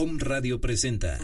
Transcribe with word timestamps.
Om 0.00 0.16
Radio 0.20 0.60
presenta 0.60 1.18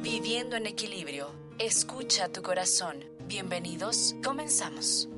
Viviendo 0.00 0.54
en 0.54 0.66
equilibrio. 0.66 1.32
Escucha 1.58 2.28
tu 2.28 2.42
corazón. 2.42 3.04
Bienvenidos, 3.26 4.14
comenzamos. 4.22 5.08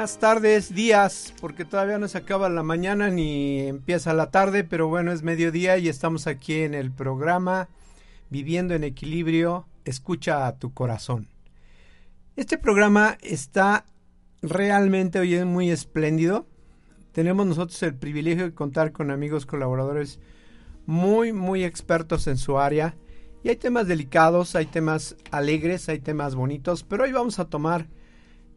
Buenas 0.00 0.18
tardes, 0.18 0.74
días, 0.74 1.34
porque 1.42 1.66
todavía 1.66 1.98
no 1.98 2.08
se 2.08 2.16
acaba 2.16 2.48
la 2.48 2.62
mañana 2.62 3.10
ni 3.10 3.60
empieza 3.60 4.14
la 4.14 4.30
tarde, 4.30 4.64
pero 4.64 4.88
bueno, 4.88 5.12
es 5.12 5.22
mediodía 5.22 5.76
y 5.76 5.90
estamos 5.90 6.26
aquí 6.26 6.62
en 6.62 6.72
el 6.72 6.90
programa 6.90 7.68
Viviendo 8.30 8.72
en 8.72 8.82
Equilibrio, 8.82 9.66
escucha 9.84 10.46
a 10.46 10.56
tu 10.56 10.72
corazón. 10.72 11.28
Este 12.34 12.56
programa 12.56 13.18
está 13.20 13.84
realmente 14.40 15.18
hoy 15.18 15.44
muy 15.44 15.70
espléndido. 15.70 16.46
Tenemos 17.12 17.46
nosotros 17.46 17.82
el 17.82 17.94
privilegio 17.94 18.44
de 18.44 18.54
contar 18.54 18.92
con 18.92 19.10
amigos 19.10 19.44
colaboradores 19.44 20.18
muy, 20.86 21.34
muy 21.34 21.62
expertos 21.62 22.26
en 22.26 22.38
su 22.38 22.58
área. 22.58 22.96
Y 23.42 23.50
hay 23.50 23.56
temas 23.56 23.86
delicados, 23.86 24.56
hay 24.56 24.64
temas 24.64 25.14
alegres, 25.30 25.90
hay 25.90 25.98
temas 25.98 26.36
bonitos, 26.36 26.84
pero 26.84 27.04
hoy 27.04 27.12
vamos 27.12 27.38
a 27.38 27.50
tomar 27.50 27.86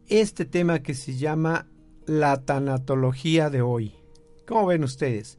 este 0.08 0.44
tema 0.44 0.80
que 0.80 0.94
se 0.94 1.16
llama 1.16 1.66
la 2.06 2.42
tanatología 2.42 3.50
de 3.50 3.62
hoy. 3.62 3.94
¿Cómo 4.46 4.66
ven 4.66 4.84
ustedes? 4.84 5.38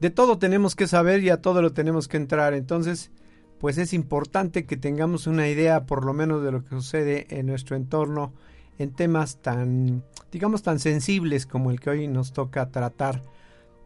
De 0.00 0.10
todo 0.10 0.38
tenemos 0.38 0.76
que 0.76 0.86
saber 0.86 1.22
y 1.22 1.30
a 1.30 1.40
todo 1.40 1.62
lo 1.62 1.72
tenemos 1.72 2.08
que 2.08 2.16
entrar, 2.16 2.54
entonces 2.54 3.10
pues 3.58 3.78
es 3.78 3.92
importante 3.92 4.66
que 4.66 4.76
tengamos 4.76 5.26
una 5.26 5.48
idea 5.48 5.84
por 5.86 6.04
lo 6.04 6.12
menos 6.12 6.44
de 6.44 6.52
lo 6.52 6.62
que 6.62 6.70
sucede 6.70 7.26
en 7.30 7.46
nuestro 7.46 7.74
entorno 7.74 8.32
en 8.78 8.92
temas 8.92 9.38
tan, 9.42 10.04
digamos, 10.30 10.62
tan 10.62 10.78
sensibles 10.78 11.46
como 11.46 11.70
el 11.70 11.80
que 11.80 11.90
hoy 11.90 12.06
nos 12.06 12.32
toca 12.32 12.70
tratar 12.70 13.24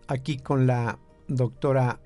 aquí 0.06 0.36
con 0.36 0.66
la 0.66 0.98
doctora 1.28 2.00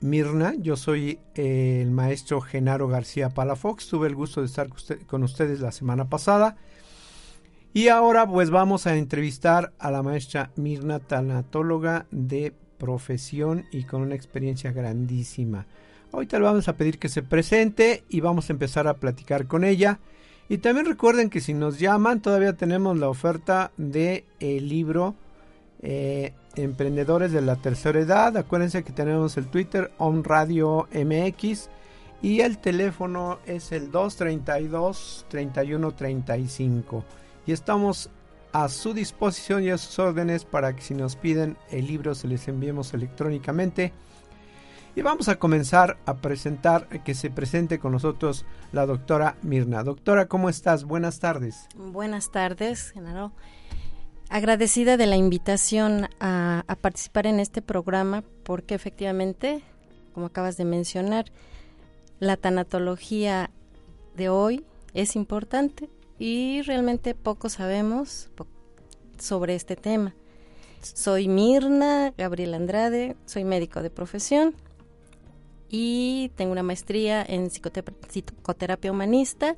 Mirna. 0.00 0.54
Yo 0.56 0.76
soy 0.76 1.18
el 1.34 1.90
maestro 1.90 2.40
Genaro 2.40 2.88
García 2.88 3.30
Palafox. 3.30 3.88
Tuve 3.88 4.06
el 4.06 4.14
gusto 4.14 4.40
de 4.40 4.46
estar 4.46 4.68
con 5.06 5.24
ustedes 5.24 5.60
la 5.60 5.72
semana 5.72 6.08
pasada. 6.08 6.56
Y 7.72 7.86
ahora 7.86 8.26
pues 8.26 8.50
vamos 8.50 8.88
a 8.88 8.96
entrevistar 8.96 9.72
a 9.78 9.92
la 9.92 10.02
maestra 10.02 10.50
Mirna, 10.56 10.98
tanatóloga 10.98 12.06
de 12.10 12.52
profesión 12.78 13.66
y 13.70 13.84
con 13.84 14.02
una 14.02 14.16
experiencia 14.16 14.72
grandísima. 14.72 15.66
Ahorita 16.10 16.38
le 16.38 16.46
vamos 16.46 16.66
a 16.66 16.72
pedir 16.72 16.98
que 16.98 17.08
se 17.08 17.22
presente 17.22 18.02
y 18.08 18.20
vamos 18.20 18.50
a 18.50 18.54
empezar 18.54 18.88
a 18.88 18.94
platicar 18.94 19.46
con 19.46 19.62
ella. 19.62 20.00
Y 20.48 20.58
también 20.58 20.86
recuerden 20.86 21.30
que 21.30 21.40
si 21.40 21.54
nos 21.54 21.78
llaman 21.78 22.20
todavía 22.20 22.54
tenemos 22.54 22.98
la 22.98 23.08
oferta 23.08 23.70
de 23.76 24.24
libro 24.40 25.14
eh, 25.80 26.32
Emprendedores 26.56 27.30
de 27.30 27.42
la 27.42 27.54
Tercera 27.54 28.00
Edad. 28.00 28.36
Acuérdense 28.36 28.82
que 28.82 28.92
tenemos 28.92 29.36
el 29.36 29.46
Twitter 29.46 29.92
On 29.98 30.24
Radio 30.24 30.88
MX 30.92 31.70
y 32.20 32.40
el 32.40 32.58
teléfono 32.58 33.38
es 33.46 33.70
el 33.70 33.92
232 33.92 35.26
3135 35.28 37.04
y 37.50 37.52
estamos 37.52 38.10
a 38.52 38.68
su 38.68 38.94
disposición 38.94 39.64
y 39.64 39.70
a 39.70 39.78
sus 39.78 39.98
órdenes 39.98 40.44
para 40.44 40.76
que 40.76 40.82
si 40.82 40.94
nos 40.94 41.16
piden 41.16 41.56
el 41.72 41.88
libro 41.88 42.14
se 42.14 42.28
les 42.28 42.46
enviemos 42.46 42.94
electrónicamente. 42.94 43.92
Y 44.94 45.02
vamos 45.02 45.28
a 45.28 45.36
comenzar 45.36 45.98
a 46.06 46.18
presentar, 46.18 46.86
que 47.02 47.12
se 47.12 47.28
presente 47.28 47.80
con 47.80 47.90
nosotros 47.90 48.46
la 48.70 48.86
doctora 48.86 49.36
Mirna. 49.42 49.82
Doctora, 49.82 50.26
¿cómo 50.26 50.48
estás? 50.48 50.84
Buenas 50.84 51.18
tardes. 51.18 51.66
Buenas 51.74 52.30
tardes, 52.30 52.92
Genaro. 52.92 53.32
Agradecida 54.28 54.96
de 54.96 55.06
la 55.06 55.16
invitación 55.16 56.08
a, 56.20 56.62
a 56.68 56.76
participar 56.76 57.26
en 57.26 57.40
este 57.40 57.62
programa 57.62 58.22
porque 58.44 58.76
efectivamente, 58.76 59.64
como 60.14 60.26
acabas 60.26 60.56
de 60.56 60.66
mencionar, 60.66 61.24
la 62.20 62.36
tanatología 62.36 63.50
de 64.14 64.28
hoy 64.28 64.64
es 64.94 65.16
importante 65.16 65.90
y 66.20 66.60
realmente 66.62 67.14
poco 67.14 67.48
sabemos 67.48 68.28
sobre 69.18 69.54
este 69.54 69.74
tema. 69.74 70.14
Soy 70.82 71.28
Mirna 71.28 72.12
Gabriel 72.16 72.52
Andrade, 72.52 73.16
soy 73.24 73.44
médico 73.44 73.82
de 73.82 73.88
profesión 73.88 74.54
y 75.70 76.30
tengo 76.36 76.52
una 76.52 76.62
maestría 76.62 77.24
en 77.26 77.48
psicoterapia 77.48 78.92
humanista 78.92 79.56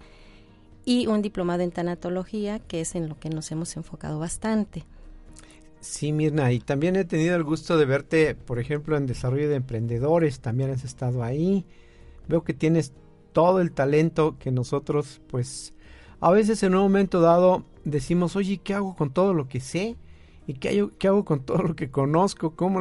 y 0.84 1.08
un 1.08 1.20
diplomado 1.20 1.62
en 1.62 1.72
tanatología, 1.72 2.60
que 2.60 2.80
es 2.80 2.94
en 2.94 3.08
lo 3.08 3.18
que 3.18 3.28
nos 3.28 3.50
hemos 3.50 3.76
enfocado 3.76 4.20
bastante. 4.20 4.84
Sí, 5.80 6.12
Mirna, 6.12 6.52
y 6.52 6.60
también 6.60 6.94
he 6.94 7.04
tenido 7.04 7.34
el 7.34 7.42
gusto 7.42 7.76
de 7.76 7.86
verte, 7.86 8.36
por 8.36 8.60
ejemplo, 8.60 8.96
en 8.96 9.06
desarrollo 9.06 9.48
de 9.48 9.56
emprendedores, 9.56 10.38
también 10.38 10.70
has 10.70 10.84
estado 10.84 11.24
ahí. 11.24 11.64
Veo 12.28 12.44
que 12.44 12.54
tienes 12.54 12.92
todo 13.32 13.60
el 13.60 13.72
talento 13.72 14.36
que 14.38 14.52
nosotros, 14.52 15.20
pues, 15.26 15.74
a 16.22 16.30
veces 16.30 16.62
en 16.62 16.76
un 16.76 16.82
momento 16.82 17.20
dado 17.20 17.64
decimos, 17.84 18.36
oye, 18.36 18.58
¿qué 18.58 18.74
hago 18.74 18.94
con 18.94 19.10
todo 19.10 19.34
lo 19.34 19.48
que 19.48 19.58
sé? 19.58 19.96
¿Y 20.46 20.54
qué, 20.54 20.88
qué 20.96 21.08
hago 21.08 21.24
con 21.24 21.40
todo 21.40 21.58
lo 21.58 21.74
que 21.74 21.90
conozco? 21.90 22.54
¿Cómo, 22.54 22.80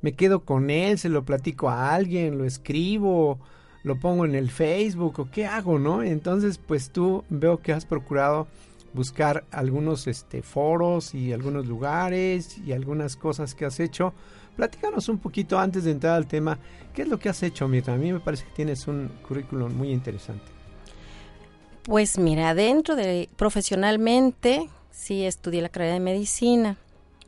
me 0.00 0.12
quedo 0.14 0.40
con 0.40 0.70
él? 0.70 0.98
¿Se 0.98 1.10
lo 1.10 1.24
platico 1.26 1.68
a 1.68 1.94
alguien? 1.94 2.38
¿Lo 2.38 2.46
escribo? 2.46 3.38
¿Lo 3.82 4.00
pongo 4.00 4.24
en 4.24 4.34
el 4.34 4.50
Facebook? 4.50 5.20
¿O 5.20 5.30
qué 5.30 5.44
hago, 5.44 5.78
no? 5.78 6.02
Entonces, 6.02 6.56
pues 6.56 6.90
tú 6.90 7.22
veo 7.28 7.58
que 7.58 7.74
has 7.74 7.84
procurado 7.84 8.46
buscar 8.94 9.44
algunos 9.50 10.06
este, 10.06 10.40
foros 10.40 11.14
y 11.14 11.34
algunos 11.34 11.66
lugares 11.66 12.56
y 12.58 12.72
algunas 12.72 13.16
cosas 13.16 13.54
que 13.54 13.66
has 13.66 13.78
hecho. 13.78 14.14
Platícanos 14.56 15.10
un 15.10 15.18
poquito 15.18 15.58
antes 15.58 15.84
de 15.84 15.90
entrar 15.90 16.14
al 16.14 16.26
tema, 16.26 16.58
¿qué 16.94 17.02
es 17.02 17.08
lo 17.08 17.18
que 17.18 17.28
has 17.28 17.42
hecho, 17.42 17.68
Mirta? 17.68 17.92
A 17.92 17.98
mí 17.98 18.10
me 18.10 18.20
parece 18.20 18.46
que 18.46 18.52
tienes 18.52 18.88
un 18.88 19.10
currículum 19.28 19.74
muy 19.76 19.92
interesante. 19.92 20.59
Pues 21.82 22.18
mira, 22.18 22.54
dentro 22.54 22.94
de 22.94 23.28
profesionalmente 23.36 24.68
sí 24.90 25.24
estudié 25.24 25.62
la 25.62 25.68
carrera 25.68 25.94
de 25.94 26.00
medicina. 26.00 26.76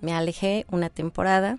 Me 0.00 0.12
alejé 0.12 0.66
una 0.70 0.90
temporada. 0.90 1.58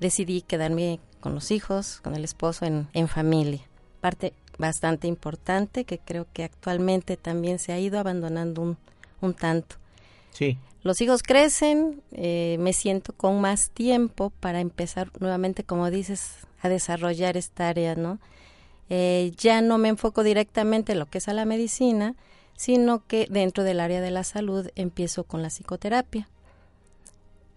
Decidí 0.00 0.42
quedarme 0.42 1.00
con 1.20 1.34
los 1.34 1.50
hijos, 1.50 2.00
con 2.02 2.14
el 2.14 2.24
esposo 2.24 2.64
en, 2.64 2.88
en 2.92 3.08
familia. 3.08 3.60
Parte 4.00 4.32
bastante 4.58 5.06
importante 5.06 5.84
que 5.84 5.98
creo 5.98 6.26
que 6.32 6.44
actualmente 6.44 7.16
también 7.16 7.58
se 7.58 7.72
ha 7.72 7.78
ido 7.78 7.98
abandonando 7.98 8.62
un, 8.62 8.76
un 9.20 9.34
tanto. 9.34 9.76
Sí. 10.32 10.58
Los 10.82 11.00
hijos 11.00 11.22
crecen, 11.22 12.00
eh, 12.12 12.56
me 12.60 12.72
siento 12.72 13.12
con 13.12 13.40
más 13.40 13.70
tiempo 13.70 14.30
para 14.40 14.60
empezar 14.60 15.10
nuevamente, 15.18 15.64
como 15.64 15.90
dices, 15.90 16.36
a 16.62 16.68
desarrollar 16.68 17.36
esta 17.36 17.68
área, 17.68 17.96
¿no? 17.96 18.18
Eh, 18.88 19.32
ya 19.36 19.60
no 19.60 19.78
me 19.78 19.88
enfoco 19.88 20.22
directamente 20.22 20.92
en 20.92 20.98
lo 20.98 21.06
que 21.06 21.18
es 21.18 21.28
a 21.28 21.34
la 21.34 21.44
medicina, 21.44 22.14
sino 22.56 23.06
que 23.06 23.26
dentro 23.30 23.64
del 23.64 23.80
área 23.80 24.00
de 24.00 24.10
la 24.10 24.24
salud 24.24 24.68
empiezo 24.76 25.24
con 25.24 25.42
la 25.42 25.48
psicoterapia. 25.48 26.28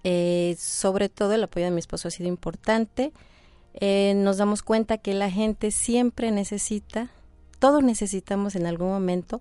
Eh, 0.03 0.55
sobre 0.57 1.09
todo 1.09 1.33
el 1.33 1.43
apoyo 1.43 1.65
de 1.65 1.71
mi 1.71 1.79
esposo 1.79 2.07
ha 2.07 2.11
sido 2.11 2.27
importante. 2.29 3.11
Eh, 3.73 4.13
nos 4.15 4.37
damos 4.37 4.63
cuenta 4.63 4.97
que 4.97 5.13
la 5.13 5.29
gente 5.29 5.71
siempre 5.71 6.31
necesita, 6.31 7.09
todos 7.59 7.83
necesitamos 7.83 8.55
en 8.55 8.65
algún 8.65 8.89
momento 8.89 9.39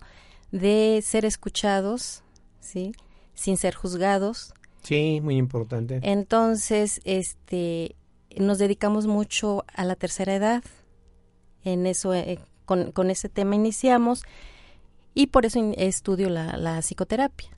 de 0.51 1.01
ser 1.03 1.25
escuchados, 1.25 2.23
¿sí? 2.59 2.93
Sin 3.33 3.57
ser 3.57 3.73
juzgados. 3.73 4.53
Sí, 4.83 5.19
muy 5.21 5.37
importante. 5.37 5.99
Entonces, 6.03 7.01
este, 7.03 7.95
nos 8.37 8.59
dedicamos 8.59 9.07
mucho 9.07 9.65
a 9.73 9.83
la 9.83 9.95
tercera 9.95 10.35
edad, 10.35 10.63
en 11.63 11.85
eso, 11.85 12.13
eh, 12.13 12.39
con, 12.65 12.91
con, 12.91 13.09
ese 13.09 13.29
tema 13.29 13.55
iniciamos 13.55 14.23
y 15.13 15.27
por 15.27 15.45
eso 15.45 15.59
estudio 15.77 16.29
la, 16.29 16.57
la, 16.57 16.81
psicoterapia. 16.81 17.49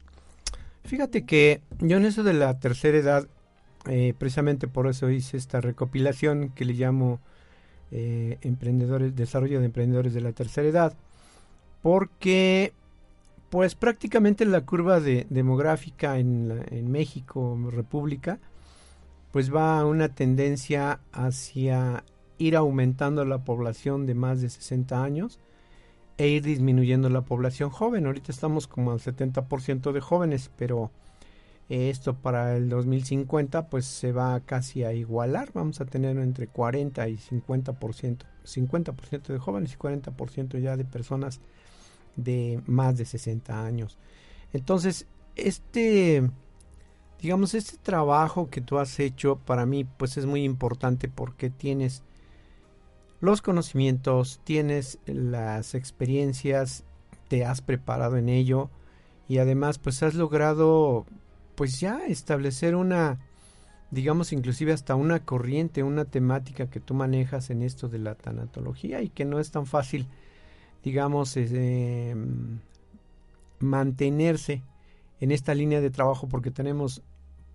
Fíjate 0.84 1.26
que 1.26 1.62
yo 1.80 1.98
en 1.98 2.06
eso 2.06 2.24
de 2.24 2.34
la 2.34 2.60
tercera 2.60 2.98
edad 2.98 3.28
eh, 3.88 4.14
precisamente 4.18 4.68
por 4.68 4.88
eso 4.88 5.10
hice 5.10 5.38
esta 5.38 5.60
recopilación 5.60 6.50
que 6.50 6.66
le 6.66 6.74
llamo 6.74 7.20
eh, 7.92 8.38
emprendedores, 8.42 9.16
desarrollo 9.16 9.60
de 9.60 9.66
emprendedores 9.66 10.14
de 10.14 10.22
la 10.22 10.34
tercera 10.34 10.68
edad, 10.68 10.94
porque 11.82 12.74
pues 13.50 13.76
prácticamente 13.76 14.46
la 14.46 14.62
curva 14.62 15.00
de, 15.00 15.26
demográfica 15.30 16.20
en, 16.20 16.64
en 16.70 16.92
México, 16.92 17.58
República, 17.72 18.40
pues 19.32 19.54
va 19.54 19.80
a 19.80 19.86
una 19.86 20.10
tendencia 20.10 21.00
hacia 21.12 22.04
ir 22.42 22.56
aumentando 22.56 23.24
la 23.24 23.44
población 23.44 24.08
de 24.08 24.16
más 24.16 24.42
de 24.42 24.50
60 24.50 25.04
años 25.04 25.40
e 26.18 26.28
ir 26.28 26.44
disminuyendo 26.44 27.08
la 27.10 27.22
población 27.22 27.70
joven. 27.70 28.08
Ahorita 28.08 28.32
estamos 28.32 28.68
como 28.68 28.92
al 28.92 29.00
70% 29.00 29.92
de 29.92 30.02
jóvenes, 30.02 30.50
pero 30.58 30.92
esto 31.70 32.16
para 32.16 32.58
el 32.58 32.68
2050 32.68 33.70
pues 33.70 33.86
se 33.86 34.12
va 34.12 34.40
casi 34.40 34.84
a 34.84 34.92
igualar. 34.92 35.52
Vamos 35.54 35.82
a 35.82 35.86
tener 35.86 36.18
entre 36.18 36.48
40 36.48 37.08
y 37.10 37.18
50%, 37.18 38.26
50% 38.44 39.28
de 39.28 39.38
jóvenes 39.38 39.74
y 39.74 39.78
40% 39.78 40.60
ya 40.60 40.76
de 40.76 40.86
personas 40.86 41.42
de 42.16 42.60
más 42.66 42.98
de 42.98 43.06
60 43.06 43.64
años. 43.64 44.00
Entonces, 44.52 45.06
este 45.36 46.28
digamos 47.22 47.54
este 47.54 47.78
trabajo 47.78 48.50
que 48.50 48.62
tú 48.62 48.80
has 48.80 49.00
hecho 49.00 49.36
para 49.38 49.68
mí 49.68 49.86
pues 49.86 50.18
es 50.18 50.26
muy 50.26 50.44
importante 50.44 51.08
porque 51.08 51.52
tienes 51.52 52.04
los 53.22 53.42
conocimientos, 53.42 54.42
tienes 54.44 55.00
las 55.06 55.76
experiencias, 55.76 56.84
te 57.28 57.46
has 57.46 57.62
preparado 57.62 58.18
en 58.18 58.28
ello 58.28 58.70
y 59.30 59.38
además 59.38 59.78
pues 59.78 60.04
has 60.04 60.16
logrado 60.16 61.06
pues 61.56 61.80
ya 61.80 62.06
establecer 62.08 62.76
una 62.76 63.20
digamos 63.92 64.34
inclusive 64.34 64.74
hasta 64.74 64.96
una 64.96 65.24
corriente, 65.24 65.84
una 65.84 66.06
temática 66.06 66.70
que 66.70 66.80
tú 66.80 66.94
manejas 66.94 67.50
en 67.50 67.62
esto 67.62 67.88
de 67.88 68.00
la 68.00 68.16
tanatología 68.16 69.02
y 69.02 69.10
que 69.10 69.24
no 69.24 69.40
es 69.40 69.52
tan 69.52 69.66
fácil 69.66 70.08
digamos 70.84 71.38
eh, 71.38 72.16
mantenerse 73.60 74.64
en 75.20 75.32
esta 75.32 75.54
línea 75.54 75.80
de 75.80 75.92
trabajo 75.92 76.28
porque 76.28 76.52
tenemos 76.52 77.04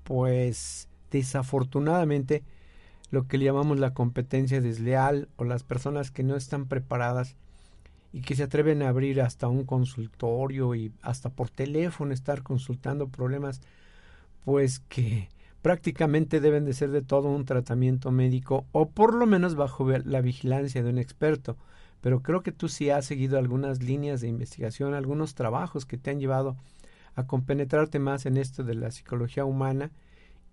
pues 0.05 0.89
desafortunadamente 1.11 2.45
lo 3.11 3.27
que 3.27 3.39
le 3.39 3.45
llamamos 3.45 3.79
la 3.79 3.95
competencia 3.95 4.61
desleal 4.61 5.29
o 5.37 5.45
las 5.45 5.63
personas 5.63 6.11
que 6.11 6.23
no 6.23 6.37
están 6.37 6.67
preparadas 6.67 7.37
y 8.13 8.23
que 8.23 8.35
se 8.35 8.43
atreven 8.43 8.83
a 8.83 8.89
abrir 8.89 9.21
hasta 9.21 9.49
un 9.49 9.65
consultorio 9.65 10.75
y 10.75 10.93
hasta 11.03 11.31
por 11.31 11.51
teléfono 11.51 12.13
estar 12.13 12.43
consultando 12.43 13.09
problemas 13.09 13.61
pues 14.45 14.81
que 14.89 15.29
prácticamente 15.63 16.41
deben 16.41 16.65
de 16.65 16.73
ser 16.73 16.91
de 16.91 17.03
todo 17.03 17.29
un 17.29 17.45
tratamiento 17.45 18.13
médico 18.13 18.65
o 18.71 18.89
por 18.89 19.15
lo 19.15 19.27
menos 19.27 19.57
bajo 19.57 19.91
la 19.91 20.21
vigilancia 20.21 20.83
de 20.83 20.91
un 20.91 20.99
experto. 20.99 21.57
Pero 22.01 22.23
creo 22.23 22.43
que 22.43 22.53
tú 22.53 22.69
sí 22.69 22.89
has 22.91 23.05
seguido 23.05 23.37
algunas 23.37 23.83
líneas 23.83 24.21
de 24.21 24.29
investigación, 24.29 24.95
algunos 24.95 25.35
trabajos 25.35 25.85
que 25.85 25.99
te 25.99 26.11
han 26.11 26.21
llevado 26.21 26.57
a 27.17 27.27
compenetrarte 27.27 27.99
más 27.99 28.27
en 28.27 28.37
esto 28.37 28.63
de 28.63 28.75
la 28.75 28.93
psicología 28.93 29.45
humana 29.45 29.91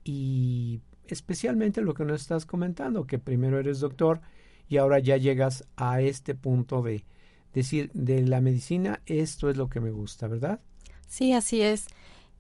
y 0.04 0.82
especialmente 1.08 1.82
lo 1.82 1.94
que 1.94 2.06
nos 2.06 2.22
estás 2.22 2.46
comentando, 2.46 3.06
que 3.06 3.20
primero 3.20 3.60
eres 3.60 3.80
doctor 3.80 4.22
y 4.70 4.78
ahora 4.78 5.00
ya 5.00 5.18
llegas 5.18 5.66
a 5.76 6.02
este 6.02 6.36
punto 6.36 6.82
de 6.82 7.06
decir, 7.54 7.92
de 7.94 8.22
la 8.24 8.42
medicina, 8.42 9.02
esto 9.06 9.50
es 9.50 9.58
lo 9.58 9.70
que 9.70 9.80
me 9.80 9.92
gusta, 9.92 10.28
¿verdad? 10.28 10.60
Sí, 11.08 11.34
así 11.34 11.62
es. 11.62 11.86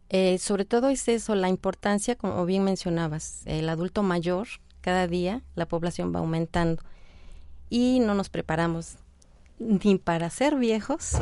Eh, 0.09 0.37
sobre 0.37 0.65
todo 0.65 0.89
es 0.89 1.07
eso, 1.07 1.35
la 1.35 1.49
importancia, 1.49 2.15
como 2.15 2.45
bien 2.45 2.63
mencionabas, 2.63 3.41
el 3.45 3.69
adulto 3.69 4.03
mayor, 4.03 4.47
cada 4.81 5.07
día 5.07 5.41
la 5.55 5.67
población 5.67 6.13
va 6.13 6.19
aumentando 6.19 6.83
y 7.69 7.99
no 7.99 8.15
nos 8.15 8.29
preparamos 8.29 8.97
ni 9.59 9.97
para 9.97 10.29
ser 10.29 10.55
viejos 10.55 11.13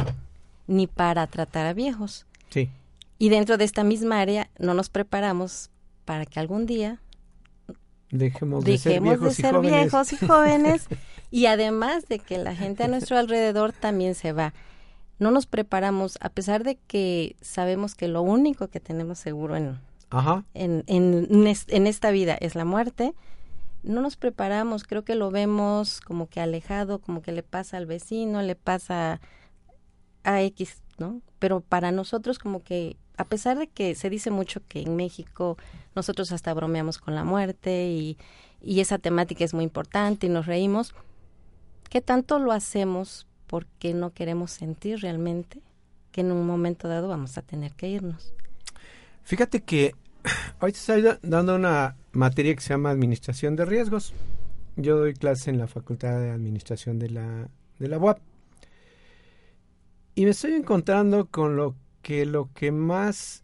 ni 0.67 0.87
para 0.87 1.27
tratar 1.27 1.67
a 1.67 1.73
viejos. 1.73 2.25
Sí. 2.49 2.69
Y 3.19 3.29
dentro 3.29 3.57
de 3.57 3.65
esta 3.65 3.83
misma 3.83 4.19
área 4.19 4.49
no 4.57 4.73
nos 4.73 4.89
preparamos 4.89 5.69
para 6.05 6.25
que 6.25 6.39
algún 6.39 6.65
día 6.65 6.99
Dejemos 8.11 8.65
de 8.65 8.77
ser, 8.77 9.01
viejos, 9.01 9.39
y 9.39 9.43
jóvenes. 9.43 9.93
y 10.11 10.27
jóvenes 10.27 10.87
y 11.31 11.45
además 11.45 12.07
de 12.07 12.19
que 12.19 12.37
la 12.37 12.55
gente 12.55 12.83
a 12.83 12.87
nuestro 12.87 13.17
alrededor 13.17 13.71
también 13.71 14.15
se 14.15 14.33
va. 14.33 14.53
No 15.17 15.31
nos 15.31 15.45
preparamos, 15.45 16.17
a 16.19 16.29
pesar 16.29 16.63
de 16.63 16.75
que 16.75 17.35
sabemos 17.41 17.95
que 17.95 18.07
lo 18.07 18.21
único 18.21 18.67
que 18.67 18.79
tenemos 18.79 19.19
seguro 19.19 19.55
en, 19.55 19.79
En, 20.53 20.83
en, 20.87 21.87
esta 21.87 22.11
vida 22.11 22.35
es 22.39 22.55
la 22.55 22.65
muerte, 22.65 23.13
no 23.83 24.01
nos 24.01 24.17
preparamos, 24.17 24.83
creo 24.83 25.03
que 25.03 25.15
lo 25.15 25.31
vemos 25.31 26.01
como 26.01 26.27
que 26.27 26.41
alejado, 26.41 26.99
como 26.99 27.21
que 27.21 27.31
le 27.31 27.43
pasa 27.43 27.77
al 27.77 27.85
vecino, 27.85 28.41
le 28.41 28.55
pasa 28.55 29.21
a 30.23 30.41
X, 30.41 30.81
¿no? 30.97 31.21
Pero 31.39 31.61
para 31.61 31.91
nosotros 31.91 32.37
como 32.39 32.63
que 32.63 32.97
a 33.17 33.25
pesar 33.25 33.57
de 33.57 33.67
que 33.67 33.95
se 33.95 34.09
dice 34.09 34.31
mucho 34.31 34.61
que 34.67 34.81
en 34.81 34.95
México 34.95 35.57
nosotros 35.95 36.31
hasta 36.31 36.53
bromeamos 36.53 36.97
con 36.97 37.15
la 37.15 37.23
muerte 37.23 37.87
y, 37.89 38.17
esa 38.63 38.99
temática 38.99 39.43
es 39.43 39.55
muy 39.55 39.63
importante 39.63 40.27
y 40.27 40.29
nos 40.29 40.45
reímos, 40.45 40.93
¿qué 41.89 41.99
tanto 41.99 42.37
lo 42.37 42.51
hacemos 42.51 43.25
porque 43.47 43.95
no 43.95 44.13
queremos 44.13 44.51
sentir 44.51 44.99
realmente 44.99 45.61
que 46.11 46.21
en 46.21 46.31
un 46.31 46.45
momento 46.45 46.87
dado 46.87 47.07
vamos 47.07 47.39
a 47.39 47.41
tener 47.41 47.73
que 47.73 47.89
irnos? 47.89 48.33
Fíjate 49.23 49.61
que 49.61 49.95
hoy 50.61 50.71
estoy 50.71 51.03
dando 51.23 51.55
una 51.55 51.95
materia 52.11 52.53
que 52.53 52.61
se 52.61 52.69
llama 52.69 52.91
Administración 52.91 53.55
de 53.55 53.65
Riesgos. 53.65 54.13
Yo 54.75 54.97
doy 54.97 55.15
clase 55.15 55.49
en 55.49 55.57
la 55.57 55.67
Facultad 55.67 56.19
de 56.19 56.29
Administración 56.29 56.99
de 56.99 57.09
la, 57.09 57.49
de 57.79 57.87
la 57.87 57.97
UAP. 57.97 58.19
Y 60.13 60.25
me 60.25 60.31
estoy 60.31 60.53
encontrando 60.53 61.25
con 61.27 61.55
lo 61.55 61.75
que 62.01 62.25
lo 62.25 62.49
que 62.53 62.71
más, 62.71 63.43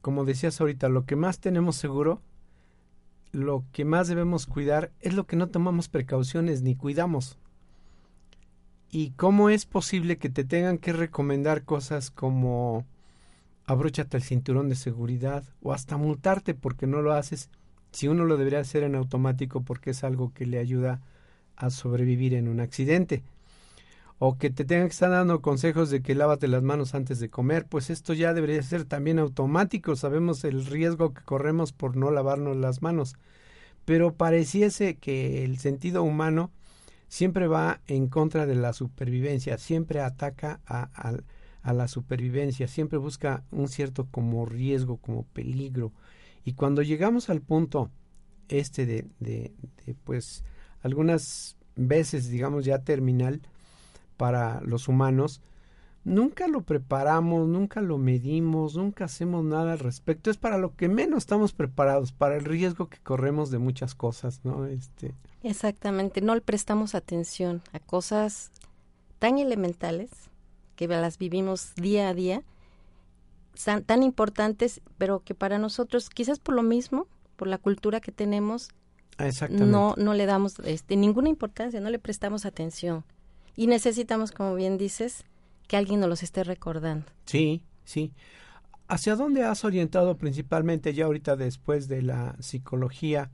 como 0.00 0.24
decías 0.24 0.60
ahorita, 0.60 0.88
lo 0.88 1.04
que 1.04 1.16
más 1.16 1.38
tenemos 1.38 1.76
seguro, 1.76 2.20
lo 3.32 3.64
que 3.72 3.84
más 3.84 4.08
debemos 4.08 4.46
cuidar 4.46 4.90
es 5.00 5.14
lo 5.14 5.26
que 5.26 5.36
no 5.36 5.48
tomamos 5.48 5.88
precauciones 5.88 6.62
ni 6.62 6.76
cuidamos. 6.76 7.38
¿Y 8.90 9.10
cómo 9.12 9.48
es 9.48 9.64
posible 9.64 10.18
que 10.18 10.28
te 10.28 10.44
tengan 10.44 10.76
que 10.76 10.92
recomendar 10.92 11.64
cosas 11.64 12.10
como 12.10 12.84
abróchate 13.64 14.18
el 14.18 14.22
cinturón 14.22 14.68
de 14.68 14.74
seguridad 14.74 15.44
o 15.62 15.72
hasta 15.72 15.96
multarte 15.96 16.52
porque 16.52 16.86
no 16.86 17.00
lo 17.00 17.12
haces 17.14 17.48
si 17.90 18.08
uno 18.08 18.24
lo 18.24 18.36
debería 18.36 18.60
hacer 18.60 18.82
en 18.82 18.94
automático 18.94 19.62
porque 19.62 19.90
es 19.90 20.04
algo 20.04 20.32
que 20.34 20.46
le 20.46 20.58
ayuda 20.58 21.00
a 21.56 21.70
sobrevivir 21.70 22.34
en 22.34 22.48
un 22.48 22.60
accidente? 22.60 23.22
O 24.18 24.38
que 24.38 24.50
te 24.50 24.64
tengan 24.64 24.86
que 24.86 24.92
estar 24.92 25.10
dando 25.10 25.42
consejos 25.42 25.90
de 25.90 26.02
que 26.02 26.14
lávate 26.14 26.48
las 26.48 26.62
manos 26.62 26.94
antes 26.94 27.18
de 27.18 27.30
comer, 27.30 27.66
pues 27.66 27.90
esto 27.90 28.14
ya 28.14 28.34
debería 28.34 28.62
ser 28.62 28.84
también 28.84 29.18
automático, 29.18 29.96
sabemos 29.96 30.44
el 30.44 30.64
riesgo 30.64 31.12
que 31.12 31.22
corremos 31.22 31.72
por 31.72 31.96
no 31.96 32.10
lavarnos 32.10 32.56
las 32.56 32.82
manos, 32.82 33.16
pero 33.84 34.14
pareciese 34.14 34.96
que 34.96 35.44
el 35.44 35.58
sentido 35.58 36.02
humano 36.02 36.50
siempre 37.08 37.46
va 37.46 37.80
en 37.88 38.08
contra 38.08 38.46
de 38.46 38.54
la 38.54 38.72
supervivencia, 38.72 39.58
siempre 39.58 40.00
ataca 40.00 40.60
a, 40.66 41.72
la 41.72 41.88
supervivencia, 41.88 42.68
siempre 42.68 42.98
busca 42.98 43.44
un 43.50 43.68
cierto 43.68 44.06
como 44.10 44.46
riesgo, 44.46 44.98
como 44.98 45.24
peligro, 45.24 45.92
y 46.44 46.54
cuando 46.54 46.82
llegamos 46.82 47.28
al 47.28 47.40
punto 47.40 47.90
este 48.48 48.86
de, 48.86 49.06
de 49.20 49.52
pues 50.04 50.44
algunas 50.82 51.56
veces 51.76 52.28
digamos 52.28 52.64
ya 52.64 52.80
terminal, 52.80 53.40
para 54.22 54.60
los 54.60 54.86
humanos, 54.86 55.40
nunca 56.04 56.46
lo 56.46 56.60
preparamos, 56.60 57.48
nunca 57.48 57.80
lo 57.80 57.98
medimos, 57.98 58.76
nunca 58.76 59.06
hacemos 59.06 59.44
nada 59.44 59.72
al 59.72 59.80
respecto. 59.80 60.30
Es 60.30 60.36
para 60.36 60.58
lo 60.58 60.76
que 60.76 60.88
menos 60.88 61.18
estamos 61.18 61.52
preparados, 61.52 62.12
para 62.12 62.36
el 62.36 62.44
riesgo 62.44 62.88
que 62.88 62.98
corremos 62.98 63.50
de 63.50 63.58
muchas 63.58 63.96
cosas, 63.96 64.38
¿no? 64.44 64.66
Este. 64.66 65.12
Exactamente, 65.42 66.20
no 66.20 66.36
le 66.36 66.40
prestamos 66.40 66.94
atención 66.94 67.62
a 67.72 67.80
cosas 67.80 68.52
tan 69.18 69.38
elementales 69.38 70.10
que 70.76 70.86
las 70.86 71.18
vivimos 71.18 71.74
día 71.74 72.08
a 72.08 72.14
día, 72.14 72.44
tan 73.86 74.04
importantes, 74.04 74.82
pero 74.98 75.18
que 75.24 75.34
para 75.34 75.58
nosotros, 75.58 76.10
quizás 76.10 76.38
por 76.38 76.54
lo 76.54 76.62
mismo, 76.62 77.08
por 77.34 77.48
la 77.48 77.58
cultura 77.58 78.00
que 78.00 78.12
tenemos, 78.12 78.68
no, 79.50 79.96
no 79.96 80.14
le 80.14 80.26
damos 80.26 80.60
este, 80.60 80.94
ninguna 80.94 81.28
importancia, 81.28 81.80
no 81.80 81.90
le 81.90 81.98
prestamos 81.98 82.46
atención. 82.46 83.02
Y 83.56 83.66
necesitamos, 83.66 84.32
como 84.32 84.54
bien 84.54 84.78
dices, 84.78 85.24
que 85.68 85.76
alguien 85.76 86.00
nos 86.00 86.08
los 86.08 86.22
esté 86.22 86.44
recordando. 86.44 87.06
Sí, 87.26 87.62
sí. 87.84 88.12
¿Hacia 88.88 89.16
dónde 89.16 89.44
has 89.44 89.64
orientado 89.64 90.16
principalmente 90.16 90.92
ya 90.92 91.06
ahorita 91.06 91.36
después 91.36 91.88
de 91.88 92.02
la 92.02 92.36
psicología? 92.40 93.30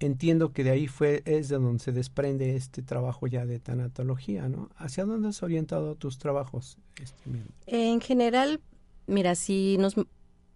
Entiendo 0.00 0.52
que 0.52 0.64
de 0.64 0.70
ahí 0.70 0.88
fue 0.88 1.22
es 1.24 1.48
de 1.48 1.58
donde 1.58 1.78
se 1.78 1.92
desprende 1.92 2.56
este 2.56 2.82
trabajo 2.82 3.28
ya 3.28 3.46
de 3.46 3.60
tanatología, 3.60 4.48
¿no? 4.48 4.70
¿Hacia 4.76 5.04
dónde 5.04 5.28
has 5.28 5.42
orientado 5.44 5.94
tus 5.94 6.18
trabajos? 6.18 6.78
Este, 7.00 7.30
en 7.66 8.00
general, 8.00 8.60
mira, 9.06 9.36
si 9.36 9.76
nos 9.78 9.94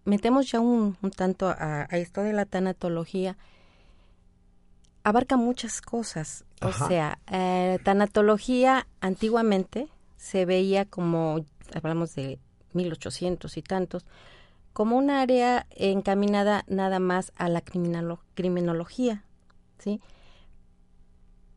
metemos 0.03 0.49
ya 0.51 0.59
un, 0.59 0.97
tanto 1.15 1.47
a, 1.47 1.83
esto 1.91 2.21
de 2.21 2.33
la 2.33 2.45
tanatología, 2.45 3.37
abarca 5.07 5.37
muchas 5.37 5.79
cosas. 5.79 6.43
O 6.61 6.73
sea, 6.73 7.19
eh, 7.31 7.79
tanatología 7.85 8.87
antiguamente 8.99 9.87
se 10.17 10.45
veía 10.45 10.83
como, 10.83 11.45
hablamos 11.73 12.13
de 12.15 12.39
1800 12.73 13.55
y 13.55 13.61
tantos, 13.61 14.05
como 14.73 14.97
un 14.97 15.09
área 15.09 15.65
encaminada 15.69 16.65
nada 16.67 16.99
más 16.99 17.31
a 17.37 17.47
la 17.47 17.61
criminología, 17.61 19.23
¿sí? 19.79 20.01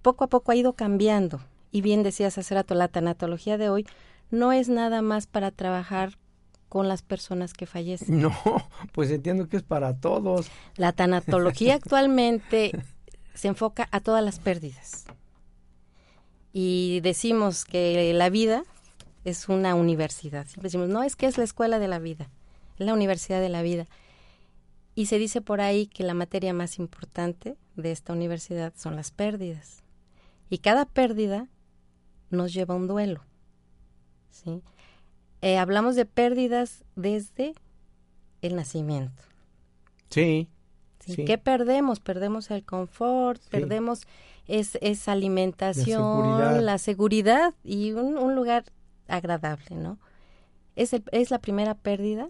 Poco 0.00 0.22
a 0.22 0.28
poco 0.28 0.52
ha 0.52 0.56
ido 0.56 0.74
cambiando, 0.74 1.40
y 1.72 1.80
bien 1.80 2.04
decías 2.04 2.38
hace 2.38 2.54
rato, 2.54 2.76
la 2.76 2.86
tanatología 2.86 3.58
de 3.58 3.68
hoy 3.68 3.84
no 4.30 4.52
es 4.52 4.68
nada 4.68 5.02
más 5.02 5.26
para 5.26 5.50
trabajar 5.50 6.18
con 6.68 6.86
las 6.86 7.02
personas 7.02 7.52
que 7.52 7.66
fallecen. 7.66 8.20
No, 8.20 8.32
pues 8.92 9.10
entiendo 9.10 9.48
que 9.48 9.56
es 9.56 9.64
para 9.64 9.96
todos. 9.96 10.48
La 10.76 10.92
tanatología 10.92 11.74
actualmente 11.82 12.70
se 13.34 13.48
enfoca 13.48 13.88
a 13.90 14.00
todas 14.00 14.24
las 14.24 14.38
pérdidas. 14.38 15.04
Y 16.52 17.00
decimos 17.00 17.64
que 17.64 18.12
la 18.12 18.28
vida 18.28 18.64
es 19.24 19.48
una 19.48 19.74
universidad. 19.74 20.46
Siempre 20.46 20.68
decimos, 20.68 20.88
no, 20.88 21.02
es 21.02 21.16
que 21.16 21.26
es 21.26 21.38
la 21.38 21.44
escuela 21.44 21.78
de 21.78 21.88
la 21.88 21.98
vida, 21.98 22.28
es 22.78 22.86
la 22.86 22.94
universidad 22.94 23.40
de 23.40 23.48
la 23.48 23.62
vida. 23.62 23.86
Y 24.94 25.06
se 25.06 25.18
dice 25.18 25.40
por 25.40 25.60
ahí 25.60 25.86
que 25.86 26.02
la 26.02 26.14
materia 26.14 26.52
más 26.52 26.78
importante 26.78 27.56
de 27.76 27.92
esta 27.92 28.12
universidad 28.12 28.72
son 28.76 28.96
las 28.96 29.10
pérdidas. 29.10 29.82
Y 30.48 30.58
cada 30.58 30.84
pérdida 30.84 31.48
nos 32.30 32.52
lleva 32.52 32.74
a 32.74 32.76
un 32.76 32.88
duelo. 32.88 33.22
¿sí? 34.30 34.62
Eh, 35.42 35.58
hablamos 35.58 35.96
de 35.96 36.06
pérdidas 36.06 36.84
desde 36.96 37.54
el 38.42 38.56
nacimiento. 38.56 39.22
Sí. 40.08 40.48
¿Qué 41.16 41.38
perdemos? 41.38 42.00
Perdemos 42.00 42.50
el 42.50 42.64
confort, 42.64 43.40
perdemos 43.50 44.06
es, 44.46 44.78
esa 44.80 45.12
alimentación, 45.12 46.64
la 46.64 46.78
seguridad, 46.78 47.54
y 47.62 47.92
un, 47.92 48.34
lugar 48.34 48.64
agradable, 49.08 49.76
¿no? 49.76 49.98
¿Es, 50.76 50.94
¿Es 51.12 51.30
la 51.30 51.40
primera 51.40 51.74
pérdida? 51.74 52.28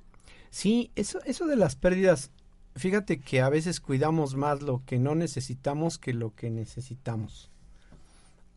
Sí, 0.51 0.91
eso, 0.97 1.21
eso 1.25 1.47
de 1.47 1.57
las 1.57 1.77
pérdidas, 1.77 2.31
fíjate 2.77 3.21
que 3.21 3.41
a 3.41 3.49
veces 3.49 3.81
cuidamos 3.81 4.35
más 4.35 4.63
lo 4.63 4.83
que 4.85 4.99
no 4.99 5.15
necesitamos 5.15 5.99
que 5.99 6.13
lo 6.13 6.35
que 6.35 6.51
necesitamos. 6.51 7.51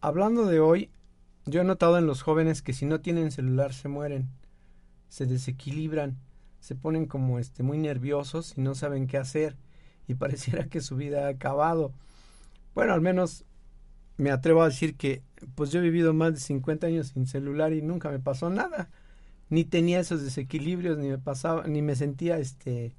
Hablando 0.02 0.46
de 0.46 0.60
hoy, 0.60 0.90
yo 1.46 1.62
he 1.62 1.66
notado 1.66 1.98
en 1.98 2.08
los 2.08 2.22
jóvenes 2.22 2.62
que 2.62 2.74
si 2.74 2.86
no 2.86 3.00
tienen 3.00 3.32
celular 3.32 3.74
se 3.74 3.88
mueren, 3.88 4.30
se 5.10 5.26
desequilibran, 5.26 6.18
se 6.60 6.76
ponen 6.76 7.06
como 7.06 7.40
este 7.40 7.64
muy 7.64 7.78
nerviosos 7.78 8.58
y 8.58 8.62
no 8.62 8.76
saben 8.76 9.08
qué 9.08 9.18
hacer 9.18 9.56
y 10.08 10.16
pareciera 10.16 10.66
que 10.68 10.82
su 10.82 10.96
vida 10.96 11.26
ha 11.26 11.30
acabado. 11.30 11.92
Bueno, 12.76 12.94
al 12.94 13.02
menos 13.02 13.46
me 14.18 14.32
atrevo 14.32 14.62
a 14.62 14.70
decir 14.70 14.96
que 14.96 15.22
pues 15.56 15.72
yo 15.72 15.80
he 15.80 15.84
vivido 15.84 16.14
más 16.14 16.34
de 16.34 16.40
50 16.40 16.88
años 16.88 17.08
sin 17.08 17.28
celular 17.28 17.74
y 17.74 17.82
nunca 17.82 18.10
me 18.10 18.20
pasó 18.20 18.50
nada. 18.50 18.90
Ni 19.50 19.66
tenía 19.66 20.00
esos 20.00 20.24
desequilibrios, 20.24 20.98
ni 20.98 21.10
me 21.10 21.18
pasaba, 21.18 21.68
ni 21.68 21.82
me 21.82 21.96
sentía 21.96 22.38
este 22.38 22.94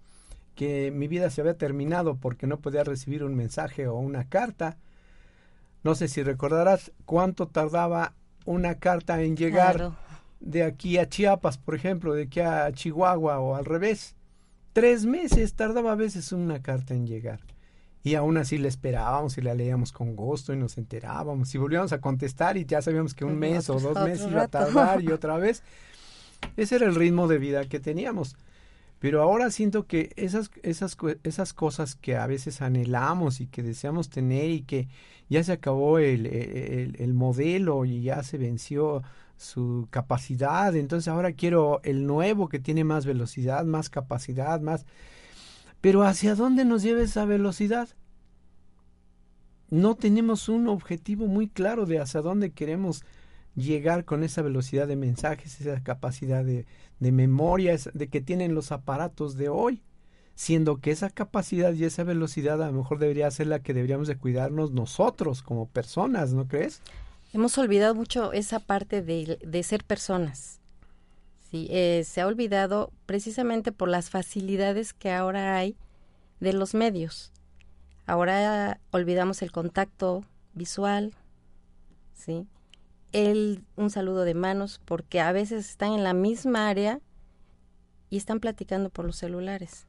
que 0.54 0.92
mi 0.92 1.08
vida 1.08 1.30
se 1.30 1.40
había 1.40 1.58
terminado 1.58 2.16
porque 2.16 2.46
no 2.46 2.60
podía 2.60 2.84
recibir 2.84 3.24
un 3.24 3.34
mensaje 3.34 3.88
o 3.88 3.96
una 3.96 4.28
carta. 4.28 4.76
No 5.82 5.94
sé 5.94 6.08
si 6.08 6.22
recordarás 6.22 6.92
cuánto 7.04 7.48
tardaba 7.48 8.14
una 8.44 8.76
carta 8.76 9.20
en 9.22 9.36
llegar 9.36 9.92
de 10.40 10.62
aquí 10.62 10.98
a 10.98 11.08
Chiapas, 11.08 11.58
por 11.58 11.74
ejemplo, 11.74 12.14
de 12.14 12.24
aquí 12.24 12.40
a 12.40 12.70
Chihuahua 12.72 13.40
o 13.40 13.56
al 13.56 13.64
revés. 13.64 14.14
Tres 14.74 15.06
meses 15.06 15.54
tardaba 15.54 15.92
a 15.92 15.94
veces 15.94 16.32
una 16.32 16.60
carta 16.60 16.94
en 16.94 17.06
llegar. 17.06 17.38
Y 18.02 18.16
aún 18.16 18.36
así 18.36 18.58
la 18.58 18.66
esperábamos 18.66 19.38
y 19.38 19.40
la 19.40 19.54
leíamos 19.54 19.92
con 19.92 20.16
gusto 20.16 20.52
y 20.52 20.56
nos 20.56 20.78
enterábamos 20.78 21.54
y 21.54 21.58
volvíamos 21.58 21.92
a 21.92 22.00
contestar 22.00 22.56
y 22.56 22.66
ya 22.66 22.82
sabíamos 22.82 23.14
que 23.14 23.24
un 23.24 23.38
mes 23.38 23.70
o 23.70 23.78
dos 23.78 23.94
meses 24.04 24.26
iba 24.28 24.42
a 24.42 24.48
tardar 24.48 25.00
y 25.00 25.08
otra 25.12 25.38
vez. 25.38 25.62
Ese 26.56 26.74
era 26.74 26.86
el 26.86 26.96
ritmo 26.96 27.28
de 27.28 27.38
vida 27.38 27.64
que 27.66 27.78
teníamos. 27.78 28.36
Pero 28.98 29.22
ahora 29.22 29.52
siento 29.52 29.86
que 29.86 30.10
esas, 30.16 30.50
esas, 30.64 30.96
esas 31.22 31.54
cosas 31.54 31.94
que 31.94 32.16
a 32.16 32.26
veces 32.26 32.60
anhelamos 32.60 33.40
y 33.40 33.46
que 33.46 33.62
deseamos 33.62 34.10
tener 34.10 34.50
y 34.50 34.62
que 34.62 34.88
ya 35.28 35.44
se 35.44 35.52
acabó 35.52 36.00
el, 36.00 36.26
el, 36.26 36.96
el 36.98 37.14
modelo 37.14 37.84
y 37.84 38.02
ya 38.02 38.24
se 38.24 38.38
venció 38.38 39.04
su 39.36 39.88
capacidad, 39.90 40.74
entonces 40.76 41.08
ahora 41.08 41.32
quiero 41.32 41.80
el 41.82 42.06
nuevo 42.06 42.48
que 42.48 42.58
tiene 42.58 42.84
más 42.84 43.06
velocidad, 43.06 43.64
más 43.64 43.90
capacidad, 43.90 44.60
más... 44.60 44.86
Pero 45.80 46.02
¿hacia 46.02 46.34
dónde 46.34 46.64
nos 46.64 46.82
lleva 46.82 47.02
esa 47.02 47.24
velocidad? 47.24 47.88
No 49.70 49.96
tenemos 49.96 50.48
un 50.48 50.68
objetivo 50.68 51.26
muy 51.26 51.48
claro 51.48 51.84
de 51.84 51.98
hacia 51.98 52.22
dónde 52.22 52.52
queremos 52.52 53.04
llegar 53.54 54.04
con 54.04 54.24
esa 54.24 54.42
velocidad 54.42 54.88
de 54.88 54.96
mensajes, 54.96 55.60
esa 55.60 55.82
capacidad 55.82 56.44
de, 56.44 56.66
de 57.00 57.12
memoria 57.12 57.76
de 57.92 58.08
que 58.08 58.20
tienen 58.20 58.54
los 58.54 58.72
aparatos 58.72 59.36
de 59.36 59.48
hoy, 59.48 59.82
siendo 60.34 60.78
que 60.78 60.90
esa 60.90 61.10
capacidad 61.10 61.72
y 61.74 61.84
esa 61.84 62.02
velocidad 62.02 62.62
a 62.62 62.66
lo 62.66 62.72
mejor 62.72 62.98
debería 62.98 63.30
ser 63.30 63.48
la 63.48 63.60
que 63.60 63.74
deberíamos 63.74 64.08
de 64.08 64.16
cuidarnos 64.16 64.72
nosotros 64.72 65.42
como 65.42 65.68
personas, 65.68 66.32
¿no 66.32 66.48
crees? 66.48 66.82
Hemos 67.34 67.58
olvidado 67.58 67.96
mucho 67.96 68.32
esa 68.32 68.60
parte 68.60 69.02
de, 69.02 69.38
de 69.44 69.62
ser 69.64 69.84
personas. 69.84 70.60
Sí, 71.50 71.66
eh, 71.68 72.04
se 72.06 72.20
ha 72.20 72.26
olvidado 72.26 72.92
precisamente 73.06 73.72
por 73.72 73.88
las 73.88 74.08
facilidades 74.08 74.94
que 74.94 75.10
ahora 75.10 75.56
hay 75.56 75.76
de 76.38 76.52
los 76.52 76.74
medios. 76.74 77.32
Ahora 78.06 78.80
olvidamos 78.92 79.42
el 79.42 79.50
contacto 79.50 80.24
visual, 80.54 81.12
¿sí? 82.14 82.46
el, 83.10 83.64
un 83.74 83.90
saludo 83.90 84.22
de 84.22 84.34
manos, 84.34 84.80
porque 84.84 85.20
a 85.20 85.32
veces 85.32 85.68
están 85.68 85.92
en 85.92 86.04
la 86.04 86.14
misma 86.14 86.68
área 86.68 87.00
y 88.10 88.16
están 88.16 88.38
platicando 88.38 88.90
por 88.90 89.06
los 89.06 89.16
celulares. 89.16 89.88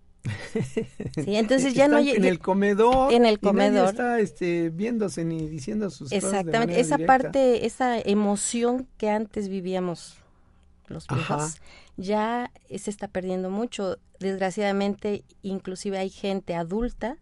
Sí, 1.13 1.35
entonces 1.35 1.73
ya 1.73 1.87
no 1.87 1.99
en 1.99 2.25
el 2.25 2.39
comedor 2.39 3.13
en 3.13 3.25
el 3.25 3.39
comedor 3.39 3.89
está 3.89 4.19
este, 4.19 4.69
viéndose 4.69 5.23
ni 5.25 5.47
diciendo 5.47 5.89
sus 5.89 6.11
exactamente 6.11 6.79
esa 6.79 6.97
parte 6.97 7.65
esa 7.65 7.99
emoción 7.99 8.87
que 8.97 9.09
antes 9.09 9.49
vivíamos 9.49 10.17
los 10.87 11.07
viejos 11.07 11.57
ya 11.97 12.51
se 12.75 12.89
está 12.89 13.07
perdiendo 13.07 13.49
mucho 13.49 13.97
desgraciadamente 14.19 15.23
inclusive 15.41 15.97
hay 15.97 16.09
gente 16.09 16.55
adulta 16.55 17.17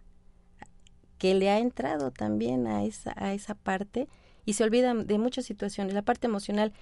que 1.18 1.34
le 1.34 1.50
ha 1.50 1.60
entrado 1.60 2.12
también 2.12 2.68
a 2.68 2.84
esa 2.84 3.14
a 3.16 3.34
esa 3.34 3.56
parte 3.56 4.08
y 4.46 4.54
se 4.54 4.64
olvidan 4.64 5.08
de 5.08 5.18
muchas 5.18 5.46
situaciones. 5.46 5.94
La 5.94 6.02
parte 6.02 6.28
emocional, 6.28 6.74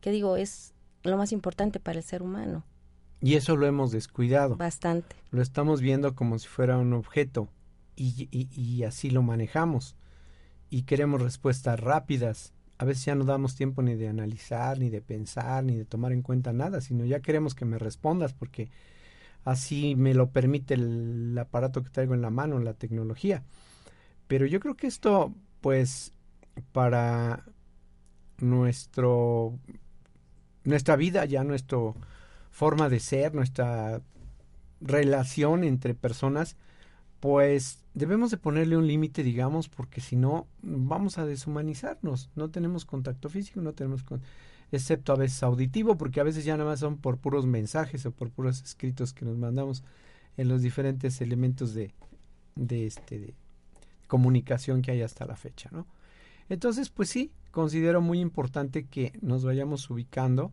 que 0.00 0.10
digo, 0.10 0.36
es 0.36 0.74
lo 1.02 1.16
más 1.16 1.32
importante 1.32 1.80
para 1.80 1.98
el 1.98 2.04
ser 2.04 2.22
humano. 2.22 2.64
Y 3.24 3.36
eso 3.36 3.56
lo 3.56 3.66
hemos 3.66 3.90
descuidado. 3.90 4.56
Bastante. 4.56 5.16
Lo 5.30 5.40
estamos 5.40 5.80
viendo 5.80 6.14
como 6.14 6.38
si 6.38 6.46
fuera 6.46 6.76
un 6.76 6.92
objeto 6.92 7.48
y, 7.96 8.28
y, 8.30 8.48
y 8.54 8.84
así 8.84 9.08
lo 9.08 9.22
manejamos. 9.22 9.96
Y 10.68 10.82
queremos 10.82 11.22
respuestas 11.22 11.80
rápidas. 11.80 12.52
A 12.76 12.84
veces 12.84 13.06
ya 13.06 13.14
no 13.14 13.24
damos 13.24 13.56
tiempo 13.56 13.80
ni 13.80 13.94
de 13.94 14.08
analizar, 14.08 14.78
ni 14.78 14.90
de 14.90 15.00
pensar, 15.00 15.64
ni 15.64 15.74
de 15.74 15.86
tomar 15.86 16.12
en 16.12 16.20
cuenta 16.20 16.52
nada, 16.52 16.82
sino 16.82 17.06
ya 17.06 17.20
queremos 17.20 17.54
que 17.54 17.64
me 17.64 17.78
respondas 17.78 18.34
porque 18.34 18.68
así 19.44 19.94
me 19.96 20.12
lo 20.12 20.28
permite 20.30 20.74
el 20.74 21.34
aparato 21.38 21.82
que 21.82 21.88
traigo 21.88 22.12
en 22.12 22.20
la 22.20 22.30
mano, 22.30 22.58
la 22.58 22.74
tecnología. 22.74 23.42
Pero 24.26 24.44
yo 24.44 24.60
creo 24.60 24.74
que 24.74 24.86
esto, 24.86 25.32
pues, 25.62 26.12
para 26.72 27.44
nuestro 28.38 29.58
nuestra 30.64 30.96
vida, 30.96 31.24
ya 31.24 31.44
nuestra 31.44 31.78
forma 32.54 32.88
de 32.88 33.00
ser, 33.00 33.34
nuestra 33.34 34.00
relación 34.80 35.64
entre 35.64 35.92
personas, 35.92 36.56
pues 37.18 37.80
debemos 37.94 38.30
de 38.30 38.36
ponerle 38.36 38.76
un 38.76 38.86
límite, 38.86 39.24
digamos, 39.24 39.68
porque 39.68 40.00
si 40.00 40.14
no 40.14 40.46
vamos 40.62 41.18
a 41.18 41.26
deshumanizarnos. 41.26 42.30
No 42.36 42.50
tenemos 42.50 42.84
contacto 42.84 43.28
físico, 43.28 43.60
no 43.60 43.72
tenemos 43.72 44.04
excepto 44.70 45.12
a 45.12 45.16
veces 45.16 45.42
auditivo, 45.42 45.98
porque 45.98 46.20
a 46.20 46.22
veces 46.22 46.44
ya 46.44 46.56
nada 46.56 46.70
más 46.70 46.78
son 46.78 46.96
por 46.96 47.18
puros 47.18 47.44
mensajes 47.44 48.06
o 48.06 48.12
por 48.12 48.30
puros 48.30 48.62
escritos 48.62 49.12
que 49.12 49.24
nos 49.24 49.36
mandamos 49.36 49.82
en 50.36 50.46
los 50.46 50.62
diferentes 50.62 51.20
elementos 51.20 51.74
de, 51.74 51.90
de 52.54 52.86
este 52.86 53.18
de 53.18 53.34
comunicación 54.06 54.80
que 54.80 54.92
hay 54.92 55.02
hasta 55.02 55.26
la 55.26 55.34
fecha, 55.34 55.70
¿no? 55.72 55.88
Entonces, 56.48 56.88
pues 56.88 57.08
sí, 57.08 57.32
considero 57.50 58.00
muy 58.00 58.20
importante 58.20 58.84
que 58.84 59.12
nos 59.22 59.44
vayamos 59.44 59.90
ubicando 59.90 60.52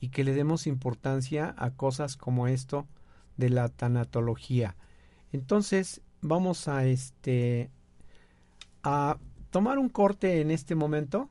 y 0.00 0.08
que 0.08 0.24
le 0.24 0.34
demos 0.34 0.66
importancia 0.66 1.54
a 1.58 1.70
cosas 1.70 2.16
como 2.16 2.48
esto 2.48 2.86
de 3.36 3.50
la 3.50 3.68
tanatología. 3.68 4.76
Entonces, 5.32 6.00
vamos 6.20 6.68
a 6.68 6.84
este 6.86 7.70
a 8.82 9.18
tomar 9.50 9.78
un 9.78 9.88
corte 9.88 10.40
en 10.40 10.50
este 10.50 10.74
momento 10.74 11.28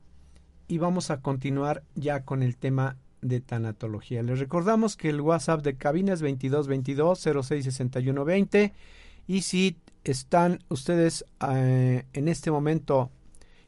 y 0.66 0.78
vamos 0.78 1.10
a 1.10 1.20
continuar 1.20 1.82
ya 1.94 2.24
con 2.24 2.42
el 2.42 2.56
tema 2.56 2.96
de 3.22 3.40
tanatología. 3.40 4.22
Les 4.22 4.38
recordamos 4.38 4.96
que 4.96 5.08
el 5.08 5.20
WhatsApp 5.20 5.62
de 5.62 5.76
cabina 5.76 6.12
es 6.12 6.20
2222 6.20 7.18
066120 7.20 8.72
y 9.26 9.42
si 9.42 9.76
están 10.04 10.60
ustedes 10.68 11.24
eh, 11.48 12.04
en 12.12 12.28
este 12.28 12.50
momento 12.50 13.10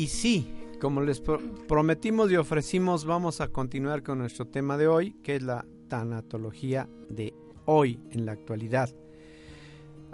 Y 0.08 0.10
sí, 0.10 0.54
como 0.80 1.02
les 1.02 1.22
prometimos 1.68 2.32
y 2.32 2.38
ofrecimos, 2.38 3.04
vamos 3.04 3.42
a 3.42 3.50
continuar 3.50 4.04
con 4.04 4.20
nuestro 4.20 4.48
tema 4.48 4.78
de 4.78 4.88
hoy, 4.88 5.12
que 5.22 5.36
es 5.36 5.44
la 5.44 5.66
tanatología 5.90 6.88
de 7.10 7.34
hoy, 7.66 8.00
en 8.12 8.26
la 8.26 8.32
actualidad. 8.32 8.90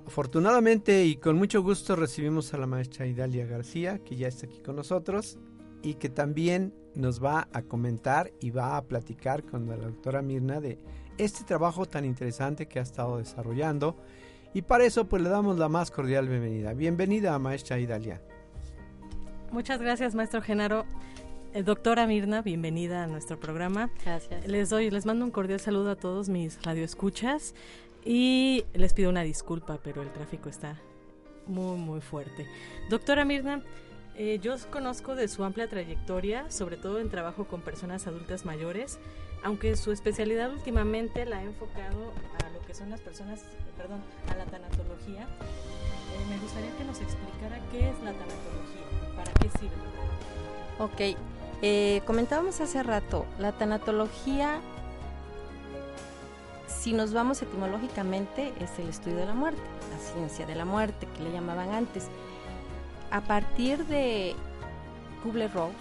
Afortunadamente 0.07 1.05
y 1.05 1.17
con 1.17 1.37
mucho 1.37 1.61
gusto 1.61 1.95
recibimos 1.95 2.55
a 2.55 2.57
la 2.57 2.65
maestra 2.65 3.05
Idalia 3.05 3.45
García, 3.45 3.99
que 3.99 4.15
ya 4.15 4.27
está 4.29 4.47
aquí 4.47 4.61
con 4.61 4.77
nosotros 4.77 5.37
y 5.83 5.93
que 5.93 6.09
también 6.09 6.73
nos 6.95 7.23
va 7.23 7.47
a 7.53 7.61
comentar 7.61 8.31
y 8.39 8.49
va 8.49 8.77
a 8.77 8.85
platicar 8.85 9.43
con 9.43 9.67
la 9.67 9.77
doctora 9.77 10.23
Mirna 10.23 10.59
de 10.59 10.79
este 11.19 11.43
trabajo 11.43 11.85
tan 11.85 12.03
interesante 12.03 12.67
que 12.67 12.79
ha 12.79 12.81
estado 12.81 13.19
desarrollando. 13.19 13.95
Y 14.55 14.63
para 14.63 14.85
eso 14.85 15.07
pues 15.07 15.21
le 15.21 15.29
damos 15.29 15.59
la 15.59 15.69
más 15.69 15.91
cordial 15.91 16.27
bienvenida. 16.27 16.73
Bienvenida, 16.73 17.37
maestra 17.37 17.77
Idalia. 17.77 18.23
Muchas 19.53 19.79
gracias, 19.79 20.15
maestro 20.15 20.41
Genaro. 20.41 20.83
Eh, 21.53 21.61
doctora 21.61 22.07
Mirna, 22.07 22.41
bienvenida 22.41 23.03
a 23.03 23.07
nuestro 23.07 23.39
programa. 23.39 23.91
Gracias. 24.03 24.47
Les 24.47 24.71
doy, 24.71 24.89
les 24.89 25.05
mando 25.05 25.23
un 25.23 25.29
cordial 25.29 25.59
saludo 25.59 25.91
a 25.91 25.95
todos 25.95 26.27
mis 26.27 26.59
radioescuchas 26.63 27.53
y 28.03 28.65
les 28.73 28.93
pido 28.93 29.11
una 29.11 29.21
disculpa, 29.21 29.77
pero 29.83 30.01
el 30.01 30.11
tráfico 30.11 30.49
está 30.49 30.81
muy, 31.45 31.77
muy 31.77 32.01
fuerte. 32.01 32.47
Doctora 32.89 33.25
Mirna, 33.25 33.61
eh, 34.15 34.39
yo 34.41 34.55
conozco 34.71 35.13
de 35.13 35.27
su 35.27 35.43
amplia 35.43 35.69
trayectoria, 35.69 36.49
sobre 36.49 36.75
todo 36.75 36.99
en 36.99 37.11
trabajo 37.11 37.45
con 37.45 37.61
personas 37.61 38.07
adultas 38.07 38.45
mayores, 38.45 38.97
aunque 39.43 39.75
su 39.75 39.91
especialidad 39.91 40.51
últimamente 40.51 41.25
la 41.25 41.37
ha 41.37 41.43
enfocado 41.43 42.11
a 42.43 42.49
lo 42.49 42.65
que 42.65 42.73
son 42.73 42.89
las 42.89 43.01
personas, 43.01 43.43
perdón, 43.77 44.01
a 44.31 44.35
la 44.35 44.45
tanatología. 44.45 45.21
Eh, 45.21 46.25
me 46.27 46.39
gustaría 46.39 46.75
que 46.75 46.85
nos 46.85 46.99
explicara 46.99 47.59
qué 47.71 47.91
es 47.91 47.99
la 47.99 48.13
tanatología. 48.13 48.82
¿Para 49.47 49.59
qué? 49.59 51.13
Ok, 51.13 51.17
eh, 51.61 52.01
comentábamos 52.05 52.59
hace 52.59 52.83
rato, 52.83 53.25
la 53.39 53.53
tanatología, 53.53 54.59
si 56.67 56.91
nos 56.91 57.13
vamos 57.13 57.41
etimológicamente, 57.41 58.53
es 58.59 58.77
el 58.79 58.89
estudio 58.89 59.17
de 59.17 59.25
la 59.25 59.33
muerte, 59.33 59.61
la 59.89 59.97
ciencia 59.97 60.45
de 60.45 60.55
la 60.55 60.65
muerte, 60.65 61.07
que 61.15 61.23
le 61.23 61.31
llamaban 61.31 61.71
antes. 61.71 62.09
A 63.11 63.21
partir 63.21 63.85
de 63.85 64.35
Kubler-Ross, 65.23 65.71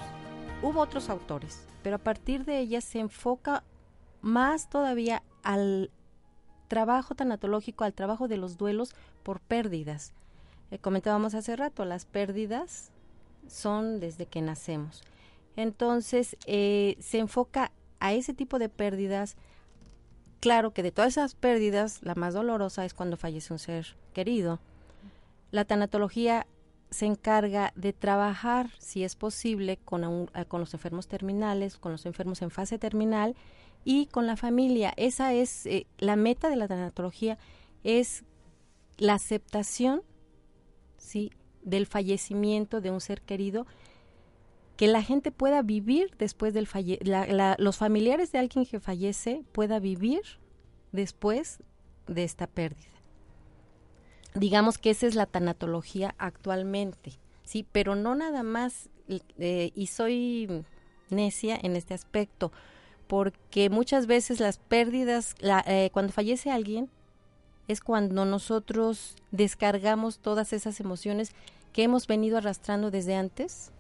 hubo 0.63 0.81
otros 0.81 1.11
autores, 1.11 1.65
pero 1.83 1.97
a 1.97 1.99
partir 1.99 2.45
de 2.45 2.61
ella 2.61 2.81
se 2.81 3.01
enfoca 3.01 3.65
más 4.21 4.69
todavía 4.69 5.25
al 5.43 5.91
trabajo 6.69 7.17
tanatológico, 7.17 7.83
al 7.83 7.93
trabajo 7.93 8.29
de 8.29 8.37
los 8.37 8.57
duelos 8.57 8.95
por 9.25 9.41
pérdidas. 9.41 10.13
Eh, 10.71 10.79
comentábamos 10.79 11.35
hace 11.35 11.57
rato, 11.57 11.85
las 11.85 12.05
pérdidas 12.05 12.92
son 13.47 14.01
desde 14.01 14.27
que 14.27 14.43
nacemos. 14.43 15.03
Entonces, 15.57 16.37
eh, 16.47 16.97
se 17.01 17.19
enfoca 17.19 17.73
a 18.01 18.13
ese 18.13 18.35
tipo 18.35 18.59
de 18.59 18.69
pérdidas. 18.69 19.37
Claro 20.41 20.73
que 20.73 20.83
de 20.83 20.91
todas 20.93 21.13
esas 21.13 21.35
pérdidas, 21.35 22.03
la 22.03 22.15
más 22.15 22.35
dolorosa 22.35 22.85
es 22.85 22.95
cuando 22.95 23.17
fallece 23.17 23.53
un 23.53 23.59
ser 23.59 23.97
querido. 24.13 24.61
La 25.51 25.65
tanatología 25.65 26.47
se 26.91 27.07
encarga 27.07 27.73
de 27.75 27.93
trabajar, 27.93 28.71
si 28.79 29.05
es 29.05 29.17
posible, 29.17 29.79
con, 29.79 30.29
eh, 30.35 30.45
con 30.47 30.61
los 30.61 30.75
enfermos 30.75 31.09
terminales, 31.09 31.79
con 31.79 31.93
los 31.93 32.07
enfermos 32.07 32.43
en 32.43 32.51
fase 32.51 32.79
terminal 32.79 33.35
y 33.85 34.07
con 34.07 34.27
la 34.27 34.37
familia. 34.37 34.93
Esa 34.97 35.33
es 35.33 35.67
eh, 35.67 35.87
la 35.99 36.17
meta 36.17 36.51
de 36.51 36.57
la 36.57 36.69
tanatología, 36.69 37.39
es 37.83 38.25
la 38.99 39.15
aceptación, 39.15 40.03
sí, 40.99 41.33
del 41.63 41.87
fallecimiento 41.87 42.81
de 42.81 42.91
un 42.91 43.01
ser 43.01 43.23
querido, 43.23 43.67
que 44.77 44.89
la 44.89 45.03
gente 45.03 45.31
pueda 45.31 45.63
vivir 45.63 46.15
después 46.19 46.55
del 46.55 46.67
falle 46.67 46.99
los 47.59 47.77
familiares 47.77 48.33
de 48.33 48.39
alguien 48.39 48.67
que 48.67 48.81
fallece 48.81 49.45
pueda 49.53 49.79
vivir 49.79 50.23
después 50.93 51.63
de 52.07 52.25
esta 52.25 52.47
pérdida. 52.47 52.89
Digamos 54.35 54.79
que 54.79 54.91
esa 54.91 55.07
es 55.07 55.15
la 55.15 55.27
tanatología 55.27 56.15
actualmente, 56.19 57.13
sí, 57.45 57.67
pero 57.71 57.95
no 57.97 58.15
nada 58.15 58.43
más, 58.43 58.89
eh, 59.39 59.73
y 59.75 59.87
soy 59.89 60.65
necia 61.11 61.59
en 61.63 61.77
este 61.77 61.93
aspecto, 61.93 62.51
porque 63.07 63.69
muchas 63.69 64.07
veces 64.07 64.41
las 64.41 64.57
pérdidas, 64.59 65.35
eh, 65.67 65.91
cuando 65.93 66.13
fallece 66.13 66.51
alguien, 66.51 66.89
es 67.69 67.81
cuando 67.81 68.25
nosotros 68.25 69.17
descargamos 69.31 70.19
todas 70.19 70.53
esas 70.53 70.81
emociones 70.81 71.33
que 71.73 71.85
hemos 71.85 72.07
venido 72.07 72.39
arrastrando 72.39 72.91
desde 72.91 73.15
antes 73.15 73.71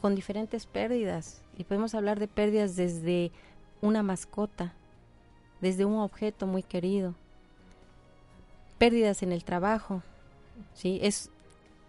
con 0.00 0.14
diferentes 0.14 0.66
pérdidas. 0.66 1.42
Y 1.56 1.64
podemos 1.64 1.94
hablar 1.94 2.18
de 2.18 2.28
pérdidas 2.28 2.76
desde 2.76 3.30
una 3.80 4.02
mascota, 4.02 4.72
desde 5.60 5.84
un 5.84 5.98
objeto 5.98 6.46
muy 6.46 6.62
querido, 6.62 7.14
pérdidas 8.78 9.22
en 9.22 9.32
el 9.32 9.44
trabajo, 9.44 10.02
¿sí? 10.74 10.98
Es 11.02 11.30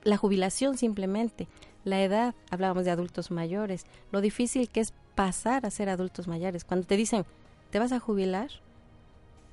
la 0.03 0.17
jubilación 0.17 0.77
simplemente, 0.77 1.47
la 1.85 2.03
edad, 2.03 2.35
hablábamos 2.51 2.85
de 2.85 2.91
adultos 2.91 3.31
mayores, 3.31 3.85
lo 4.11 4.21
difícil 4.21 4.69
que 4.69 4.81
es 4.81 4.93
pasar 5.15 5.65
a 5.65 5.71
ser 5.71 5.89
adultos 5.89 6.27
mayores. 6.27 6.63
Cuando 6.63 6.85
te 6.85 6.97
dicen, 6.97 7.25
¿te 7.71 7.79
vas 7.79 7.91
a 7.91 7.99
jubilar? 7.99 8.49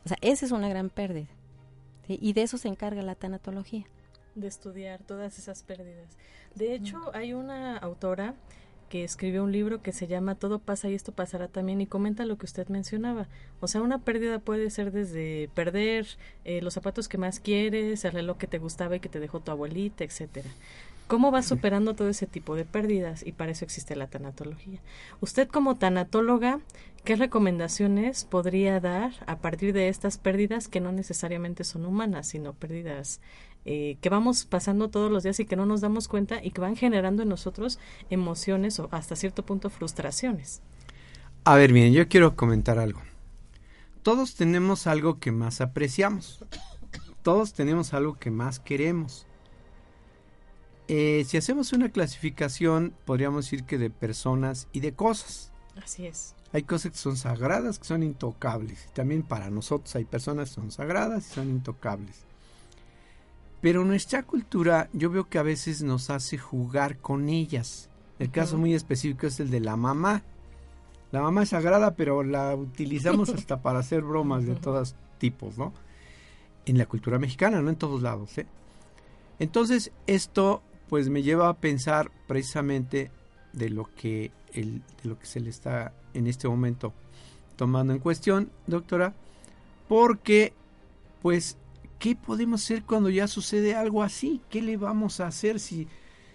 O 0.04 0.08
sea, 0.08 0.18
esa 0.20 0.46
es 0.46 0.52
una 0.52 0.68
gran 0.68 0.90
pérdida. 0.90 1.28
Y 2.20 2.32
de 2.32 2.42
eso 2.42 2.58
se 2.58 2.68
encarga 2.68 3.02
la 3.02 3.14
tanatología. 3.14 3.84
De 4.34 4.46
estudiar 4.46 5.02
todas 5.02 5.38
esas 5.38 5.62
pérdidas. 5.62 6.16
De 6.54 6.74
hecho, 6.74 7.10
hay 7.14 7.32
una 7.32 7.76
autora 7.76 8.34
que 8.90 9.04
escribió 9.04 9.44
un 9.44 9.52
libro 9.52 9.82
que 9.82 9.92
se 9.92 10.08
llama 10.08 10.34
Todo 10.34 10.58
pasa 10.58 10.90
y 10.90 10.94
esto 10.94 11.12
pasará 11.12 11.46
también 11.46 11.80
y 11.80 11.86
comenta 11.86 12.26
lo 12.26 12.36
que 12.36 12.44
usted 12.44 12.68
mencionaba. 12.68 13.28
O 13.60 13.68
sea, 13.68 13.82
una 13.82 14.00
pérdida 14.00 14.40
puede 14.40 14.68
ser 14.68 14.90
desde 14.90 15.48
perder 15.54 16.06
eh, 16.44 16.60
los 16.60 16.74
zapatos 16.74 17.08
que 17.08 17.16
más 17.16 17.38
quieres, 17.38 18.04
el 18.04 18.12
reloj 18.12 18.36
que 18.36 18.48
te 18.48 18.58
gustaba 18.58 18.96
y 18.96 19.00
que 19.00 19.08
te 19.08 19.20
dejó 19.20 19.38
tu 19.40 19.52
abuelita, 19.52 20.02
etcétera. 20.02 20.50
¿Cómo 21.10 21.32
va 21.32 21.42
superando 21.42 21.96
todo 21.96 22.08
ese 22.08 22.28
tipo 22.28 22.54
de 22.54 22.64
pérdidas? 22.64 23.26
Y 23.26 23.32
para 23.32 23.50
eso 23.50 23.64
existe 23.64 23.96
la 23.96 24.06
tanatología. 24.06 24.78
Usted 25.18 25.48
como 25.48 25.76
tanatóloga, 25.76 26.60
¿qué 27.02 27.16
recomendaciones 27.16 28.24
podría 28.24 28.78
dar 28.78 29.14
a 29.26 29.38
partir 29.38 29.72
de 29.72 29.88
estas 29.88 30.18
pérdidas 30.18 30.68
que 30.68 30.78
no 30.78 30.92
necesariamente 30.92 31.64
son 31.64 31.84
humanas, 31.84 32.28
sino 32.28 32.52
pérdidas 32.52 33.20
eh, 33.64 33.96
que 34.00 34.08
vamos 34.08 34.44
pasando 34.44 34.88
todos 34.88 35.10
los 35.10 35.24
días 35.24 35.40
y 35.40 35.46
que 35.46 35.56
no 35.56 35.66
nos 35.66 35.80
damos 35.80 36.06
cuenta 36.06 36.44
y 36.44 36.52
que 36.52 36.60
van 36.60 36.76
generando 36.76 37.24
en 37.24 37.28
nosotros 37.28 37.80
emociones 38.08 38.78
o 38.78 38.88
hasta 38.92 39.16
cierto 39.16 39.44
punto 39.44 39.68
frustraciones. 39.68 40.62
A 41.42 41.56
ver, 41.56 41.72
bien, 41.72 41.92
yo 41.92 42.06
quiero 42.06 42.36
comentar 42.36 42.78
algo. 42.78 43.00
Todos 44.04 44.36
tenemos 44.36 44.86
algo 44.86 45.18
que 45.18 45.32
más 45.32 45.60
apreciamos. 45.60 46.44
Todos 47.22 47.52
tenemos 47.52 47.94
algo 47.94 48.16
que 48.16 48.30
más 48.30 48.60
queremos. 48.60 49.26
Eh, 50.92 51.24
si 51.24 51.36
hacemos 51.36 51.72
una 51.72 51.90
clasificación, 51.90 52.92
podríamos 53.04 53.44
decir 53.44 53.62
que 53.62 53.78
de 53.78 53.90
personas 53.90 54.66
y 54.72 54.80
de 54.80 54.92
cosas. 54.92 55.52
Así 55.80 56.04
es. 56.04 56.34
Hay 56.52 56.64
cosas 56.64 56.90
que 56.90 56.98
son 56.98 57.16
sagradas, 57.16 57.78
que 57.78 57.84
son 57.84 58.02
intocables. 58.02 58.88
También 58.92 59.22
para 59.22 59.50
nosotros 59.50 59.94
hay 59.94 60.04
personas 60.04 60.48
que 60.48 60.56
son 60.56 60.72
sagradas 60.72 61.28
y 61.28 61.34
son 61.34 61.48
intocables. 61.48 62.24
Pero 63.60 63.84
nuestra 63.84 64.24
cultura 64.24 64.90
yo 64.92 65.10
veo 65.10 65.28
que 65.28 65.38
a 65.38 65.44
veces 65.44 65.80
nos 65.82 66.10
hace 66.10 66.38
jugar 66.38 66.98
con 66.98 67.28
ellas. 67.28 67.88
El 68.18 68.32
caso 68.32 68.58
muy 68.58 68.74
específico 68.74 69.28
es 69.28 69.38
el 69.38 69.50
de 69.50 69.60
la 69.60 69.76
mamá. 69.76 70.24
La 71.12 71.22
mamá 71.22 71.44
es 71.44 71.50
sagrada, 71.50 71.94
pero 71.94 72.24
la 72.24 72.56
utilizamos 72.56 73.28
hasta 73.32 73.62
para 73.62 73.78
hacer 73.78 74.02
bromas 74.02 74.44
de 74.44 74.56
todos 74.56 74.96
tipos, 75.18 75.56
¿no? 75.56 75.72
En 76.66 76.78
la 76.78 76.86
cultura 76.86 77.20
mexicana, 77.20 77.62
no 77.62 77.70
en 77.70 77.76
todos 77.76 78.02
lados, 78.02 78.36
¿eh? 78.38 78.46
Entonces, 79.38 79.92
esto 80.08 80.62
pues 80.90 81.08
me 81.08 81.22
lleva 81.22 81.48
a 81.48 81.54
pensar 81.54 82.10
precisamente 82.26 83.12
de 83.52 83.70
lo 83.70 83.88
que 83.94 84.32
el, 84.52 84.82
de 85.02 85.08
lo 85.08 85.18
que 85.18 85.26
se 85.26 85.38
le 85.38 85.48
está 85.48 85.94
en 86.14 86.26
este 86.26 86.48
momento 86.48 86.92
tomando 87.54 87.92
en 87.92 88.00
cuestión, 88.00 88.50
doctora, 88.66 89.14
porque 89.86 90.52
pues 91.22 91.56
¿qué 92.00 92.16
podemos 92.16 92.64
hacer 92.64 92.82
cuando 92.82 93.08
ya 93.08 93.28
sucede 93.28 93.76
algo 93.76 94.02
así? 94.02 94.40
¿Qué 94.50 94.62
le 94.62 94.76
vamos 94.76 95.20
a 95.20 95.28
hacer 95.28 95.60
si, 95.60 95.86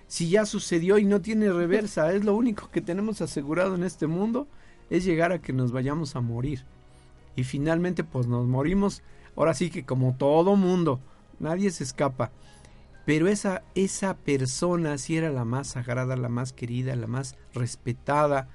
si 0.08 0.30
ya 0.30 0.46
sucedió 0.46 1.00
y 1.00 1.06
no 1.06 1.20
tiene 1.20 1.52
reversa? 1.52 2.14
Es 2.14 2.24
lo 2.24 2.34
único 2.34 2.70
que 2.72 2.80
tenemos 2.80 3.22
asegurado 3.22 3.76
en 3.76 3.84
este 3.84 4.08
mundo, 4.08 4.48
es 4.90 5.04
llegar 5.04 5.34
a 5.34 5.42
que 5.42 5.52
nos 5.52 5.74
vayamos 5.74 6.16
a 6.16 6.22
morir. 6.22 6.64
Y 7.36 7.44
finalmente 7.44 8.06
pues 8.06 8.28
nos 8.28 8.46
morimos, 8.46 9.02
ahora 9.36 9.54
sí 9.54 9.70
que 9.70 9.84
como 9.84 10.16
todo 10.16 10.56
mundo, 10.56 11.02
nadie 11.40 11.72
se 11.72 11.84
escapa. 11.84 12.32
Pero 13.06 13.28
esa, 13.28 13.64
esa 13.76 14.18
persona 14.18 14.98
sí 14.98 15.18
era 15.18 15.30
la 15.30 15.46
más 15.46 15.68
sagrada, 15.68 16.16
la 16.16 16.30
más 16.30 16.54
querida, 16.54 16.96
la 16.96 17.08
más 17.08 17.36
respetada, 17.54 18.50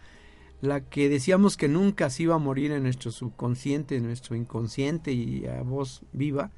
la 0.61 0.81
que 0.81 1.09
decíamos 1.09 1.57
que 1.57 1.69
nunca 1.69 2.11
se 2.11 2.25
iba 2.25 2.35
a 2.35 2.39
morir 2.39 2.73
en 2.73 2.83
nuestro 2.83 3.13
subconsciente, 3.13 3.97
en 3.97 4.05
nuestro 4.05 4.35
inconsciente 4.35 5.13
y 5.13 5.47
a 5.47 5.63
voz 5.63 6.03
viva, 6.13 6.51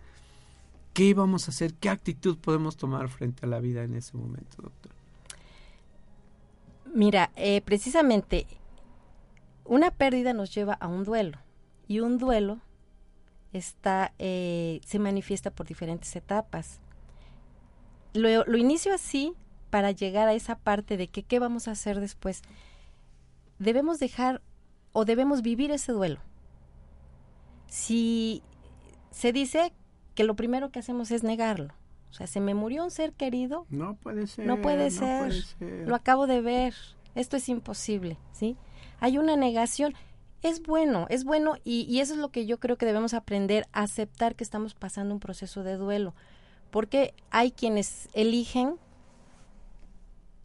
¿Qué 0.92 1.14
vamos 1.14 1.48
a 1.48 1.52
hacer? 1.52 1.74
¿Qué 1.74 1.88
actitud 1.88 2.37
podemos 2.37 2.76
tomar 2.76 3.09
frente 3.09 3.46
a 3.46 3.48
la 3.48 3.61
vida 3.61 3.83
en 3.83 3.94
ese 3.94 4.16
momento, 4.16 4.61
doctor? 4.61 4.92
Mira, 6.94 7.31
eh, 7.37 7.62
precisamente 7.62 8.46
una 9.64 9.90
pérdida 9.90 10.35
nos 10.35 10.55
lleva 10.55 10.74
a 10.74 10.88
un 10.88 11.05
duelo 11.05 11.38
y 11.88 12.00
un 12.00 12.18
duelo 12.18 12.61
está 13.55 14.12
eh, 14.18 14.81
se 14.85 14.98
manifiesta 14.98 15.50
por 15.50 15.66
diferentes 15.66 16.14
etapas. 16.14 16.81
Lo, 18.14 18.44
lo, 18.44 18.57
inicio 18.57 18.94
así 18.94 19.35
para 19.70 19.90
llegar 19.90 20.29
a 20.29 20.35
esa 20.35 20.57
parte 20.57 20.96
de 20.96 21.09
que 21.09 21.22
qué 21.22 21.38
vamos 21.38 21.68
a 21.68 21.72
hacer 21.72 22.01
después. 22.01 22.42
Debemos 23.59 23.98
dejar 23.98 24.42
o 24.92 25.05
debemos 25.05 25.42
vivir 25.42 25.70
ese 25.70 25.92
duelo. 25.92 26.20
Si 27.68 28.42
se 29.11 29.33
dice 29.33 29.72
que 30.14 30.25
lo 30.25 30.37
primero 30.37 30.70
que 30.70 30.79
hacemos 30.79 31.11
es 31.11 31.22
negarlo. 31.22 31.72
O 32.11 32.14
sea, 32.14 32.27
se 32.27 32.40
me 32.40 32.55
murió 32.55 32.85
un 32.85 32.90
ser 32.90 33.14
querido. 33.14 33.66
No 33.70 33.94
puede 33.94 34.27
ser. 34.27 34.46
No 34.46 34.61
puede, 34.61 34.90
ser. 34.90 35.33
Lo 35.61 35.94
acabo 35.94 36.27
de 36.27 36.42
ver. 36.42 36.75
Esto 37.14 37.38
es 37.38 37.48
imposible, 37.48 38.18
¿sí? 38.33 38.57
Hay 39.01 39.16
una 39.16 39.37
negación. 39.37 39.94
Es 40.42 40.62
bueno, 40.62 41.07
es 41.09 41.25
bueno 41.25 41.55
y, 41.64 41.87
y, 41.88 42.01
eso 42.01 42.14
es 42.14 42.18
lo 42.18 42.31
que 42.31 42.46
yo 42.46 42.59
creo 42.59 42.77
que 42.77 42.85
debemos 42.85 43.14
aprender 43.14 43.68
aceptar 43.72 44.35
que 44.35 44.42
estamos 44.44 44.75
pasando 44.75 45.14
un 45.14 45.20
proceso 45.20 45.62
de 45.62 45.77
duelo. 45.77 46.14
Porque 46.72 47.14
hay 47.30 47.52
quienes 47.52 48.08
eligen 48.14 48.78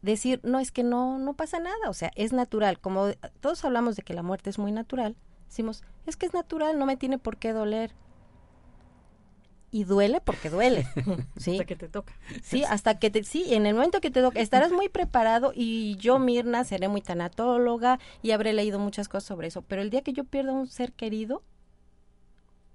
decir, 0.02 0.42
no, 0.44 0.60
es 0.60 0.72
que 0.72 0.84
no, 0.84 1.18
no 1.18 1.36
pasa 1.36 1.58
nada, 1.60 1.90
o 1.90 1.94
sea, 1.94 2.12
es 2.16 2.34
natural. 2.34 2.80
Como 2.80 3.08
todos 3.40 3.63
hablamos 3.63 3.96
de 3.96 4.04
que 4.04 4.13
la 4.13 4.24
muerte 4.24 4.50
es 4.50 4.60
muy 4.60 4.74
natural, 4.74 5.16
decimos, 5.48 5.84
es 6.06 6.18
que 6.18 6.26
es 6.26 6.34
natural, 6.34 6.78
no 6.78 6.86
me 6.86 6.98
tiene 6.98 7.18
por 7.18 7.38
qué 7.38 7.54
doler 7.54 7.94
y 9.72 9.86
duele 9.86 10.20
porque 10.20 10.50
duele. 10.50 10.86
¿sí? 11.38 11.52
Hasta 11.52 11.66
que 11.66 11.76
te 11.78 11.88
toca. 11.88 12.13
Sí, 12.44 12.66
hasta 12.66 13.00
que 13.00 13.10
te, 13.10 13.24
sí, 13.24 13.54
en 13.54 13.66
el 13.66 13.74
momento 13.74 14.02
que 14.02 14.12
te 14.12 14.22
toca, 14.22 14.42
estarás 14.42 14.74
muy 14.74 14.90
preparado 14.90 15.54
y 15.56 15.96
yo, 15.96 16.20
Mirna, 16.20 16.66
seré 16.66 16.90
muy 16.90 17.02
tanatóloga 17.02 18.00
y 18.22 18.32
habré 18.32 18.52
leído 18.52 18.80
muchas 18.80 19.08
cosas 19.08 19.24
sobre 19.30 19.48
eso, 19.48 19.62
pero 19.62 19.82
el 19.82 19.92
día 19.92 20.02
que 20.02 20.12
yo 20.12 20.26
pierda 20.26 20.52
un 20.52 20.68
ser 20.68 20.92
querido, 20.92 21.42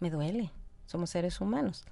me 0.00 0.08
duele. 0.08 0.50
Somos 0.86 1.10
seres 1.10 1.38
humanos. 1.38 1.84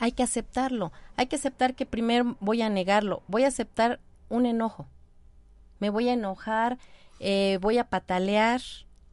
Hay 0.00 0.10
que 0.12 0.24
aceptarlo. 0.24 0.90
Hay 1.16 1.26
que 1.26 1.36
aceptar 1.36 1.76
que 1.76 1.86
primero 1.86 2.36
voy 2.40 2.62
a 2.62 2.68
negarlo. 2.68 3.22
Voy 3.28 3.44
a 3.44 3.48
aceptar 3.48 4.00
un 4.28 4.46
enojo. 4.46 4.88
Me 5.78 5.90
voy 5.90 6.08
a 6.08 6.14
enojar, 6.14 6.78
eh, 7.20 7.58
voy 7.60 7.78
a 7.78 7.88
patalear, 7.88 8.60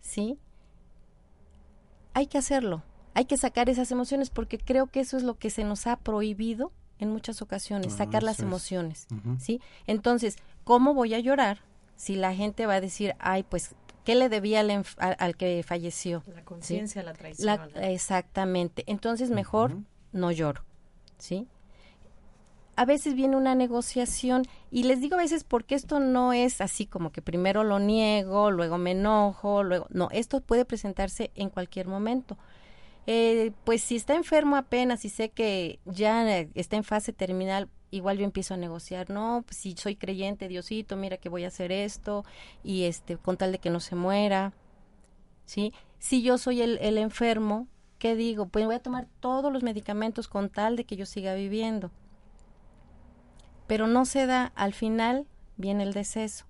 ¿sí? 0.01 0.39
Hay 2.15 2.25
que 2.25 2.39
hacerlo 2.39 2.81
hay 3.17 3.25
que 3.25 3.35
sacar 3.35 3.67
esas 3.67 3.91
emociones 3.91 4.29
porque 4.29 4.59
creo 4.59 4.85
que 4.85 4.99
eso 4.99 5.17
es 5.17 5.23
lo 5.23 5.39
que 5.39 5.49
se 5.49 5.63
nos 5.63 5.87
ha 5.87 5.95
prohibido 5.95 6.71
en 6.99 7.09
muchas 7.09 7.41
ocasiones, 7.41 7.95
ah, 7.95 7.97
sacar 7.97 8.21
las 8.21 8.41
emociones, 8.41 9.07
¿sí? 9.39 9.59
Entonces, 9.87 10.35
¿cómo 10.63 10.93
voy 10.93 11.15
a 11.15 11.19
llorar 11.19 11.61
si 11.95 12.15
la 12.15 12.35
gente 12.35 12.67
va 12.67 12.75
a 12.75 12.81
decir, 12.81 13.15
ay, 13.17 13.41
pues, 13.41 13.73
¿qué 14.05 14.13
le 14.13 14.29
debía 14.29 14.59
al, 14.59 15.35
que 15.35 15.63
falleció? 15.63 16.21
La 16.27 16.45
conciencia, 16.45 17.01
la 17.01 17.13
traición. 17.13 17.59
exactamente. 17.81 18.83
Entonces, 18.85 19.31
mejor 19.31 19.75
no 20.11 20.31
lloro, 20.31 20.63
¿sí? 21.17 21.47
a 22.77 22.85
veces 22.85 23.15
viene 23.15 23.35
una 23.35 23.55
negociación 23.55 24.43
y 24.69 24.83
les 24.83 25.01
digo 25.01 25.15
a 25.15 25.23
veces 25.23 25.43
porque 25.43 25.73
esto 25.73 25.99
no 25.99 26.31
es 26.31 26.61
así 26.61 26.85
como 26.85 27.11
que 27.11 27.23
primero 27.23 27.63
lo 27.63 27.79
niego, 27.79 28.51
luego 28.51 28.77
me 28.77 28.91
enojo, 28.91 29.63
luego 29.63 29.87
no, 29.89 30.09
esto 30.11 30.41
puede 30.41 30.63
presentarse 30.63 31.31
en 31.33 31.49
cualquier 31.49 31.87
momento. 31.87 32.37
Eh, 33.07 33.51
pues 33.63 33.81
si 33.81 33.95
está 33.95 34.13
enfermo 34.13 34.57
apenas 34.57 35.05
y 35.05 35.09
sé 35.09 35.29
que 35.29 35.79
ya 35.85 36.39
está 36.53 36.75
en 36.77 36.83
fase 36.83 37.13
terminal, 37.13 37.67
igual 37.89 38.19
yo 38.19 38.25
empiezo 38.25 38.53
a 38.53 38.57
negociar, 38.57 39.09
no, 39.09 39.43
pues 39.47 39.57
si 39.57 39.75
soy 39.75 39.95
creyente, 39.95 40.47
Diosito, 40.47 40.97
mira 40.97 41.17
que 41.17 41.29
voy 41.29 41.45
a 41.45 41.47
hacer 41.47 41.71
esto 41.71 42.25
y 42.63 42.83
este 42.83 43.17
con 43.17 43.37
tal 43.37 43.51
de 43.53 43.57
que 43.57 43.71
no 43.71 43.79
se 43.79 43.95
muera. 43.95 44.53
¿Sí? 45.45 45.73
Si 45.97 46.21
yo 46.21 46.37
soy 46.37 46.61
el 46.61 46.97
enfermo, 46.99 47.67
¿qué 47.99 48.15
digo? 48.15 48.47
Pues 48.47 48.65
voy 48.65 48.75
a 48.75 48.81
tomar 48.83 49.07
todos 49.19 49.51
los 49.51 49.63
medicamentos 49.63 50.27
con 50.27 50.49
tal 50.49 50.75
de 50.75 50.85
que 50.85 50.95
yo 50.95 51.05
siga 51.05 51.33
viviendo. 51.35 51.91
pero 53.67 53.85
no 53.87 54.05
se 54.05 54.25
da, 54.25 54.53
al 54.55 54.73
final 54.73 55.27
viene 55.57 55.83
el 55.83 55.93
deceso. 55.93 56.45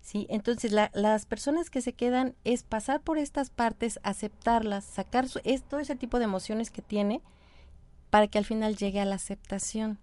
¿Sí? 0.00 0.26
Entonces, 0.30 0.70
las 0.70 1.26
personas 1.26 1.68
que 1.68 1.80
se 1.80 1.92
quedan 1.92 2.36
es 2.44 2.62
pasar 2.62 3.00
por 3.00 3.18
estas 3.18 3.50
partes, 3.50 3.98
aceptarlas, 4.04 4.84
sacar 4.84 5.26
todo 5.68 5.80
ese 5.80 5.96
tipo 5.96 6.18
de 6.18 6.24
emociones 6.24 6.70
que 6.70 6.82
tiene 6.82 7.20
para 8.10 8.28
que 8.28 8.38
al 8.38 8.44
final 8.44 8.76
llegue 8.76 9.00
a 9.00 9.04
la 9.04 9.16
aceptación. 9.16 9.98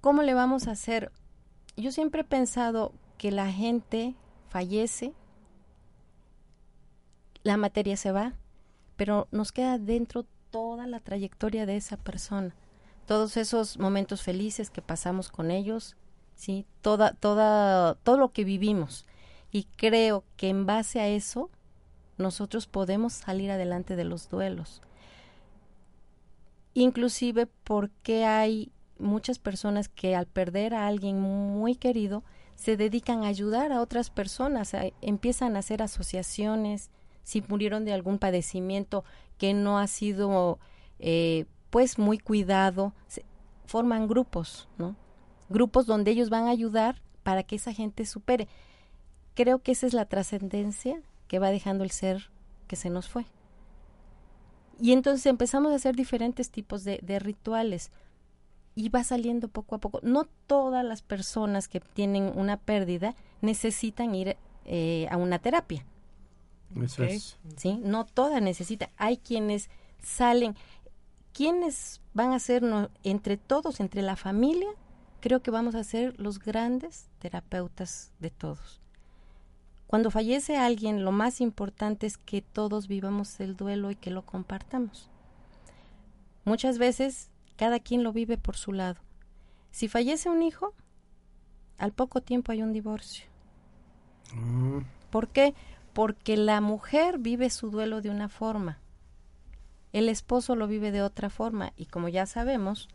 ¿Cómo 0.00 0.22
le 0.22 0.34
vamos 0.34 0.66
a 0.66 0.72
hacer? 0.72 1.12
Yo 1.76 1.92
siempre 1.92 2.22
he 2.22 2.24
pensado 2.24 2.92
que 3.18 3.30
la 3.30 3.52
gente 3.52 4.16
fallece, 4.48 5.12
la 7.42 7.56
materia 7.56 7.96
se 7.96 8.12
va, 8.12 8.34
pero 8.96 9.28
nos 9.30 9.52
queda 9.52 9.78
dentro 9.78 10.26
toda 10.50 10.86
la 10.86 11.00
trayectoria 11.00 11.66
de 11.66 11.76
esa 11.76 11.96
persona, 11.96 12.54
todos 13.06 13.36
esos 13.36 13.78
momentos 13.78 14.22
felices 14.22 14.70
que 14.70 14.82
pasamos 14.82 15.30
con 15.30 15.50
ellos, 15.50 15.96
sí, 16.34 16.66
toda, 16.82 17.12
toda, 17.14 17.94
todo 17.96 18.18
lo 18.18 18.32
que 18.32 18.44
vivimos. 18.44 19.06
Y 19.52 19.64
creo 19.76 20.24
que 20.36 20.48
en 20.48 20.66
base 20.66 21.00
a 21.00 21.08
eso 21.08 21.50
nosotros 22.18 22.66
podemos 22.66 23.12
salir 23.14 23.50
adelante 23.50 23.96
de 23.96 24.04
los 24.04 24.28
duelos. 24.28 24.82
Inclusive 26.74 27.46
porque 27.64 28.26
hay 28.26 28.70
muchas 28.98 29.38
personas 29.38 29.88
que 29.88 30.14
al 30.14 30.26
perder 30.26 30.74
a 30.74 30.86
alguien 30.86 31.20
muy 31.20 31.74
querido 31.74 32.22
se 32.54 32.76
dedican 32.76 33.24
a 33.24 33.28
ayudar 33.28 33.72
a 33.72 33.80
otras 33.80 34.10
personas, 34.10 34.72
empiezan 35.00 35.56
a 35.56 35.60
hacer 35.60 35.82
asociaciones, 35.82 36.90
si 37.22 37.42
murieron 37.48 37.84
de 37.84 37.92
algún 37.92 38.18
padecimiento 38.18 39.04
que 39.38 39.54
no 39.54 39.78
ha 39.78 39.86
sido 39.86 40.58
eh, 40.98 41.46
pues 41.70 41.98
muy 41.98 42.18
cuidado, 42.18 42.92
forman 43.66 44.08
grupos, 44.08 44.68
¿no? 44.78 44.96
Grupos 45.48 45.86
donde 45.86 46.10
ellos 46.10 46.30
van 46.30 46.46
a 46.46 46.50
ayudar 46.50 47.00
para 47.22 47.42
que 47.42 47.56
esa 47.56 47.72
gente 47.72 48.04
supere. 48.06 48.48
Creo 49.34 49.60
que 49.60 49.72
esa 49.72 49.86
es 49.86 49.94
la 49.94 50.04
trascendencia 50.04 51.00
que 51.28 51.38
va 51.38 51.50
dejando 51.50 51.84
el 51.84 51.90
ser 51.90 52.30
que 52.66 52.76
se 52.76 52.90
nos 52.90 53.08
fue. 53.08 53.26
Y 54.80 54.92
entonces 54.92 55.26
empezamos 55.26 55.72
a 55.72 55.76
hacer 55.76 55.94
diferentes 55.94 56.50
tipos 56.50 56.84
de, 56.84 57.00
de 57.02 57.18
rituales 57.18 57.90
y 58.74 58.88
va 58.88 59.04
saliendo 59.04 59.48
poco 59.48 59.74
a 59.74 59.78
poco. 59.78 60.00
No 60.02 60.26
todas 60.46 60.84
las 60.84 61.02
personas 61.02 61.68
que 61.68 61.80
tienen 61.80 62.32
una 62.34 62.56
pérdida 62.56 63.14
necesitan 63.40 64.14
ir 64.14 64.36
eh, 64.64 65.06
a 65.10 65.16
una 65.16 65.38
terapia. 65.38 65.84
Eso 66.76 67.04
es. 67.04 67.38
¿Sí? 67.56 67.80
No 67.82 68.06
todas 68.06 68.40
necesitan. 68.42 68.90
Hay 68.96 69.18
quienes 69.18 69.70
salen. 70.02 70.56
¿Quiénes 71.32 72.00
van 72.14 72.32
a 72.32 72.38
ser 72.38 72.62
entre 73.02 73.36
todos, 73.36 73.80
entre 73.80 74.02
la 74.02 74.16
familia? 74.16 74.68
Creo 75.20 75.42
que 75.42 75.50
vamos 75.50 75.74
a 75.74 75.84
ser 75.84 76.18
los 76.18 76.38
grandes 76.38 77.08
terapeutas 77.18 78.12
de 78.18 78.30
todos. 78.30 78.80
Cuando 79.86 80.10
fallece 80.10 80.56
alguien, 80.56 81.04
lo 81.04 81.12
más 81.12 81.40
importante 81.40 82.06
es 82.06 82.16
que 82.16 82.42
todos 82.42 82.86
vivamos 82.86 83.40
el 83.40 83.56
duelo 83.56 83.90
y 83.90 83.96
que 83.96 84.10
lo 84.10 84.22
compartamos. 84.22 85.10
Muchas 86.44 86.78
veces 86.78 87.28
cada 87.56 87.80
quien 87.80 88.02
lo 88.04 88.12
vive 88.12 88.38
por 88.38 88.56
su 88.56 88.72
lado. 88.72 89.00
Si 89.72 89.88
fallece 89.88 90.30
un 90.30 90.42
hijo, 90.42 90.74
al 91.76 91.92
poco 91.92 92.20
tiempo 92.20 92.52
hay 92.52 92.62
un 92.62 92.72
divorcio. 92.72 93.26
Mm. 94.32 94.78
¿Por 95.10 95.28
qué? 95.28 95.54
Porque 96.00 96.38
la 96.38 96.62
mujer 96.62 97.18
vive 97.18 97.50
su 97.50 97.70
duelo 97.70 98.00
de 98.00 98.08
una 98.08 98.30
forma, 98.30 98.78
el 99.92 100.08
esposo 100.08 100.56
lo 100.56 100.66
vive 100.66 100.92
de 100.92 101.02
otra 101.02 101.28
forma 101.28 101.74
y 101.76 101.84
como 101.84 102.08
ya 102.08 102.24
sabemos, 102.24 102.88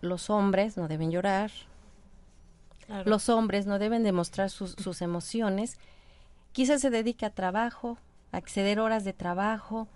los 0.00 0.28
hombres 0.28 0.76
no 0.76 0.88
deben 0.88 1.12
llorar, 1.12 1.52
los 3.04 3.28
hombres 3.28 3.66
no 3.66 3.78
deben 3.78 4.02
demostrar 4.02 4.50
sus, 4.50 4.72
sus 4.72 5.02
emociones, 5.02 5.78
quizás 6.50 6.80
se 6.80 6.90
dedique 6.90 7.24
a 7.24 7.30
trabajo, 7.30 7.96
a 8.32 8.38
acceder 8.38 8.80
horas 8.80 9.04
de 9.04 9.12
trabajo, 9.12 9.86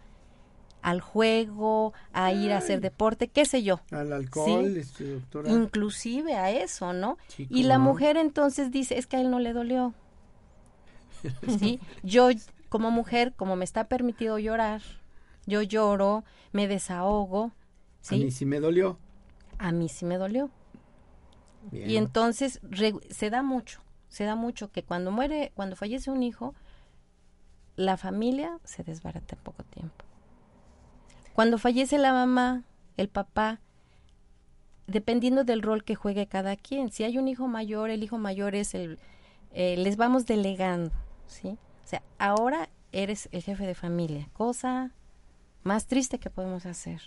al 0.82 1.00
juego, 1.00 1.94
a 2.12 2.30
ir 2.32 2.52
a 2.52 2.58
hacer 2.58 2.80
deporte, 2.80 3.26
qué 3.26 3.44
sé 3.44 3.64
yo. 3.64 3.80
Al 3.90 4.12
alcohol, 4.12 4.76
este, 4.76 5.14
doctora. 5.14 5.50
Inclusive 5.50 6.34
a 6.34 6.52
eso, 6.52 6.92
¿no? 6.92 7.18
y 7.36 7.64
la 7.64 7.80
mujer 7.80 8.16
entonces 8.16 8.70
dice, 8.70 8.98
es 8.98 9.08
que 9.08 9.16
a 9.16 9.20
él 9.20 9.32
no 9.32 9.40
le 9.40 9.52
dolió. 9.52 9.94
¿Sí? 11.58 11.80
Yo 12.02 12.28
como 12.68 12.90
mujer, 12.90 13.32
como 13.36 13.56
me 13.56 13.64
está 13.64 13.84
permitido 13.84 14.38
llorar, 14.38 14.82
yo 15.46 15.62
lloro, 15.62 16.24
me 16.52 16.68
desahogo. 16.68 17.52
¿sí? 18.00 18.16
A 18.16 18.24
mí 18.24 18.30
sí 18.30 18.46
me 18.46 18.60
dolió. 18.60 18.98
A 19.58 19.72
mí 19.72 19.88
sí 19.88 20.04
me 20.04 20.16
dolió. 20.16 20.50
Y 21.70 21.96
entonces 21.96 22.60
se 23.10 23.30
da 23.30 23.42
mucho, 23.42 23.80
se 24.08 24.24
da 24.24 24.34
mucho 24.34 24.72
que 24.72 24.82
cuando 24.82 25.12
muere, 25.12 25.52
cuando 25.54 25.76
fallece 25.76 26.10
un 26.10 26.22
hijo, 26.22 26.54
la 27.76 27.96
familia 27.96 28.58
se 28.64 28.82
desbarata 28.82 29.36
en 29.36 29.42
poco 29.42 29.62
tiempo. 29.64 30.04
Cuando 31.34 31.58
fallece 31.58 31.98
la 31.98 32.12
mamá, 32.12 32.64
el 32.96 33.08
papá, 33.08 33.60
dependiendo 34.86 35.44
del 35.44 35.62
rol 35.62 35.84
que 35.84 35.94
juegue 35.94 36.26
cada 36.26 36.56
quien, 36.56 36.90
si 36.90 37.04
hay 37.04 37.16
un 37.16 37.28
hijo 37.28 37.48
mayor, 37.48 37.90
el 37.90 38.02
hijo 38.02 38.18
mayor 38.18 38.54
es 38.54 38.74
el, 38.74 38.98
eh, 39.52 39.76
les 39.76 39.96
vamos 39.96 40.26
delegando, 40.26 40.92
¿sí? 41.26 41.58
O 41.84 41.88
sea, 41.88 42.02
ahora 42.18 42.68
eres 42.92 43.28
el 43.32 43.42
jefe 43.42 43.66
de 43.66 43.74
familia, 43.74 44.28
cosa 44.32 44.92
más 45.62 45.86
triste 45.86 46.18
que 46.18 46.30
podemos 46.30 46.66
hacer, 46.66 47.00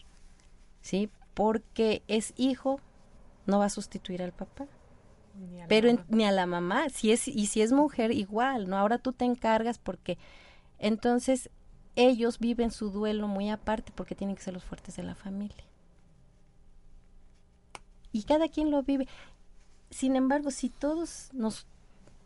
¿sí? 0.81 1.09
Porque 1.33 2.03
es 2.07 2.33
hijo, 2.37 2.79
no 3.45 3.59
va 3.59 3.65
a 3.65 3.69
sustituir 3.69 4.21
al 4.21 4.31
papá. 4.31 4.67
pero 5.67 5.89
ni 6.07 6.23
a 6.23 6.31
la 6.31 6.45
mamá, 6.45 6.89
si 6.89 7.11
es 7.11 7.27
y 7.27 7.47
si 7.47 7.61
es 7.61 7.73
mujer 7.73 8.11
igual, 8.11 8.69
no 8.69 8.77
ahora 8.77 8.97
tú 8.97 9.11
te 9.11 9.25
encargas 9.25 9.77
porque 9.77 10.17
entonces 10.79 11.49
ellos 11.95 12.39
viven 12.39 12.71
su 12.71 12.89
duelo 12.89 13.27
muy 13.27 13.49
aparte 13.49 13.91
porque 13.93 14.15
tienen 14.15 14.35
que 14.35 14.43
ser 14.43 14.53
los 14.53 14.63
fuertes 14.63 14.95
de 14.95 15.03
la 15.03 15.15
familia. 15.15 15.65
Y 18.11 18.23
cada 18.23 18.47
quien 18.47 18.71
lo 18.71 18.81
vive. 18.81 19.07
Sin 19.89 20.15
embargo, 20.15 20.51
si 20.51 20.69
todos 20.69 21.29
nos 21.33 21.67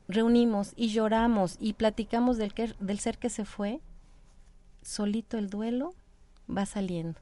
reunimos 0.10 0.74
y 0.76 0.90
lloramos 0.90 1.56
y 1.62 1.74
platicamos 1.74 2.38
del, 2.38 2.54
que, 2.54 2.74
del 2.82 3.00
ser 3.00 3.18
que 3.18 3.30
se 3.30 3.46
fue, 3.46 3.80
solito 4.82 5.38
el 5.38 5.50
duelo 5.50 5.94
va 6.50 6.66
saliendo. 6.66 7.22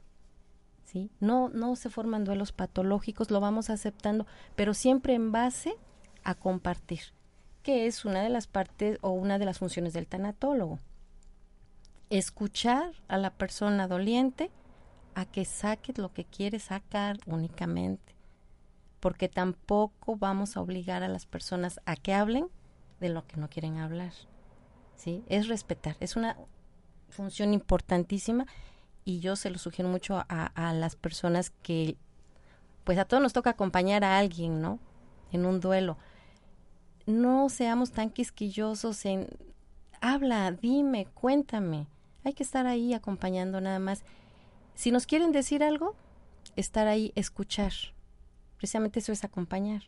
¿sí? 0.84 1.10
No, 1.20 1.50
no 1.50 1.76
se 1.76 1.90
forman 1.90 2.24
duelos 2.24 2.50
patológicos, 2.50 3.30
lo 3.30 3.38
vamos 3.38 3.70
aceptando, 3.70 4.26
pero 4.56 4.74
siempre 4.74 5.14
en 5.14 5.30
base 5.30 5.76
a 6.24 6.34
compartir, 6.34 7.00
que 7.62 7.86
es 7.86 8.04
una 8.04 8.22
de 8.22 8.30
las 8.30 8.48
partes 8.48 8.98
o 9.02 9.10
una 9.10 9.38
de 9.38 9.44
las 9.44 9.60
funciones 9.60 9.92
del 9.92 10.08
tanatólogo 10.08 10.80
escuchar 12.10 12.92
a 13.08 13.18
la 13.18 13.30
persona 13.30 13.86
doliente 13.86 14.50
a 15.14 15.26
que 15.26 15.44
saque 15.44 15.92
lo 15.96 16.12
que 16.12 16.24
quiere 16.24 16.58
sacar 16.58 17.18
únicamente, 17.26 18.14
porque 19.00 19.28
tampoco 19.28 20.16
vamos 20.16 20.56
a 20.56 20.60
obligar 20.60 21.02
a 21.02 21.08
las 21.08 21.26
personas 21.26 21.80
a 21.84 21.96
que 21.96 22.14
hablen 22.14 22.48
de 23.00 23.08
lo 23.08 23.26
que 23.26 23.36
no 23.36 23.48
quieren 23.48 23.78
hablar. 23.78 24.12
¿Sí? 24.96 25.22
Es 25.28 25.48
respetar, 25.48 25.96
es 26.00 26.16
una 26.16 26.36
función 27.08 27.54
importantísima 27.54 28.46
y 29.04 29.20
yo 29.20 29.36
se 29.36 29.50
lo 29.50 29.58
sugiero 29.58 29.88
mucho 29.88 30.16
a, 30.28 30.46
a 30.46 30.72
las 30.72 30.96
personas 30.96 31.50
que 31.62 31.96
pues 32.84 32.98
a 32.98 33.04
todos 33.04 33.22
nos 33.22 33.32
toca 33.32 33.50
acompañar 33.50 34.02
a 34.02 34.18
alguien, 34.18 34.60
¿no? 34.60 34.80
En 35.30 35.46
un 35.46 35.60
duelo. 35.60 35.98
No 37.06 37.48
seamos 37.48 37.92
tan 37.92 38.10
quisquillosos 38.10 39.04
en 39.04 39.28
habla, 40.00 40.50
dime, 40.50 41.06
cuéntame 41.06 41.86
hay 42.28 42.34
que 42.34 42.42
estar 42.42 42.66
ahí 42.66 42.94
acompañando 42.94 43.60
nada 43.60 43.78
más. 43.78 44.02
Si 44.74 44.90
nos 44.90 45.06
quieren 45.06 45.32
decir 45.32 45.62
algo, 45.62 45.94
estar 46.56 46.86
ahí, 46.86 47.12
escuchar. 47.14 47.72
Precisamente 48.56 49.00
eso 49.00 49.12
es 49.12 49.24
acompañar. 49.24 49.84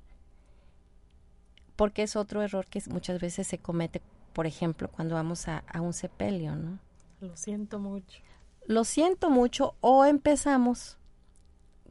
Porque 1.81 2.03
es 2.03 2.15
otro 2.15 2.43
error 2.43 2.67
que 2.67 2.83
muchas 2.91 3.23
veces 3.23 3.47
se 3.47 3.57
comete, 3.57 4.03
por 4.35 4.47
ejemplo, 4.47 4.89
cuando 4.89 5.15
vamos 5.15 5.49
a, 5.49 5.65
un 5.81 5.95
sepelio, 5.95 6.55
¿no? 6.55 6.79
Lo 7.23 7.35
siento 7.39 7.79
mucho. 7.79 8.21
Lo 8.67 8.85
siento 8.85 9.31
mucho 9.31 9.77
o 9.81 10.05
empezamos. 10.05 10.99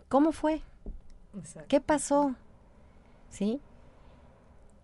¿Cómo 0.07 0.31
fue? 0.31 0.61
¿Qué 1.67 1.81
pasó? 1.81 2.35
¿Sí? 3.31 3.61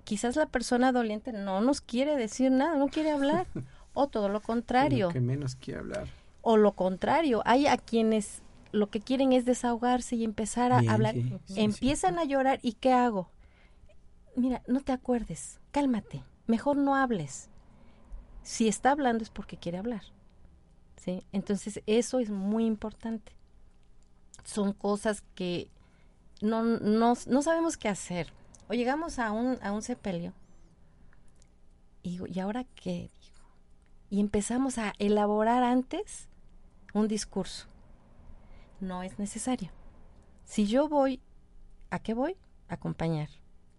Quizás 0.06 0.38
la 0.38 0.48
persona 0.48 0.92
doliente 0.92 1.34
no 1.34 1.62
nos 1.62 1.82
quiere 1.82 2.16
decir 2.16 2.50
nada, 2.50 2.76
no 2.76 2.88
quiere 2.88 3.12
hablar. 3.12 3.46
o 3.94 4.08
todo 4.08 4.28
lo 4.28 4.42
contrario. 4.42 5.10
que 5.10 5.22
menos 5.22 5.54
quiere 5.54 5.82
hablar. 5.82 6.08
O 6.42 6.58
lo 6.58 6.72
contrario, 6.72 7.44
hay 7.46 7.68
a 7.68 7.78
quienes 7.78 8.42
lo 8.72 8.90
que 8.90 9.02
quieren 9.02 9.34
es 9.34 9.46
desahogarse 9.46 10.16
y 10.16 10.24
empezar 10.24 10.72
a 10.72 10.80
hablar. 10.80 11.14
Empiezan 11.56 12.18
a 12.18 12.24
llorar 12.24 12.58
y 12.64 12.74
¿qué 12.74 12.92
hago? 12.92 13.30
Mira, 14.36 14.62
no 14.68 14.82
te 14.82 14.92
acuerdes, 14.92 15.60
cálmate, 15.72 16.24
mejor 16.48 16.78
no 16.78 16.96
hables. 16.96 17.50
Si 18.44 18.68
está 18.68 18.92
hablando 18.92 19.24
es 19.24 19.30
porque 19.30 19.58
quiere 19.58 19.78
hablar. 19.78 20.04
¿sí? 20.98 21.26
Entonces 21.32 21.82
eso 21.86 22.20
es 22.20 22.30
muy 22.30 22.66
importante. 22.66 23.32
Son 24.44 24.74
cosas 24.74 25.24
que 25.34 25.70
no, 26.42 26.64
no, 26.64 27.14
no 27.28 27.42
sabemos 27.42 27.78
qué 27.78 27.90
hacer. 27.90 28.32
O 28.68 28.74
llegamos 28.74 29.20
a 29.20 29.32
un, 29.32 29.58
a 29.62 29.72
un 29.72 29.82
sepelio 29.82 30.34
y 32.04 32.20
¿y 32.32 32.40
ahora 32.40 32.66
qué? 32.76 33.10
Y 34.10 34.20
empezamos 34.20 34.78
a 34.78 34.94
elaborar 35.00 35.64
antes 35.64 36.30
un 36.94 37.08
discurso. 37.08 37.68
No 38.80 39.04
es 39.04 39.18
necesario. 39.18 39.72
Si 40.44 40.68
yo 40.68 40.88
voy, 40.88 41.22
¿a 41.90 42.00
qué 42.00 42.14
voy? 42.14 42.38
Acompañar. 42.68 43.30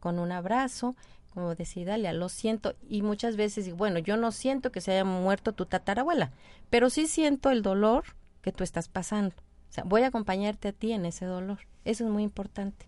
Con 0.07 0.21
un 0.21 0.31
abrazo, 0.31 0.95
como 1.35 1.57
decía 1.57 1.85
Dalia, 1.85 2.12
lo 2.12 2.29
siento. 2.29 2.77
Y 2.88 3.03
muchas 3.03 3.35
veces 3.37 3.75
bueno, 3.75 3.99
yo 3.99 4.16
no 4.16 4.31
siento 4.31 4.71
que 4.71 4.81
se 4.81 4.92
haya 4.92 5.05
muerto 5.05 5.53
tu 5.53 5.66
tatarabuela, 5.66 6.31
pero 6.71 6.90
sí 6.90 7.09
siento 7.09 7.51
el 7.51 7.61
dolor 7.61 8.05
que 8.40 8.53
tú 8.53 8.62
estás 8.62 8.87
pasando. 8.87 9.35
O 9.69 9.73
sea, 9.73 9.83
voy 9.83 10.03
a 10.03 10.07
acompañarte 10.07 10.69
a 10.69 10.73
ti 10.73 10.92
en 10.92 11.07
ese 11.07 11.25
dolor. 11.25 11.59
Eso 11.85 12.05
es 12.05 12.11
muy 12.12 12.23
importante. 12.23 12.87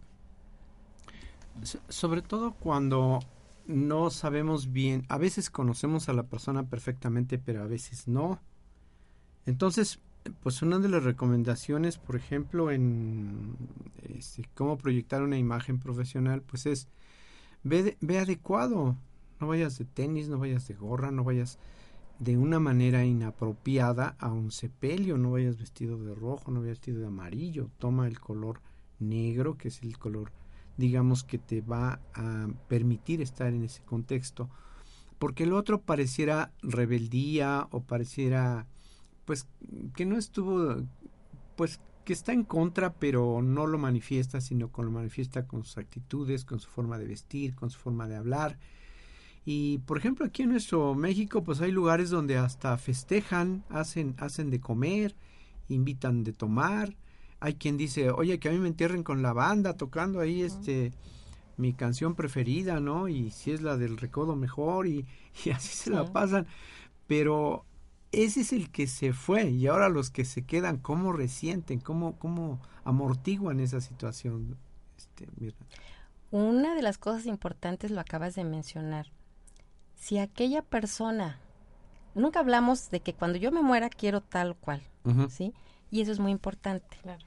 sobre 1.88 2.22
todo 2.22 2.52
cuando 2.52 3.18
no 3.66 4.10
sabemos 4.10 4.72
bien, 4.72 5.04
a 5.08 5.18
veces 5.18 5.50
conocemos 5.50 6.08
a 6.08 6.12
la 6.12 6.22
persona 6.22 6.62
perfectamente, 6.62 7.36
pero 7.36 7.64
a 7.64 7.66
veces 7.66 8.06
no. 8.06 8.38
Entonces, 9.44 9.98
pues 10.44 10.62
una 10.62 10.78
de 10.78 10.88
las 10.88 11.02
recomendaciones, 11.02 11.98
por 11.98 12.14
ejemplo, 12.14 12.70
en 12.70 13.56
este, 14.08 14.48
cómo 14.54 14.78
proyectar 14.78 15.20
una 15.22 15.36
imagen 15.36 15.80
profesional, 15.80 16.42
pues 16.42 16.66
es 16.66 16.86
ve, 17.62 17.96
ve 18.00 18.18
adecuado. 18.18 18.96
No 19.40 19.46
vayas 19.46 19.78
de 19.78 19.84
tenis, 19.84 20.28
no 20.28 20.38
vayas 20.38 20.66
de 20.66 20.74
gorra, 20.74 21.10
no 21.10 21.24
vayas 21.24 21.58
de 22.18 22.36
una 22.36 22.58
manera 22.58 23.04
inapropiada 23.04 24.16
a 24.18 24.32
un 24.32 24.50
sepelio, 24.50 25.16
no 25.16 25.32
vayas 25.32 25.58
vestido 25.58 25.96
de 26.02 26.14
rojo, 26.14 26.50
no 26.50 26.60
vayas 26.60 26.78
vestido 26.78 27.00
de 27.00 27.06
amarillo, 27.06 27.70
toma 27.78 28.08
el 28.08 28.18
color 28.18 28.60
negro, 28.98 29.56
que 29.56 29.68
es 29.68 29.82
el 29.82 29.96
color 29.98 30.32
digamos 30.78 31.24
que 31.24 31.38
te 31.38 31.60
va 31.60 32.00
a 32.14 32.48
permitir 32.68 33.20
estar 33.20 33.52
en 33.52 33.64
ese 33.64 33.82
contexto. 33.82 34.48
Porque 35.18 35.42
el 35.42 35.52
otro 35.52 35.82
pareciera 35.82 36.52
rebeldía 36.62 37.66
o 37.72 37.82
pareciera 37.82 38.66
pues 39.26 39.46
que 39.94 40.06
no 40.06 40.16
estuvo 40.16 40.76
pues 41.56 41.80
que 42.08 42.14
está 42.14 42.32
en 42.32 42.42
contra 42.42 42.94
pero 42.94 43.42
no 43.42 43.66
lo 43.66 43.76
manifiesta 43.76 44.40
sino 44.40 44.72
que 44.72 44.82
lo 44.82 44.90
manifiesta 44.90 45.46
con 45.46 45.62
sus 45.62 45.76
actitudes 45.76 46.46
con 46.46 46.58
su 46.58 46.70
forma 46.70 46.96
de 46.96 47.06
vestir 47.06 47.54
con 47.54 47.68
su 47.68 47.78
forma 47.78 48.08
de 48.08 48.16
hablar 48.16 48.58
y 49.44 49.78
por 49.78 49.98
ejemplo 49.98 50.24
aquí 50.24 50.44
en 50.44 50.52
nuestro 50.52 50.94
México 50.94 51.44
pues 51.44 51.60
hay 51.60 51.70
lugares 51.70 52.08
donde 52.08 52.38
hasta 52.38 52.78
festejan 52.78 53.62
hacen 53.68 54.14
hacen 54.16 54.48
de 54.48 54.58
comer 54.58 55.14
invitan 55.68 56.24
de 56.24 56.32
tomar 56.32 56.96
hay 57.40 57.54
quien 57.54 57.76
dice, 57.76 58.10
oye, 58.10 58.38
que 58.38 58.48
a 58.48 58.52
mí 58.52 58.58
me 58.58 58.68
entierren 58.68 59.02
con 59.02 59.22
la 59.22 59.32
banda 59.32 59.74
tocando 59.76 60.20
ahí 60.20 60.42
este 60.42 60.92
mi 61.56 61.72
canción 61.72 62.14
preferida, 62.14 62.80
¿no? 62.80 63.08
Y 63.08 63.30
si 63.30 63.50
es 63.50 63.62
la 63.62 63.76
del 63.76 63.96
recodo 63.96 64.36
mejor 64.36 64.86
y, 64.86 65.06
y 65.44 65.50
así 65.50 65.76
se 65.76 65.90
la 65.90 66.04
pasan. 66.12 66.46
Pero 67.06 67.64
ese 68.12 68.40
es 68.40 68.52
el 68.52 68.70
que 68.70 68.86
se 68.86 69.12
fue 69.12 69.50
y 69.50 69.66
ahora 69.66 69.88
los 69.88 70.10
que 70.10 70.24
se 70.24 70.44
quedan, 70.44 70.78
¿cómo 70.78 71.12
resienten? 71.12 71.80
¿Cómo, 71.80 72.18
cómo 72.18 72.60
amortiguan 72.84 73.60
esa 73.60 73.80
situación? 73.80 74.56
Este, 74.96 75.26
Una 76.30 76.74
de 76.74 76.82
las 76.82 76.98
cosas 76.98 77.26
importantes 77.26 77.90
lo 77.90 78.00
acabas 78.00 78.34
de 78.34 78.44
mencionar. 78.44 79.12
Si 79.94 80.18
aquella 80.18 80.62
persona, 80.62 81.38
nunca 82.14 82.40
hablamos 82.40 82.90
de 82.90 83.00
que 83.00 83.14
cuando 83.14 83.38
yo 83.38 83.52
me 83.52 83.62
muera 83.62 83.90
quiero 83.90 84.22
tal 84.22 84.56
cual, 84.56 84.82
¿sí? 85.28 85.52
Y 85.90 86.00
eso 86.00 86.12
es 86.12 86.18
muy 86.18 86.32
importante. 86.32 86.96
Claro. 87.02 87.24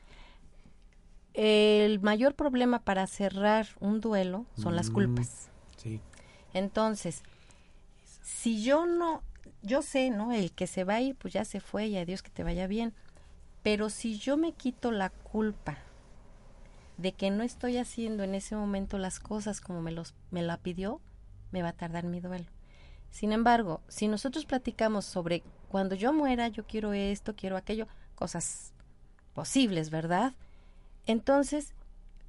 El 1.33 1.99
mayor 2.01 2.35
problema 2.35 2.79
para 2.79 3.07
cerrar 3.07 3.67
un 3.79 4.01
duelo 4.01 4.45
son 4.57 4.75
las 4.75 4.89
mm, 4.89 4.93
culpas. 4.93 5.49
Sí. 5.77 6.01
Entonces, 6.53 7.23
si 8.21 8.63
yo 8.63 8.85
no, 8.85 9.23
yo 9.61 9.81
sé, 9.81 10.09
¿no? 10.09 10.31
El 10.31 10.51
que 10.51 10.67
se 10.67 10.83
va 10.83 10.95
a 10.95 11.01
ir, 11.01 11.15
pues 11.15 11.33
ya 11.33 11.45
se 11.45 11.59
fue 11.59 11.87
y 11.87 11.97
adiós 11.97 12.21
que 12.21 12.29
te 12.29 12.43
vaya 12.43 12.67
bien. 12.67 12.93
Pero 13.63 13.89
si 13.89 14.17
yo 14.17 14.37
me 14.37 14.53
quito 14.53 14.91
la 14.91 15.09
culpa 15.09 15.77
de 16.97 17.13
que 17.13 17.31
no 17.31 17.43
estoy 17.43 17.77
haciendo 17.77 18.23
en 18.23 18.35
ese 18.35 18.55
momento 18.55 18.97
las 18.97 19.19
cosas 19.19 19.61
como 19.61 19.81
me, 19.81 19.91
los, 19.91 20.13
me 20.29 20.41
la 20.41 20.57
pidió, 20.57 21.01
me 21.51 21.61
va 21.61 21.69
a 21.69 21.73
tardar 21.73 22.05
mi 22.05 22.19
duelo. 22.19 22.45
Sin 23.11 23.33
embargo, 23.33 23.81
si 23.87 24.07
nosotros 24.07 24.45
platicamos 24.45 25.05
sobre 25.05 25.43
cuando 25.69 25.95
yo 25.95 26.13
muera, 26.13 26.47
yo 26.47 26.65
quiero 26.65 26.93
esto, 26.93 27.35
quiero 27.35 27.57
aquello, 27.57 27.87
cosas 28.15 28.73
posibles, 29.33 29.89
¿verdad? 29.89 30.33
Entonces, 31.05 31.73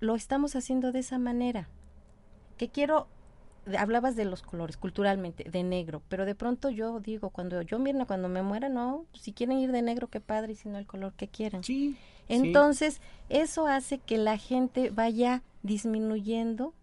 lo 0.00 0.16
estamos 0.16 0.56
haciendo 0.56 0.92
de 0.92 1.00
esa 1.00 1.18
manera. 1.18 1.68
Que 2.56 2.68
quiero, 2.68 3.08
hablabas 3.78 4.16
de 4.16 4.24
los 4.24 4.42
colores 4.42 4.76
culturalmente, 4.76 5.44
de 5.44 5.62
negro, 5.62 6.02
pero 6.08 6.24
de 6.24 6.34
pronto 6.34 6.70
yo 6.70 7.00
digo, 7.00 7.30
cuando 7.30 7.62
yo 7.62 7.78
mira, 7.78 8.04
cuando 8.06 8.28
me 8.28 8.42
muera, 8.42 8.68
no, 8.68 9.06
si 9.14 9.32
quieren 9.32 9.58
ir 9.58 9.72
de 9.72 9.82
negro, 9.82 10.08
qué 10.08 10.20
padre, 10.20 10.52
y 10.52 10.56
si 10.56 10.68
no 10.68 10.78
el 10.78 10.86
color 10.86 11.12
que 11.14 11.28
quieran. 11.28 11.62
Sí. 11.62 11.96
Entonces, 12.28 13.00
eso 13.28 13.66
hace 13.66 13.98
que 13.98 14.18
la 14.18 14.38
gente 14.38 14.90
vaya 14.90 15.42
disminuyendo 15.62 16.74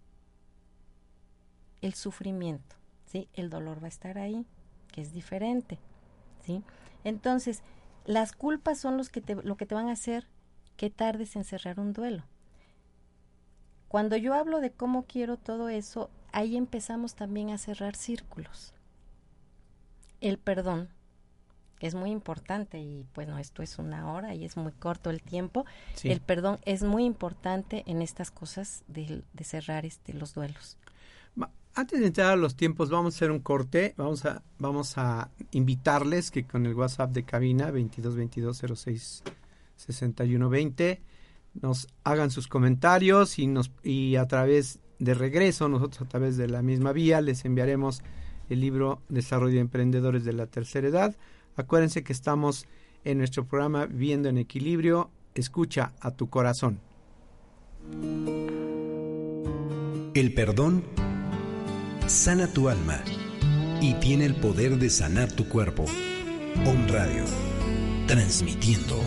el 1.81 1.93
sufrimiento, 1.93 2.75
¿sí? 3.05 3.29
El 3.33 3.49
dolor 3.49 3.81
va 3.81 3.85
a 3.85 3.89
estar 3.89 4.17
ahí, 4.17 4.45
que 4.91 5.01
es 5.01 5.13
diferente, 5.13 5.79
¿sí? 6.45 6.63
Entonces, 7.03 7.63
las 8.05 8.33
culpas 8.33 8.79
son 8.79 8.97
los 8.97 9.09
que 9.09 9.21
te, 9.21 9.35
lo 9.35 9.55
que 9.57 9.65
te 9.65 9.75
van 9.75 9.89
a 9.89 9.93
hacer 9.93 10.27
que 10.77 10.89
tardes 10.89 11.35
en 11.35 11.43
cerrar 11.43 11.79
un 11.79 11.93
duelo. 11.93 12.23
Cuando 13.87 14.15
yo 14.15 14.33
hablo 14.33 14.61
de 14.61 14.71
cómo 14.71 15.03
quiero 15.05 15.35
todo 15.37 15.67
eso, 15.67 16.09
ahí 16.31 16.57
empezamos 16.57 17.15
también 17.15 17.49
a 17.51 17.57
cerrar 17.57 17.95
círculos. 17.95 18.73
El 20.21 20.37
perdón, 20.37 20.89
es 21.79 21.95
muy 21.95 22.11
importante 22.11 22.79
y 22.79 23.05
bueno, 23.15 23.37
esto 23.37 23.63
es 23.63 23.79
una 23.79 24.11
hora 24.11 24.35
y 24.35 24.43
es 24.45 24.57
muy 24.57 24.71
corto 24.73 25.09
el 25.09 25.21
tiempo. 25.21 25.65
El 26.03 26.19
perdón 26.19 26.59
es 26.65 26.83
muy 26.83 27.05
importante 27.05 27.83
en 27.85 28.01
estas 28.01 28.31
cosas 28.31 28.83
de, 28.87 29.23
cerrar 29.43 29.85
este, 29.85 30.13
los 30.13 30.33
duelos. 30.33 30.77
Antes 31.75 32.01
de 32.01 32.07
entrar 32.07 32.31
a 32.31 32.35
los 32.35 32.55
tiempos, 32.55 32.89
vamos 32.89 33.13
a 33.13 33.17
hacer 33.17 33.31
un 33.31 33.39
corte. 33.39 33.93
Vamos 33.95 34.25
a, 34.25 34.41
vamos 34.57 34.97
a 34.97 35.29
invitarles 35.51 36.31
que 36.31 36.43
con 36.43 36.65
el 36.65 36.73
WhatsApp 36.73 37.11
de 37.11 37.23
cabina 37.23 37.67
222206 37.67 39.23
6120 39.77 41.01
nos 41.61 41.87
hagan 42.03 42.31
sus 42.31 42.47
comentarios 42.47 43.39
y 43.39 43.47
nos 43.47 43.71
y 43.81 44.17
a 44.17 44.27
través 44.27 44.79
de 44.99 45.13
regreso 45.13 45.67
nosotros 45.69 46.01
a 46.01 46.09
través 46.09 46.37
de 46.37 46.47
la 46.47 46.61
misma 46.61 46.91
vía 46.91 47.21
les 47.21 47.45
enviaremos 47.45 48.01
el 48.49 48.61
libro 48.61 49.01
Desarrollo 49.09 49.55
de 49.55 49.61
Emprendedores 49.61 50.25
de 50.25 50.33
la 50.33 50.45
Tercera 50.45 50.87
Edad. 50.87 51.15
Acuérdense 51.55 52.03
que 52.03 52.13
estamos 52.13 52.67
en 53.05 53.17
nuestro 53.17 53.45
programa 53.45 53.85
Viviendo 53.85 54.29
en 54.29 54.37
Equilibrio. 54.37 55.09
Escucha 55.35 55.93
a 56.01 56.11
tu 56.11 56.29
corazón. 56.29 56.79
El 60.13 60.33
perdón 60.33 60.83
sana 62.07 62.47
tu 62.51 62.69
alma 62.69 62.99
y 63.81 63.93
tiene 63.95 64.25
el 64.25 64.35
poder 64.35 64.77
de 64.77 64.89
sanar 64.89 65.31
tu 65.31 65.47
cuerpo. 65.47 65.85
On 66.65 66.87
Radio, 66.87 67.23
transmitiendo 68.07 68.99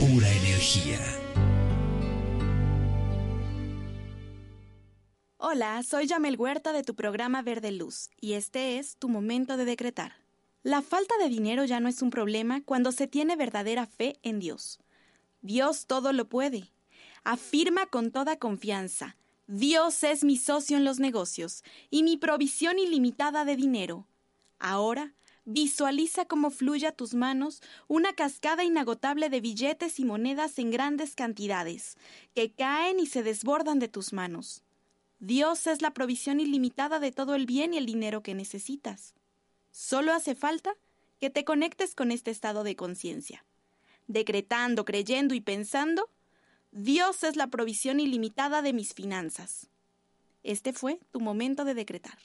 pura 0.00 0.28
energía. 0.28 1.09
Hola, 5.52 5.82
soy 5.82 6.06
Yamel 6.06 6.36
Huerta 6.38 6.72
de 6.72 6.84
tu 6.84 6.94
programa 6.94 7.42
Verde 7.42 7.72
Luz 7.72 8.08
y 8.20 8.34
este 8.34 8.78
es 8.78 8.94
tu 8.94 9.08
momento 9.08 9.56
de 9.56 9.64
decretar. 9.64 10.12
La 10.62 10.80
falta 10.80 11.18
de 11.18 11.28
dinero 11.28 11.64
ya 11.64 11.80
no 11.80 11.88
es 11.88 12.02
un 12.02 12.10
problema 12.10 12.62
cuando 12.64 12.92
se 12.92 13.08
tiene 13.08 13.34
verdadera 13.34 13.86
fe 13.86 14.20
en 14.22 14.38
Dios. 14.38 14.78
Dios 15.42 15.86
todo 15.86 16.12
lo 16.12 16.28
puede. 16.28 16.70
Afirma 17.24 17.86
con 17.86 18.12
toda 18.12 18.38
confianza, 18.38 19.16
Dios 19.48 20.04
es 20.04 20.22
mi 20.22 20.36
socio 20.36 20.76
en 20.76 20.84
los 20.84 21.00
negocios 21.00 21.64
y 21.90 22.04
mi 22.04 22.16
provisión 22.16 22.78
ilimitada 22.78 23.44
de 23.44 23.56
dinero. 23.56 24.06
Ahora 24.60 25.14
Visualiza 25.46 26.26
cómo 26.26 26.50
fluye 26.50 26.86
a 26.86 26.92
tus 26.92 27.14
manos 27.14 27.60
una 27.88 28.12
cascada 28.12 28.62
inagotable 28.62 29.30
de 29.30 29.40
billetes 29.40 29.98
y 29.98 30.04
monedas 30.04 30.60
en 30.60 30.70
grandes 30.70 31.16
cantidades, 31.16 31.96
que 32.34 32.52
caen 32.52 33.00
y 33.00 33.06
se 33.06 33.24
desbordan 33.24 33.80
de 33.80 33.88
tus 33.88 34.12
manos. 34.12 34.62
Dios 35.20 35.66
es 35.66 35.82
la 35.82 35.92
provisión 35.92 36.40
ilimitada 36.40 36.98
de 36.98 37.12
todo 37.12 37.34
el 37.34 37.44
bien 37.44 37.74
y 37.74 37.76
el 37.76 37.84
dinero 37.84 38.22
que 38.22 38.34
necesitas. 38.34 39.14
Solo 39.70 40.14
hace 40.14 40.34
falta 40.34 40.74
que 41.20 41.28
te 41.28 41.44
conectes 41.44 41.94
con 41.94 42.10
este 42.10 42.30
estado 42.30 42.64
de 42.64 42.74
conciencia. 42.74 43.44
Decretando, 44.06 44.86
creyendo 44.86 45.34
y 45.34 45.42
pensando, 45.42 46.08
Dios 46.72 47.22
es 47.22 47.36
la 47.36 47.48
provisión 47.48 48.00
ilimitada 48.00 48.62
de 48.62 48.72
mis 48.72 48.94
finanzas. 48.94 49.68
Este 50.42 50.72
fue 50.72 50.98
tu 51.12 51.20
momento 51.20 51.64
de 51.64 51.74
decretar. 51.74 52.18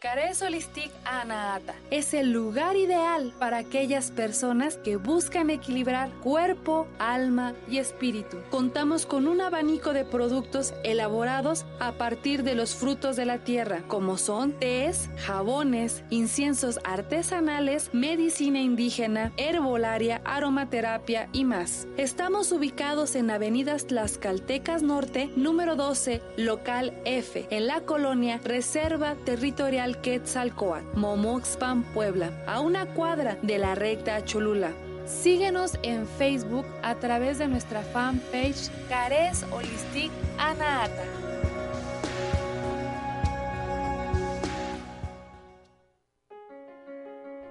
Cares 0.00 0.40
Holistic 0.40 0.90
Anaata 1.04 1.74
es 1.90 2.14
el 2.14 2.32
lugar 2.32 2.74
ideal 2.74 3.34
para 3.38 3.58
aquellas 3.58 4.10
personas 4.10 4.78
que 4.78 4.96
buscan 4.96 5.50
equilibrar 5.50 6.10
cuerpo, 6.22 6.86
alma 6.98 7.52
y 7.68 7.76
espíritu. 7.76 8.38
Contamos 8.48 9.04
con 9.04 9.28
un 9.28 9.42
abanico 9.42 9.92
de 9.92 10.06
productos 10.06 10.72
elaborados 10.84 11.66
a 11.80 11.92
partir 11.92 12.44
de 12.44 12.54
los 12.54 12.74
frutos 12.74 13.14
de 13.16 13.26
la 13.26 13.44
tierra, 13.44 13.82
como 13.88 14.16
son 14.16 14.52
tés, 14.52 15.10
jabones, 15.18 16.02
inciensos 16.08 16.80
artesanales, 16.82 17.90
medicina 17.92 18.58
indígena, 18.58 19.34
herbolaria, 19.36 20.22
aromaterapia 20.24 21.28
y 21.34 21.44
más. 21.44 21.86
Estamos 21.98 22.52
ubicados 22.52 23.16
en 23.16 23.30
Avenidas 23.30 23.86
Tlaxcaltecas 23.86 24.82
Norte, 24.82 25.28
número 25.36 25.76
12, 25.76 26.22
local 26.38 26.94
F, 27.04 27.46
en 27.50 27.66
la 27.66 27.82
colonia 27.82 28.40
Reserva 28.42 29.14
Territorial 29.26 29.89
Quetzalcoatl, 29.94 30.98
Momoxpan, 30.98 31.82
Puebla, 31.92 32.30
a 32.46 32.60
una 32.60 32.86
cuadra 32.86 33.36
de 33.42 33.58
la 33.58 33.74
recta 33.74 34.24
Cholula. 34.24 34.72
Síguenos 35.06 35.78
en 35.82 36.06
Facebook 36.06 36.66
a 36.82 36.94
través 36.94 37.38
de 37.38 37.48
nuestra 37.48 37.82
fanpage 37.82 38.70
Cares 38.88 39.44
Holistic 39.50 40.10
Anaata. 40.38 41.04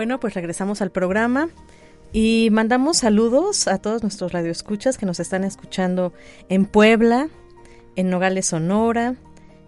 Bueno, 0.00 0.18
pues 0.18 0.32
regresamos 0.32 0.80
al 0.80 0.90
programa 0.90 1.50
y 2.10 2.48
mandamos 2.52 2.96
saludos 2.96 3.68
a 3.68 3.76
todos 3.76 4.00
nuestros 4.00 4.32
radioescuchas 4.32 4.96
que 4.96 5.04
nos 5.04 5.20
están 5.20 5.44
escuchando 5.44 6.14
en 6.48 6.64
Puebla, 6.64 7.28
en 7.96 8.08
Nogales, 8.08 8.46
Sonora, 8.46 9.16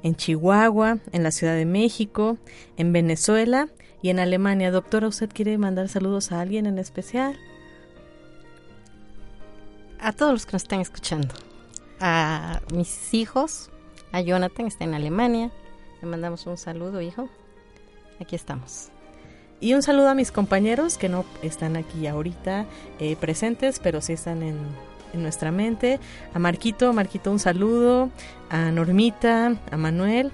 en 0.03 0.15
Chihuahua, 0.15 1.01
en 1.13 1.23
la 1.23 1.33
Ciudad 1.33 1.55
de 1.55 1.67
México, 1.67 2.39
en 2.79 2.95
Venezuela 2.95 3.69
y 4.01 4.09
en 4.09 4.21
Alemania. 4.21 4.71
Doctora, 4.71 5.07
¿usted 5.07 5.29
quiere 5.29 5.59
mandar 5.59 5.91
saludos 5.91 6.33
a 6.33 6.41
alguien 6.41 6.65
en 6.65 6.79
especial? 6.79 7.39
A 10.01 10.13
todos 10.13 10.33
los 10.33 10.47
que 10.47 10.53
nos 10.53 10.63
están 10.63 10.81
escuchando. 10.81 11.35
A 12.01 12.63
mis 12.73 13.13
hijos, 13.13 13.71
a 14.13 14.23
Jonathan, 14.23 14.67
está 14.67 14.85
en 14.85 14.95
Alemania. 14.95 15.53
Le 16.01 16.09
mandamos 16.09 16.47
un 16.47 16.57
saludo, 16.57 17.03
hijo. 17.03 17.29
Aquí 18.19 18.35
estamos. 18.35 18.92
Y 19.63 19.75
un 19.75 19.83
saludo 19.83 20.09
a 20.09 20.15
mis 20.17 20.33
compañeros 20.33 20.99
que 20.99 21.09
no 21.09 21.25
están 21.41 21.77
aquí 21.77 22.09
ahorita 22.09 22.67
eh, 22.99 23.15
presentes, 23.15 23.79
pero 23.79 24.01
sí 24.01 24.13
están 24.13 24.43
en, 24.43 24.59
nuestra 25.15 25.53
mente. 25.53 26.01
A 26.35 26.41
Marquito, 26.41 26.93
Marquito 26.93 27.31
un 27.31 27.39
saludo. 27.39 28.11
A 28.51 28.73
Normita, 28.73 29.55
a 29.71 29.77
Manuel. 29.77 30.33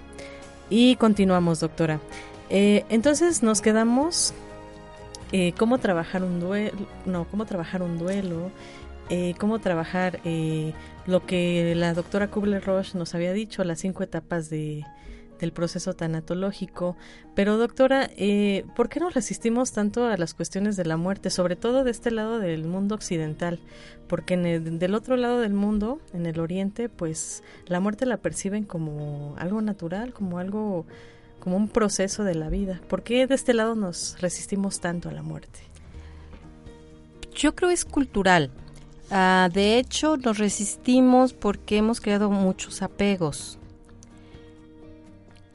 Y 0.70 0.96
continuamos, 0.96 1.60
doctora. 1.60 2.00
Eh, 2.48 2.86
entonces 2.88 3.42
nos 3.42 3.60
quedamos 3.60 4.32
eh, 5.32 5.52
cómo 5.58 5.76
trabajar 5.76 6.24
un 6.24 6.40
duelo, 6.40 6.72
no, 7.04 7.26
cómo 7.26 7.44
trabajar 7.44 7.82
un 7.82 7.98
duelo, 7.98 8.50
cómo 9.38 9.58
trabajar 9.58 10.20
lo 11.06 11.26
que 11.26 11.74
la 11.76 11.92
doctora 11.92 12.30
Kubler-Ross 12.30 12.94
nos 12.94 13.14
había 13.14 13.34
dicho, 13.34 13.62
las 13.64 13.80
cinco 13.80 14.02
etapas 14.02 14.48
de, 14.48 14.84
del 15.38 15.52
proceso 15.52 15.94
tanatológico. 15.94 16.96
Pero 17.34 17.56
doctora, 17.56 18.10
eh, 18.16 18.64
¿por 18.74 18.88
qué 18.88 19.00
nos 19.00 19.14
resistimos 19.14 19.72
tanto 19.72 20.06
a 20.06 20.16
las 20.16 20.34
cuestiones 20.34 20.76
de 20.76 20.84
la 20.84 20.96
muerte, 20.96 21.30
sobre 21.30 21.56
todo 21.56 21.84
de 21.84 21.90
este 21.90 22.10
lado 22.10 22.38
del 22.38 22.64
mundo 22.64 22.94
occidental? 22.94 23.60
Porque 24.08 24.34
en 24.34 24.78
del 24.78 24.94
otro 24.94 25.16
lado 25.16 25.40
del 25.40 25.54
mundo, 25.54 26.00
en 26.12 26.26
el 26.26 26.40
oriente, 26.40 26.88
pues 26.88 27.42
la 27.66 27.80
muerte 27.80 28.06
la 28.06 28.16
perciben 28.16 28.64
como 28.64 29.34
algo 29.38 29.62
natural, 29.62 30.12
como 30.12 30.38
algo, 30.38 30.86
como 31.40 31.56
un 31.56 31.68
proceso 31.68 32.24
de 32.24 32.34
la 32.34 32.48
vida. 32.48 32.80
¿Por 32.88 33.02
qué 33.02 33.26
de 33.26 33.34
este 33.34 33.54
lado 33.54 33.74
nos 33.74 34.20
resistimos 34.20 34.80
tanto 34.80 35.08
a 35.08 35.12
la 35.12 35.22
muerte? 35.22 35.60
Yo 37.34 37.54
creo 37.54 37.70
es 37.70 37.84
cultural. 37.84 38.50
Ah, 39.10 39.48
de 39.52 39.78
hecho, 39.78 40.16
nos 40.16 40.38
resistimos 40.38 41.32
porque 41.32 41.78
hemos 41.78 42.00
creado 42.00 42.30
muchos 42.30 42.82
apegos 42.82 43.57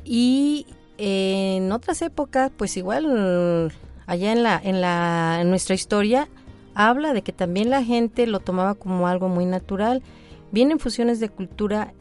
y 0.05 0.65
en 0.97 1.71
otras 1.71 2.01
épocas, 2.01 2.51
pues 2.55 2.77
igual 2.77 3.71
allá 4.05 4.31
en 4.31 4.43
la 4.43 4.59
en 4.63 4.81
la 4.81 5.39
en 5.41 5.49
nuestra 5.49 5.75
historia 5.75 6.27
habla 6.75 7.13
de 7.13 7.21
que 7.21 7.33
también 7.33 7.69
la 7.69 7.83
gente 7.83 8.27
lo 8.27 8.39
tomaba 8.39 8.75
como 8.75 9.07
algo 9.07 9.29
muy 9.29 9.45
natural. 9.45 10.01
Vienen 10.51 10.79
fusiones 10.79 11.19
de 11.19 11.29
cultura 11.29 11.93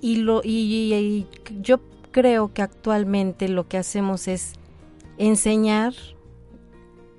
y 0.00 0.16
lo 0.16 0.42
y, 0.44 1.26
yo 1.60 1.80
creo 2.12 2.52
que 2.52 2.62
actualmente 2.62 3.48
lo 3.48 3.68
que 3.68 3.78
hacemos 3.78 4.28
es 4.28 4.54
enseñar 5.18 5.94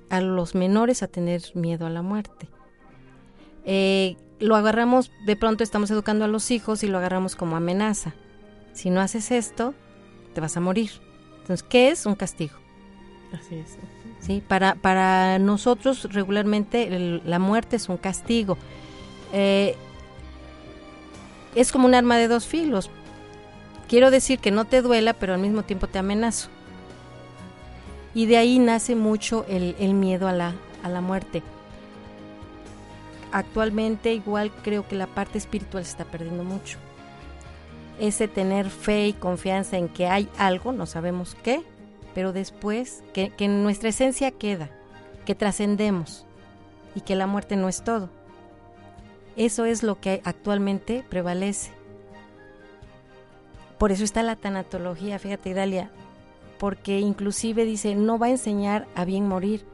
a 0.08 0.20
los 0.20 0.54
menores 0.54 1.02
a 1.02 1.08
tener 1.08 1.42
miedo 1.54 1.86
a 1.86 1.90
la 1.90 2.02
muerte. 2.02 2.48
Eh, 3.64 4.16
lo 4.38 4.56
agarramos, 4.56 5.12
de 5.26 5.36
pronto 5.36 5.62
estamos 5.62 5.90
educando 5.90 6.24
a 6.24 6.28
los 6.28 6.50
hijos 6.50 6.82
y 6.82 6.88
lo 6.88 6.98
agarramos 6.98 7.36
como 7.36 7.56
amenaza 7.56 8.14
si 8.72 8.90
no 8.90 9.00
haces 9.00 9.30
esto, 9.30 9.74
te 10.34 10.40
vas 10.40 10.56
a 10.56 10.60
morir. 10.60 10.90
Entonces, 11.40 11.62
¿qué 11.68 11.90
es 11.90 12.06
un 12.06 12.14
castigo? 12.14 12.54
Así 13.32 13.56
es. 13.56 13.76
¿Sí? 14.20 14.42
Para, 14.46 14.74
para 14.74 15.38
nosotros 15.38 16.12
regularmente 16.12 17.20
la 17.24 17.38
muerte 17.38 17.76
es 17.76 17.88
un 17.88 17.96
castigo. 17.96 18.58
Eh, 19.32 19.76
es 21.54 21.72
como 21.72 21.86
un 21.86 21.94
arma 21.94 22.16
de 22.18 22.28
dos 22.28 22.46
filos. 22.46 22.90
Quiero 23.88 24.10
decir 24.10 24.38
que 24.38 24.50
no 24.50 24.66
te 24.66 24.82
duela, 24.82 25.14
pero 25.14 25.34
al 25.34 25.40
mismo 25.40 25.62
tiempo 25.62 25.86
te 25.86 25.98
amenazo. 25.98 26.48
Y 28.14 28.26
de 28.26 28.36
ahí 28.36 28.58
nace 28.58 28.94
mucho 28.94 29.44
el, 29.48 29.74
el 29.78 29.94
miedo 29.94 30.28
a 30.28 30.32
la, 30.32 30.54
a 30.82 30.88
la 30.88 31.00
muerte. 31.00 31.42
Actualmente 33.32 34.12
igual 34.12 34.52
creo 34.62 34.86
que 34.86 34.96
la 34.96 35.06
parte 35.06 35.38
espiritual 35.38 35.84
se 35.84 35.92
está 35.92 36.04
perdiendo 36.04 36.44
mucho. 36.44 36.78
Ese 38.00 38.28
tener 38.28 38.70
fe 38.70 39.08
y 39.08 39.12
confianza 39.12 39.76
en 39.76 39.88
que 39.88 40.06
hay 40.08 40.28
algo, 40.38 40.72
no 40.72 40.86
sabemos 40.86 41.36
qué, 41.42 41.62
pero 42.14 42.32
después 42.32 43.04
que, 43.12 43.30
que 43.30 43.46
nuestra 43.46 43.90
esencia 43.90 44.30
queda, 44.30 44.70
que 45.26 45.34
trascendemos 45.34 46.26
y 46.94 47.02
que 47.02 47.14
la 47.14 47.26
muerte 47.26 47.56
no 47.56 47.68
es 47.68 47.84
todo. 47.84 48.08
Eso 49.36 49.64
es 49.64 49.82
lo 49.82 50.00
que 50.00 50.22
actualmente 50.24 51.04
prevalece. 51.08 51.72
Por 53.78 53.92
eso 53.92 54.04
está 54.04 54.22
la 54.22 54.36
tanatología, 54.36 55.18
fíjate 55.18 55.54
Dalia, 55.54 55.90
porque 56.58 57.00
inclusive 57.00 57.64
dice, 57.64 57.94
no 57.94 58.18
va 58.18 58.26
a 58.26 58.30
enseñar 58.30 58.86
a 58.94 59.04
bien 59.04 59.26
morir. 59.26 59.64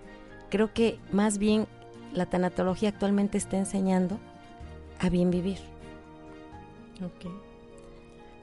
Creo 0.51 0.73
que 0.73 1.01
más 1.11 1.39
bien 1.39 1.67
la 2.13 2.27
tanatología 2.27 2.91
actualmente 2.91 3.39
está 3.39 3.57
enseñando 3.57 4.19
a 5.01 5.09
bien 5.09 5.31
vivir. 5.31 5.59
Ok. 7.05 7.46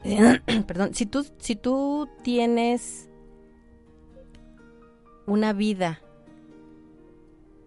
Perdón, 0.67 0.93
si 0.93 1.05
tú, 1.05 1.25
si 1.37 1.55
tú 1.55 2.09
tienes 2.23 3.09
una 5.25 5.53
vida 5.53 6.01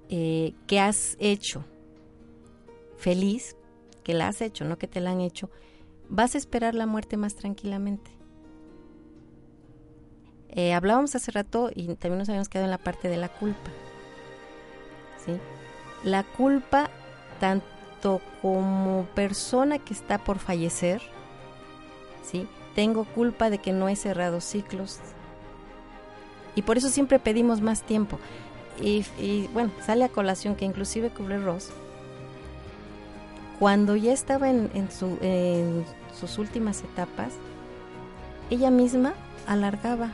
eh, 0.08 0.54
que 0.66 0.80
has 0.80 1.16
hecho 1.18 1.64
feliz, 2.96 3.56
que 4.04 4.14
la 4.14 4.28
has 4.28 4.40
hecho, 4.40 4.64
no 4.64 4.78
que 4.78 4.86
te 4.86 5.00
la 5.00 5.10
han 5.10 5.20
hecho, 5.20 5.50
vas 6.08 6.34
a 6.34 6.38
esperar 6.38 6.74
la 6.74 6.86
muerte 6.86 7.16
más 7.16 7.34
tranquilamente. 7.34 8.10
Eh, 10.50 10.72
hablábamos 10.72 11.14
hace 11.14 11.32
rato 11.32 11.70
y 11.74 11.86
también 11.96 12.18
nos 12.18 12.28
habíamos 12.28 12.48
quedado 12.48 12.66
en 12.66 12.70
la 12.70 12.78
parte 12.78 13.08
de 13.08 13.16
la 13.16 13.28
culpa. 13.28 13.70
¿sí? 15.24 15.32
La 16.04 16.22
culpa, 16.22 16.90
tanto 17.40 18.20
como 18.40 19.06
persona 19.14 19.78
que 19.78 19.92
está 19.92 20.18
por 20.18 20.38
fallecer, 20.38 21.02
¿sí? 22.30 22.46
tengo 22.76 23.04
culpa 23.04 23.48
de 23.48 23.58
que 23.58 23.72
no 23.72 23.88
he 23.88 23.96
cerrado 23.96 24.40
ciclos. 24.40 24.98
Y 26.54 26.62
por 26.62 26.76
eso 26.76 26.90
siempre 26.90 27.18
pedimos 27.18 27.62
más 27.62 27.82
tiempo. 27.82 28.18
Y, 28.78 29.48
bueno, 29.54 29.70
sale 29.84 30.04
a 30.04 30.10
colación 30.10 30.54
que 30.54 30.66
inclusive 30.66 31.08
Kubler-Ross, 31.08 31.70
cuando 33.58 33.96
ya 33.96 34.12
estaba 34.12 34.50
en, 34.50 34.90
su, 34.90 35.16
en 35.22 35.86
sus 36.20 36.36
últimas 36.36 36.82
etapas, 36.82 37.32
ella 38.50 38.70
misma 38.70 39.14
alargaba, 39.46 40.10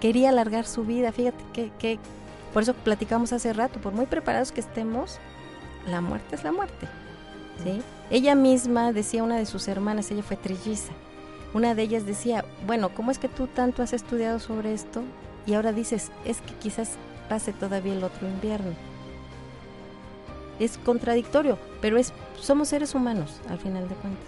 quería 0.00 0.28
alargar 0.28 0.64
su 0.64 0.84
vida. 0.84 1.10
Fíjate 1.10 1.42
que, 1.52 1.72
que, 1.80 1.98
por 2.54 2.62
eso 2.62 2.74
platicamos 2.74 3.32
hace 3.32 3.52
rato, 3.52 3.80
por 3.80 3.92
muy 3.92 4.06
preparados 4.06 4.52
que 4.52 4.60
estemos, 4.60 5.18
la 5.88 6.00
muerte 6.00 6.36
es 6.36 6.44
la 6.44 6.52
muerte. 6.52 6.86
¿Sí? 7.62 7.82
Ella 8.10 8.34
misma 8.34 8.92
decía 8.92 9.22
una 9.22 9.36
de 9.36 9.46
sus 9.46 9.68
hermanas, 9.68 10.10
ella 10.10 10.22
fue 10.22 10.36
trilliza. 10.36 10.92
Una 11.54 11.74
de 11.74 11.82
ellas 11.82 12.06
decía, 12.06 12.44
bueno, 12.66 12.90
¿cómo 12.94 13.10
es 13.10 13.18
que 13.18 13.28
tú 13.28 13.46
tanto 13.46 13.82
has 13.82 13.92
estudiado 13.92 14.38
sobre 14.38 14.74
esto 14.74 15.02
y 15.46 15.54
ahora 15.54 15.72
dices, 15.72 16.10
es 16.24 16.40
que 16.40 16.54
quizás 16.54 16.96
pase 17.28 17.52
todavía 17.52 17.94
el 17.94 18.04
otro 18.04 18.28
invierno? 18.28 18.72
Es 20.58 20.76
contradictorio, 20.78 21.58
pero 21.80 21.98
es 21.98 22.12
somos 22.40 22.68
seres 22.68 22.94
humanos 22.94 23.40
al 23.48 23.58
final 23.58 23.88
de 23.88 23.94
cuentas. 23.94 24.26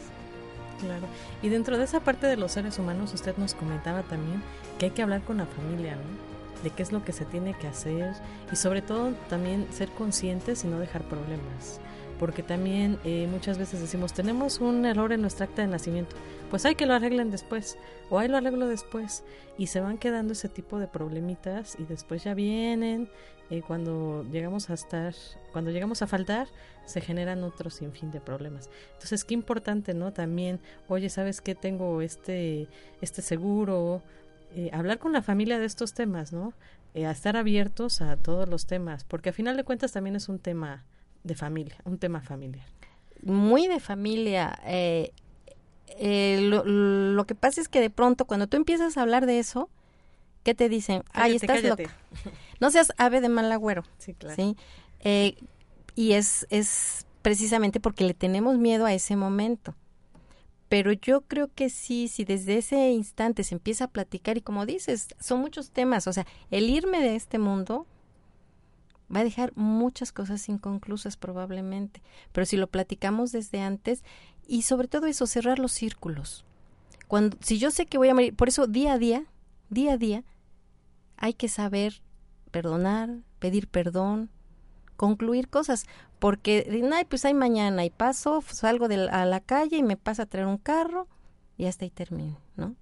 Claro. 0.81 1.07
Y 1.43 1.49
dentro 1.49 1.77
de 1.77 1.85
esa 1.85 2.01
parte 2.01 2.27
de 2.27 2.37
los 2.37 2.53
seres 2.53 2.79
humanos, 2.79 3.13
usted 3.13 3.37
nos 3.37 3.55
comentaba 3.55 4.03
también 4.03 4.43
que 4.79 4.87
hay 4.87 4.91
que 4.93 5.03
hablar 5.03 5.23
con 5.23 5.39
la 5.39 5.47
familia, 5.47 5.97
¿no? 5.97 6.63
De 6.63 6.71
qué 6.71 6.83
es 6.83 6.93
lo 6.93 7.05
que 7.05 7.13
se 7.13 7.25
tiene 7.25 7.55
que 7.55 7.69
hacer 7.69 8.15
y 8.51 8.57
sobre 8.57 8.81
todo 8.81 9.13
también 9.29 9.67
ser 9.73 9.91
conscientes 9.91 10.65
y 10.65 10.69
no 10.69 10.79
dejar 10.79 11.03
problemas. 11.03 11.81
Porque 12.21 12.45
también 12.45 12.99
eh, 13.03 13.27
muchas 13.29 13.59
veces 13.59 13.81
decimos, 13.81 14.13
tenemos 14.13 14.61
un 14.61 14.87
error 14.87 15.13
en 15.13 15.23
nuestra 15.23 15.47
acta 15.47 15.63
de 15.63 15.69
nacimiento, 15.69 16.15
pues 16.51 16.67
hay 16.67 16.77
que 16.77 16.87
lo 16.87 16.95
arreglen 16.95 17.31
después, 17.33 17.79
o 18.11 18.19
hay 18.19 18.29
lo 18.29 18.37
arreglo 18.37 18.69
después, 18.69 19.25
y 19.59 19.67
se 19.69 19.81
van 19.81 19.99
quedando 19.99 20.35
ese 20.35 20.49
tipo 20.49 20.79
de 20.79 20.87
problemitas 20.87 21.77
y 21.79 21.85
después 21.85 22.23
ya 22.23 22.35
vienen, 22.35 23.09
eh, 23.51 23.63
cuando 23.67 24.25
llegamos 24.31 24.71
a 24.71 24.75
estar, 24.75 25.15
cuando 25.51 25.73
llegamos 25.73 26.03
a 26.03 26.07
faltar, 26.07 26.47
se 26.85 27.01
generan 27.01 27.43
otros 27.43 27.75
sinfín 27.75 28.11
de 28.11 28.21
problemas. 28.21 28.71
Entonces, 28.93 29.25
qué 29.25 29.35
importante, 29.35 29.95
¿no? 29.95 30.13
También, 30.13 30.61
oye, 30.89 31.09
¿sabes 31.09 31.41
qué? 31.41 31.55
Tengo 31.55 32.01
este, 32.03 32.69
este 33.01 33.23
seguro, 33.23 34.03
eh, 34.55 34.71
hablar 34.73 34.99
con 34.99 35.13
la 35.13 35.23
familia 35.23 35.59
de 35.59 35.67
estos 35.67 35.95
temas, 35.95 36.33
¿no? 36.33 36.53
Eh, 36.95 37.07
a 37.07 37.13
estar 37.13 37.37
abiertos 37.37 38.01
a 38.03 38.17
todos 38.17 38.49
los 38.49 38.67
temas, 38.67 39.05
porque 39.05 39.31
a 39.31 39.33
final 39.33 39.57
de 39.57 39.65
cuentas 39.65 39.93
también 39.93 40.17
es 40.17 40.29
un 40.29 40.39
tema 40.39 40.85
de 41.25 41.35
familia, 41.35 41.77
un 41.85 41.99
tema 41.99 42.21
familiar. 42.21 42.67
Muy 43.23 43.67
de 43.69 43.81
familia. 43.81 44.59
Eh, 44.65 45.13
lo, 46.41 47.25
que 47.27 47.35
pasa 47.35 47.61
es 47.61 47.69
que 47.69 47.81
de 47.81 47.91
pronto 47.91 48.25
cuando 48.25 48.47
tú 48.47 48.57
empiezas 48.57 48.97
a 48.97 49.03
hablar 49.03 49.27
de 49.27 49.39
eso, 49.39 49.69
¿qué 50.43 50.55
te 50.55 50.69
dicen? 50.69 51.03
Ay, 51.13 51.37
estás 51.37 51.63
loca. 51.63 51.97
No 52.61 52.71
seas 52.71 52.93
ave 52.99 53.21
de 53.21 53.29
mal 53.29 53.51
agüero. 53.53 53.85
Sí, 53.99 54.15
claro. 54.15 54.37
¿sí? 54.37 54.57
y 55.95 56.13
es, 56.13 56.47
es 56.51 57.07
precisamente 57.23 57.81
porque 57.81 58.05
le 58.05 58.15
tenemos 58.15 58.59
miedo 58.59 58.87
a 58.87 58.95
ese 58.95 59.17
momento. 59.17 59.75
Pero 60.69 60.93
yo 60.93 61.23
creo 61.23 61.51
que 61.53 61.69
sí, 61.69 62.07
si 62.07 62.25
desde 62.25 62.59
ese 62.59 62.91
instante 62.91 63.43
se 63.43 63.57
empieza 63.57 63.85
a 63.85 63.89
platicar 63.89 64.37
y 64.37 64.41
como 64.41 64.67
dices, 64.67 65.09
son 65.19 65.41
muchos 65.41 65.73
temas, 65.73 66.07
o 66.07 66.13
sea, 66.13 66.27
el 66.51 66.71
irme 66.71 67.01
de 67.01 67.17
este 67.17 67.41
mundo 67.41 67.87
va 69.15 69.21
a 69.21 69.25
dejar 69.25 69.53
muchas 69.57 70.13
cosas 70.13 70.49
inconclusas 70.49 71.17
probablemente, 71.17 72.03
pero 72.33 72.47
si 72.47 72.57
lo 72.57 72.69
platicamos 72.69 73.33
desde 73.33 73.61
antes 73.61 74.05
y 74.47 74.63
sobre 74.63 74.89
todo 74.89 75.07
eso, 75.07 75.27
cerrar 75.27 75.59
los 75.59 75.73
círculos. 75.73 76.45
Cuando, 77.09 77.37
si 77.41 77.59
yo 77.59 77.71
sé 77.71 77.87
que 77.87 77.99
voy 77.99 78.09
a 78.09 78.15
morir, 78.15 78.37
por 78.37 78.49
eso 78.49 78.67
día 78.67 78.95
a 78.95 78.99
día, 78.99 79.25
día 79.69 79.95
a 79.95 79.97
día, 79.97 80.25
hay 81.17 81.35
que 81.35 81.49
saber 81.49 82.03
perdonar, 82.51 83.11
pedir 83.39 83.69
perdón, 83.69 84.31
concluir 84.97 85.49
cosas, 85.49 85.87
porque 86.19 86.83
ay, 86.93 87.05
pues 87.07 87.25
hay 87.25 87.35
mañana 87.35 87.85
y 87.85 87.91
paso, 87.91 88.43
salgo 88.47 88.89
de 88.89 89.09
a 89.09 89.25
la 89.25 89.41
calle 89.41 89.79
y 89.79 89.83
me 89.83 89.97
pasa 89.97 90.25
a 90.25 90.27
traer 90.27 90.47
un 90.47 90.59
carro 90.59 91.09
y 91.57 91.67
hasta 91.67 91.85
ahí 91.85 91.91
termino, 91.91 92.39
¿no? 92.57 92.75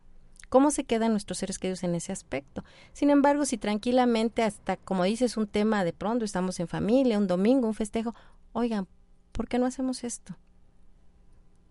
¿Cómo 0.48 0.70
se 0.70 0.84
quedan 0.84 1.12
nuestros 1.12 1.38
seres 1.38 1.58
queridos 1.58 1.82
en 1.84 1.94
ese 1.94 2.12
aspecto? 2.12 2.64
Sin 2.92 3.10
embargo, 3.10 3.44
si 3.44 3.58
tranquilamente 3.58 4.42
hasta, 4.42 4.76
como 4.76 5.04
dices, 5.04 5.36
un 5.36 5.46
tema 5.46 5.84
de 5.84 5.92
pronto, 5.92 6.24
estamos 6.24 6.58
en 6.60 6.68
familia, 6.68 7.18
un 7.18 7.26
domingo, 7.26 7.66
un 7.66 7.74
festejo, 7.74 8.14
oigan, 8.52 8.86
¿por 9.32 9.48
qué 9.48 9.58
no 9.58 9.66
hacemos 9.66 10.04
esto? 10.04 10.36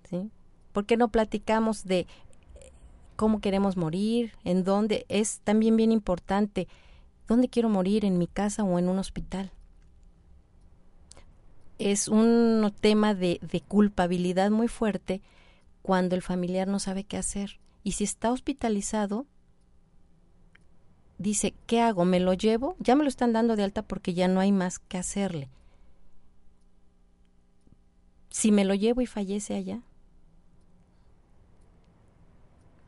¿Sí? 0.09 0.30
¿Por 0.73 0.86
qué 0.86 0.95
no 0.95 1.09
platicamos 1.09 1.86
de 1.86 2.07
cómo 3.15 3.41
queremos 3.41 3.78
morir? 3.78 4.34
¿En 4.43 4.63
dónde? 4.63 5.05
Es 5.09 5.39
también 5.39 5.75
bien 5.75 5.91
importante, 5.91 6.67
¿dónde 7.28 7.49
quiero 7.49 7.69
morir? 7.69 8.05
¿En 8.05 8.17
mi 8.17 8.28
casa 8.28 8.63
o 8.63 8.78
en 8.78 8.89
un 8.89 8.99
hospital? 8.99 9.51
es 11.80 12.07
un 12.07 12.73
tema 12.80 13.13
de, 13.13 13.39
culpabilidad 13.67 14.51
muy 14.51 14.67
fuerte 14.67 15.21
cuando 15.82 16.15
el 16.15 16.21
familiar 16.21 16.67
no 16.67 16.80
sabe 16.80 17.03
qué 17.03 17.17
hacer. 17.17 17.59
Y 17.88 17.93
si 17.93 18.03
está 18.03 18.33
hospitalizado, 18.33 19.25
dice, 21.17 21.53
¿qué 21.67 21.79
hago? 21.79 22.03
¿Me 22.03 22.19
lo 22.19 22.33
llevo? 22.33 22.75
Ya 22.79 22.97
me 22.97 23.03
lo 23.03 23.07
están 23.07 23.31
dando 23.31 23.55
de 23.55 23.63
alta 23.63 23.81
porque 23.81 24.13
ya 24.13 24.27
no 24.27 24.41
hay 24.41 24.51
más 24.51 24.77
que 24.77 24.97
hacerle. 24.97 25.49
Si 28.29 28.51
me 28.51 28.65
lo 28.65 28.73
llevo 28.73 28.99
y 28.99 29.05
fallece 29.05 29.55
allá, 29.55 29.83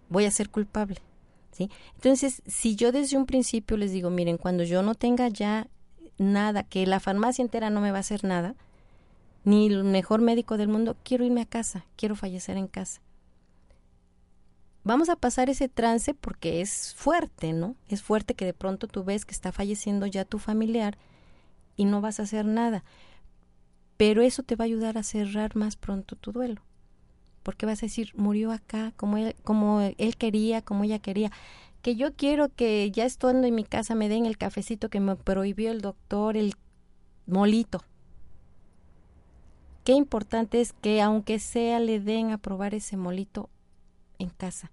voy 0.09 0.25
a 0.25 0.31
ser 0.31 0.49
culpable. 0.49 0.97
¿sí? 1.53 1.71
Entonces, 1.95 2.41
si 2.45 2.75
yo 2.75 2.91
desde 2.91 3.15
un 3.15 3.25
principio 3.25 3.77
les 3.77 3.93
digo, 3.93 4.09
miren, 4.09 4.35
cuando 4.35 4.65
yo 4.65 4.83
no 4.83 4.95
tenga 4.95 5.29
ya 5.29 5.69
nada, 6.17 6.63
que 6.63 6.85
la 6.85 6.99
farmacia 6.99 7.41
entera 7.41 7.69
no 7.69 7.79
me 7.79 7.91
va 7.91 7.99
a 7.99 8.01
hacer 8.01 8.25
nada, 8.25 8.53
ni 9.45 9.67
el 9.67 9.85
mejor 9.85 10.19
médico 10.19 10.57
del 10.57 10.67
mundo, 10.67 10.97
quiero 11.05 11.23
irme 11.23 11.39
a 11.39 11.45
casa, 11.45 11.85
quiero 11.95 12.17
fallecer 12.17 12.57
en 12.57 12.67
casa. 12.67 12.99
Vamos 14.83 15.09
a 15.09 15.15
pasar 15.15 15.49
ese 15.49 15.67
trance 15.69 16.13
porque 16.13 16.61
es 16.61 16.93
fuerte, 16.95 17.53
¿no? 17.53 17.75
Es 17.89 18.01
fuerte 18.01 18.33
que 18.33 18.45
de 18.45 18.53
pronto 18.53 18.87
tú 18.87 19.03
ves 19.03 19.25
que 19.25 19.33
está 19.33 19.51
falleciendo 19.51 20.05
ya 20.05 20.25
tu 20.25 20.39
familiar 20.39 20.97
y 21.75 21.85
no 21.85 22.01
vas 22.01 22.19
a 22.19 22.23
hacer 22.23 22.45
nada. 22.45 22.83
Pero 23.97 24.21
eso 24.21 24.43
te 24.43 24.55
va 24.55 24.63
a 24.63 24.67
ayudar 24.67 24.97
a 24.97 25.03
cerrar 25.03 25.55
más 25.55 25.75
pronto 25.75 26.15
tu 26.15 26.31
duelo. 26.31 26.61
porque 27.43 27.65
vas 27.65 27.79
a 27.81 27.87
decir, 27.87 28.11
murió 28.15 28.51
acá, 28.51 28.93
como 28.95 29.17
él, 29.17 29.35
como 29.43 29.81
él 29.81 30.17
quería, 30.17 30.61
como 30.61 30.83
ella 30.83 30.99
quería. 30.99 31.31
Que 31.81 31.95
yo 31.95 32.13
quiero 32.13 32.49
que 32.49 32.91
ya 32.91 33.05
estando 33.05 33.47
en 33.47 33.55
mi 33.55 33.63
casa 33.63 33.95
me 33.95 34.09
den 34.09 34.25
el 34.25 34.37
cafecito 34.37 34.89
que 34.89 34.99
me 34.99 35.15
prohibió 35.15 35.71
el 35.71 35.81
doctor, 35.81 36.37
el 36.37 36.53
molito. 37.25 37.83
Qué 39.83 39.93
importante 39.93 40.61
es 40.61 40.73
que 40.73 41.01
aunque 41.01 41.39
sea 41.39 41.79
le 41.79 41.99
den 41.99 42.31
a 42.31 42.37
probar 42.37 42.75
ese 42.75 42.97
molito 42.97 43.49
en 44.19 44.29
casa. 44.29 44.71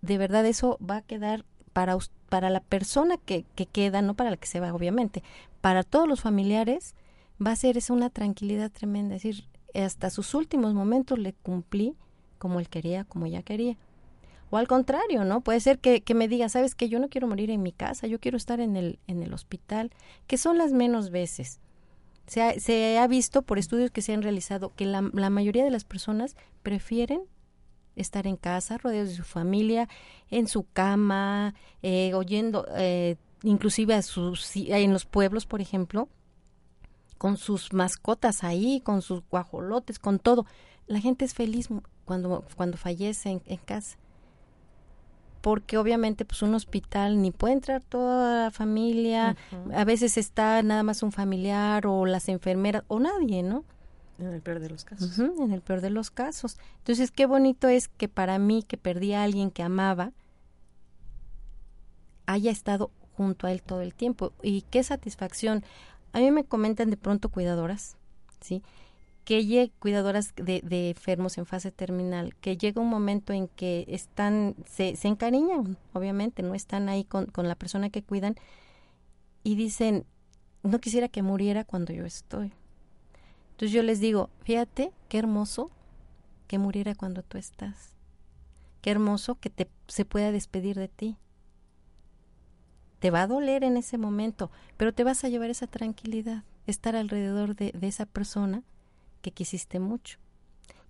De 0.00 0.18
verdad 0.18 0.46
eso 0.46 0.78
va 0.78 0.98
a 0.98 1.02
quedar 1.02 1.44
para, 1.72 1.96
para 2.28 2.50
la 2.50 2.60
persona 2.60 3.16
que, 3.18 3.44
que 3.54 3.66
queda, 3.66 4.02
no 4.02 4.14
para 4.14 4.30
la 4.30 4.36
que 4.36 4.46
se 4.46 4.60
va, 4.60 4.72
obviamente, 4.72 5.22
para 5.60 5.82
todos 5.82 6.08
los 6.08 6.20
familiares, 6.20 6.94
va 7.44 7.52
a 7.52 7.56
ser 7.56 7.76
esa 7.76 7.92
una 7.92 8.10
tranquilidad 8.10 8.70
tremenda. 8.70 9.16
Es 9.16 9.22
decir, 9.22 9.44
hasta 9.74 10.10
sus 10.10 10.34
últimos 10.34 10.74
momentos 10.74 11.18
le 11.18 11.32
cumplí 11.32 11.94
como 12.38 12.60
él 12.60 12.68
quería, 12.68 13.04
como 13.04 13.26
ella 13.26 13.42
quería. 13.42 13.76
O 14.50 14.56
al 14.56 14.68
contrario, 14.68 15.24
¿no? 15.24 15.40
Puede 15.40 15.60
ser 15.60 15.78
que, 15.78 16.02
que 16.02 16.14
me 16.14 16.28
diga, 16.28 16.48
sabes 16.48 16.74
que 16.74 16.88
yo 16.88 16.98
no 16.98 17.08
quiero 17.08 17.26
morir 17.26 17.50
en 17.50 17.62
mi 17.62 17.72
casa, 17.72 18.06
yo 18.06 18.20
quiero 18.20 18.36
estar 18.36 18.60
en 18.60 18.76
el, 18.76 18.98
en 19.06 19.22
el 19.22 19.34
hospital, 19.34 19.90
que 20.26 20.36
son 20.36 20.58
las 20.58 20.72
menos 20.72 21.10
veces. 21.10 21.60
Se 22.26 22.98
ha, 22.98 23.06
visto 23.06 23.42
por 23.42 23.58
estudios 23.58 23.90
que 23.90 24.00
se 24.00 24.14
han 24.14 24.22
realizado 24.22 24.72
que 24.74 24.86
la, 24.86 25.10
la 25.12 25.28
mayoría 25.28 25.64
de 25.64 25.70
las 25.70 25.84
personas 25.84 26.36
prefieren 26.62 27.22
estar 27.96 28.26
en 28.26 28.36
casa, 28.36 28.78
rodeados 28.78 29.10
de 29.10 29.16
su 29.16 29.24
familia, 29.24 29.88
en 30.30 30.46
su 30.46 30.66
cama, 30.72 31.54
eh, 31.82 32.12
oyendo, 32.14 32.66
eh, 32.76 33.16
inclusive 33.42 33.94
a 33.94 34.02
sus, 34.02 34.54
en 34.56 34.92
los 34.92 35.04
pueblos, 35.04 35.46
por 35.46 35.60
ejemplo, 35.60 36.08
con 37.18 37.36
sus 37.36 37.72
mascotas 37.72 38.44
ahí, 38.44 38.80
con 38.80 39.02
sus 39.02 39.22
guajolotes, 39.30 39.98
con 39.98 40.18
todo. 40.18 40.46
La 40.86 41.00
gente 41.00 41.24
es 41.24 41.34
feliz 41.34 41.68
cuando, 42.04 42.44
cuando 42.56 42.76
fallece 42.76 43.30
en, 43.30 43.42
en 43.46 43.58
casa 43.58 43.96
porque 45.44 45.76
obviamente 45.76 46.24
pues 46.24 46.40
un 46.40 46.54
hospital 46.54 47.20
ni 47.20 47.30
puede 47.30 47.52
entrar 47.52 47.82
toda 47.82 48.44
la 48.44 48.50
familia, 48.50 49.36
a 49.74 49.84
veces 49.84 50.16
está 50.16 50.62
nada 50.62 50.82
más 50.82 51.02
un 51.02 51.12
familiar 51.12 51.86
o 51.86 52.06
las 52.06 52.30
enfermeras 52.30 52.82
o 52.88 52.98
nadie, 52.98 53.42
¿no? 53.42 53.62
En 54.18 54.28
el 54.28 54.42
peor 54.42 54.60
de 54.60 54.70
los 54.70 54.84
casos. 54.84 55.18
en 55.18 55.52
el 55.52 55.60
peor 55.60 55.80
de 55.80 55.90
los 55.90 56.10
casos. 56.10 56.58
Entonces, 56.78 57.10
qué 57.10 57.26
bonito 57.26 57.68
es 57.68 57.88
que 57.88 58.08
para 58.08 58.38
mí, 58.38 58.62
que 58.62 58.76
perdí 58.76 59.12
a 59.12 59.24
alguien 59.24 59.50
que 59.50 59.62
amaba, 59.62 60.12
haya 62.26 62.50
estado 62.50 62.90
junto 63.16 63.46
a 63.46 63.52
él 63.52 63.62
todo 63.62 63.80
el 63.80 63.94
tiempo. 63.94 64.32
Y 64.42 64.62
qué 64.62 64.82
satisfacción. 64.82 65.64
A 66.12 66.20
mí 66.20 66.30
me 66.30 66.44
comentan 66.44 66.90
de 66.90 66.96
pronto 66.96 67.28
cuidadoras, 67.28 67.96
¿sí? 68.40 68.62
que 69.24 69.72
cuidadoras 69.78 70.34
de, 70.36 70.60
de, 70.62 70.90
enfermos 70.90 71.38
en 71.38 71.46
fase 71.46 71.72
terminal, 71.72 72.34
que 72.36 72.56
llega 72.56 72.80
un 72.80 72.88
momento 72.88 73.32
en 73.32 73.48
que 73.48 73.86
están, 73.88 74.54
se, 74.66 74.96
se 74.96 75.08
encariñan, 75.08 75.78
obviamente, 75.94 76.42
no 76.42 76.54
están 76.54 76.88
ahí 76.88 77.04
con, 77.04 77.26
con 77.26 77.48
la 77.48 77.54
persona 77.54 77.88
que 77.88 78.02
cuidan 78.02 78.34
y 79.42 79.56
dicen, 79.56 80.04
no 80.62 80.78
quisiera 80.78 81.08
que 81.08 81.22
muriera 81.22 81.64
cuando 81.64 81.92
yo 81.92 82.04
estoy. 82.04 82.52
Entonces 83.54 83.70
yo 83.70 83.84
les 83.84 84.00
digo, 84.00 84.30
fíjate, 84.42 84.92
qué 85.08 85.16
hermoso 85.18 85.70
que 86.48 86.58
muriera 86.58 86.96
cuando 86.96 87.22
tú 87.22 87.38
estás. 87.38 87.94
Qué 88.82 88.90
hermoso 88.90 89.36
que 89.36 89.48
te, 89.48 89.70
se 89.86 90.04
pueda 90.04 90.32
despedir 90.32 90.76
de 90.76 90.88
ti. 90.88 91.16
Te 92.98 93.12
va 93.12 93.22
a 93.22 93.26
doler 93.28 93.62
en 93.62 93.76
ese 93.76 93.96
momento, 93.96 94.50
pero 94.76 94.92
te 94.92 95.04
vas 95.04 95.22
a 95.22 95.28
llevar 95.28 95.50
esa 95.50 95.68
tranquilidad, 95.68 96.42
estar 96.66 96.96
alrededor 96.96 97.54
de, 97.54 97.70
de 97.70 97.86
esa 97.86 98.06
persona 98.06 98.64
que 99.22 99.30
quisiste 99.30 99.78
mucho. 99.78 100.18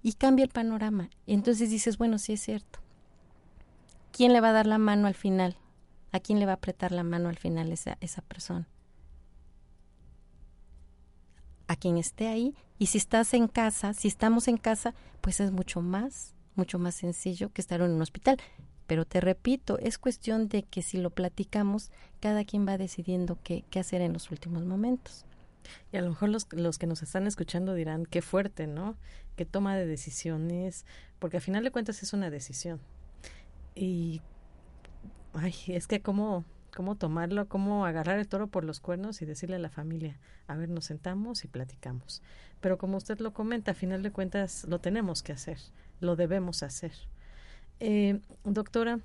Y 0.02 0.14
cambia 0.14 0.44
el 0.44 0.50
panorama. 0.50 1.10
Y 1.26 1.34
entonces 1.34 1.68
dices, 1.68 1.98
bueno, 1.98 2.16
sí 2.16 2.32
es 2.32 2.40
cierto. 2.40 2.78
¿Quién 4.10 4.32
le 4.32 4.40
va 4.40 4.48
a 4.48 4.52
dar 4.52 4.66
la 4.66 4.78
mano 4.78 5.06
al 5.06 5.14
final? 5.14 5.58
¿A 6.12 6.20
quién 6.20 6.38
le 6.38 6.46
va 6.46 6.52
a 6.52 6.56
apretar 6.56 6.92
la 6.92 7.02
mano 7.02 7.28
al 7.28 7.36
final 7.36 7.70
esa, 7.72 7.98
esa 8.00 8.22
persona? 8.22 8.66
A 11.66 11.76
quien 11.76 11.96
esté 11.96 12.28
ahí. 12.28 12.54
Y 12.78 12.86
si 12.86 12.98
estás 12.98 13.34
en 13.34 13.48
casa, 13.48 13.94
si 13.94 14.08
estamos 14.08 14.48
en 14.48 14.56
casa, 14.56 14.94
pues 15.20 15.40
es 15.40 15.50
mucho 15.50 15.80
más, 15.80 16.34
mucho 16.56 16.78
más 16.78 16.94
sencillo 16.94 17.52
que 17.52 17.60
estar 17.60 17.80
en 17.80 17.92
un 17.92 18.02
hospital. 18.02 18.38
Pero 18.86 19.04
te 19.06 19.20
repito, 19.20 19.78
es 19.78 19.98
cuestión 19.98 20.48
de 20.48 20.62
que 20.62 20.82
si 20.82 20.98
lo 20.98 21.10
platicamos, 21.10 21.90
cada 22.20 22.44
quien 22.44 22.66
va 22.66 22.76
decidiendo 22.76 23.38
qué, 23.42 23.64
qué 23.70 23.80
hacer 23.80 24.02
en 24.02 24.12
los 24.12 24.30
últimos 24.30 24.64
momentos. 24.64 25.24
Y 25.92 25.96
a 25.96 26.02
lo 26.02 26.10
mejor 26.10 26.28
los, 26.28 26.46
los 26.52 26.78
que 26.78 26.86
nos 26.86 27.02
están 27.02 27.26
escuchando 27.26 27.74
dirán, 27.74 28.04
qué 28.06 28.22
fuerte, 28.22 28.66
¿no? 28.66 28.96
Qué 29.36 29.44
toma 29.44 29.76
de 29.76 29.86
decisiones, 29.86 30.84
porque 31.18 31.38
al 31.38 31.42
final 31.42 31.64
de 31.64 31.70
cuentas 31.70 32.02
es 32.02 32.12
una 32.12 32.30
decisión. 32.30 32.80
Y, 33.74 34.20
ay, 35.32 35.54
es 35.68 35.86
que 35.86 36.00
cómo, 36.00 36.44
cómo 36.74 36.96
tomarlo, 36.96 37.48
cómo 37.48 37.86
agarrar 37.86 38.18
el 38.18 38.28
toro 38.28 38.48
por 38.48 38.64
los 38.64 38.80
cuernos 38.80 39.22
y 39.22 39.26
decirle 39.26 39.56
a 39.56 39.60
la 39.60 39.70
familia, 39.70 40.18
a 40.46 40.56
ver, 40.56 40.68
nos 40.68 40.86
sentamos 40.86 41.44
y 41.44 41.48
platicamos. 41.48 42.22
Pero 42.60 42.78
como 42.78 42.96
usted 42.96 43.18
lo 43.20 43.32
comenta, 43.32 43.70
a 43.70 43.74
final 43.74 44.02
de 44.02 44.10
cuentas 44.10 44.64
lo 44.68 44.80
tenemos 44.80 45.22
que 45.22 45.32
hacer, 45.32 45.58
lo 46.00 46.16
debemos 46.16 46.62
hacer. 46.62 46.92
Eh, 47.80 48.20
doctora, 48.44 48.98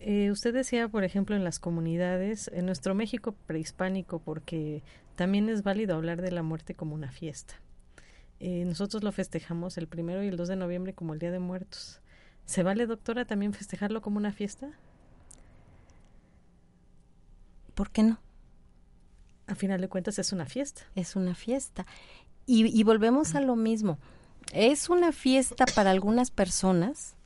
eh, 0.00 0.30
usted 0.30 0.54
decía, 0.54 0.88
por 0.88 1.04
ejemplo, 1.04 1.36
en 1.36 1.44
las 1.44 1.58
comunidades, 1.58 2.50
en 2.52 2.66
nuestro 2.66 2.94
México 2.94 3.34
prehispánico, 3.46 4.18
porque 4.18 4.82
también 5.14 5.48
es 5.48 5.62
válido 5.62 5.96
hablar 5.96 6.22
de 6.22 6.32
la 6.32 6.42
muerte 6.42 6.74
como 6.74 6.94
una 6.94 7.12
fiesta. 7.12 7.54
Eh, 8.40 8.64
nosotros 8.66 9.02
lo 9.02 9.12
festejamos 9.12 9.78
el 9.78 9.86
primero 9.86 10.22
y 10.22 10.28
el 10.28 10.36
2 10.36 10.48
de 10.48 10.56
noviembre 10.56 10.94
como 10.94 11.14
el 11.14 11.20
Día 11.20 11.30
de 11.30 11.38
Muertos. 11.38 12.00
¿Se 12.44 12.62
vale, 12.62 12.86
doctora, 12.86 13.24
también 13.24 13.52
festejarlo 13.52 14.02
como 14.02 14.18
una 14.18 14.32
fiesta? 14.32 14.70
¿Por 17.76 17.90
qué 17.90 18.02
no? 18.02 18.18
A 19.46 19.54
final 19.54 19.82
de 19.82 19.88
cuentas 19.88 20.18
es 20.18 20.32
una 20.32 20.46
fiesta. 20.46 20.82
Es 20.94 21.14
una 21.14 21.34
fiesta. 21.34 21.86
Y, 22.46 22.66
y 22.66 22.82
volvemos 22.84 23.34
a 23.34 23.40
lo 23.42 23.54
mismo. 23.54 23.98
Es 24.52 24.88
una 24.88 25.12
fiesta 25.12 25.66
para 25.66 25.90
algunas 25.90 26.30
personas 26.30 27.16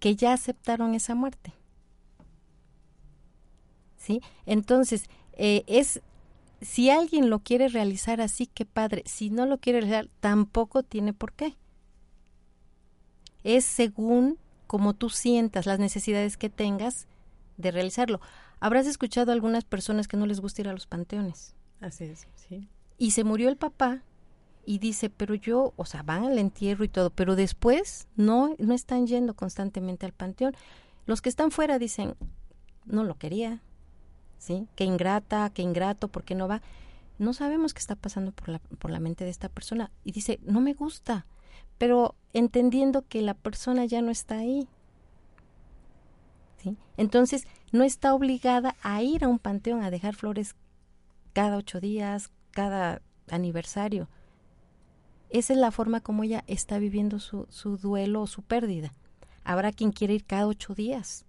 que 0.00 0.16
ya 0.16 0.32
aceptaron 0.32 0.96
esa 0.96 1.14
muerte. 1.14 1.52
¿Sí? 3.96 4.20
Entonces, 4.44 5.04
eh, 5.34 5.62
es 5.68 6.00
si 6.60 6.90
alguien 6.90 7.30
lo 7.30 7.38
quiere 7.38 7.68
realizar 7.68 8.20
así, 8.20 8.48
qué 8.48 8.64
padre. 8.64 9.04
Si 9.06 9.30
no 9.30 9.46
lo 9.46 9.58
quiere 9.58 9.82
realizar, 9.82 10.10
tampoco 10.18 10.82
tiene 10.82 11.12
por 11.12 11.32
qué. 11.32 11.54
Es 13.44 13.64
según 13.64 14.36
como 14.66 14.94
tú 14.94 15.10
sientas 15.10 15.66
las 15.66 15.78
necesidades 15.78 16.36
que 16.36 16.50
tengas 16.50 17.06
de 17.56 17.70
realizarlo. 17.70 18.20
Habrás 18.60 18.86
escuchado 18.86 19.30
a 19.30 19.34
algunas 19.34 19.64
personas 19.64 20.08
que 20.08 20.16
no 20.16 20.26
les 20.26 20.40
gusta 20.40 20.62
ir 20.62 20.68
a 20.68 20.72
los 20.72 20.86
panteones. 20.86 21.54
Así 21.80 22.04
es, 22.04 22.26
sí. 22.34 22.68
Y 22.98 23.12
se 23.12 23.24
murió 23.24 23.48
el 23.48 23.56
papá 23.56 24.02
y 24.66 24.78
dice, 24.78 25.08
pero 25.08 25.34
yo, 25.34 25.72
o 25.76 25.84
sea, 25.86 26.02
van 26.02 26.24
al 26.24 26.38
entierro 26.38 26.84
y 26.84 26.88
todo, 26.88 27.10
pero 27.10 27.36
después 27.36 28.08
no, 28.16 28.54
no 28.58 28.74
están 28.74 29.06
yendo 29.06 29.34
constantemente 29.34 30.04
al 30.04 30.12
panteón. 30.12 30.54
Los 31.06 31.22
que 31.22 31.28
están 31.28 31.50
fuera 31.50 31.78
dicen, 31.78 32.16
no 32.84 33.04
lo 33.04 33.16
quería, 33.16 33.62
¿sí? 34.38 34.66
Qué 34.74 34.84
ingrata, 34.84 35.50
qué 35.50 35.62
ingrato, 35.62 36.08
¿por 36.08 36.24
qué 36.24 36.34
no 36.34 36.48
va? 36.48 36.60
No 37.18 37.32
sabemos 37.32 37.72
qué 37.72 37.80
está 37.80 37.96
pasando 37.96 38.32
por 38.32 38.48
la, 38.48 38.58
por 38.58 38.90
la 38.90 39.00
mente 39.00 39.24
de 39.24 39.30
esta 39.30 39.48
persona. 39.48 39.90
Y 40.04 40.12
dice, 40.12 40.38
no 40.42 40.60
me 40.60 40.74
gusta, 40.74 41.26
pero 41.78 42.14
entendiendo 42.32 43.06
que 43.08 43.22
la 43.22 43.34
persona 43.34 43.84
ya 43.86 44.02
no 44.02 44.10
está 44.10 44.38
ahí. 44.38 44.68
¿sí? 46.62 46.76
Entonces, 46.96 47.46
no 47.72 47.84
está 47.84 48.14
obligada 48.14 48.76
a 48.82 49.02
ir 49.02 49.24
a 49.24 49.28
un 49.28 49.38
panteón 49.38 49.82
a 49.82 49.90
dejar 49.90 50.14
flores 50.14 50.54
cada 51.32 51.56
ocho 51.56 51.80
días, 51.80 52.30
cada 52.50 53.02
aniversario. 53.30 54.08
Esa 55.30 55.52
es 55.52 55.58
la 55.58 55.70
forma 55.70 56.00
como 56.00 56.24
ella 56.24 56.44
está 56.46 56.78
viviendo 56.78 57.18
su, 57.18 57.46
su 57.50 57.76
duelo 57.76 58.22
o 58.22 58.26
su 58.26 58.42
pérdida. 58.42 58.94
Habrá 59.44 59.72
quien 59.72 59.92
quiera 59.92 60.14
ir 60.14 60.24
cada 60.24 60.46
ocho 60.46 60.74
días 60.74 61.26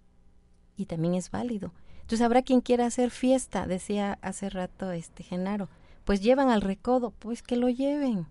y 0.76 0.86
también 0.86 1.14
es 1.14 1.30
válido. 1.30 1.72
Entonces 2.00 2.24
habrá 2.24 2.42
quien 2.42 2.60
quiera 2.60 2.86
hacer 2.86 3.10
fiesta, 3.10 3.66
decía 3.66 4.18
hace 4.22 4.48
rato 4.48 4.90
este 4.90 5.22
Genaro. 5.22 5.68
Pues 6.04 6.20
llevan 6.22 6.50
al 6.50 6.62
recodo, 6.62 7.12
pues 7.12 7.42
que 7.42 7.56
lo 7.56 7.68
lleven. 7.68 8.26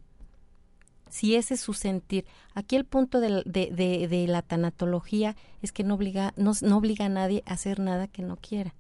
Si 1.09 1.35
ese 1.35 1.55
es 1.55 1.61
su 1.61 1.73
sentir. 1.73 2.25
Aquí 2.53 2.75
el 2.75 2.85
punto 2.85 3.19
de, 3.19 3.43
de, 3.45 4.07
de, 4.07 4.27
la 4.27 4.41
tanatología 4.41 5.35
es 5.61 5.71
que 5.71 5.83
no 5.83 5.95
obliga, 5.95 6.33
no, 6.37 6.53
no, 6.61 6.77
obliga 6.77 7.05
a 7.05 7.09
nadie 7.09 7.43
a 7.45 7.53
hacer 7.53 7.79
nada 7.79 8.07
que 8.07 8.21
no 8.21 8.37
quiera. 8.37 8.75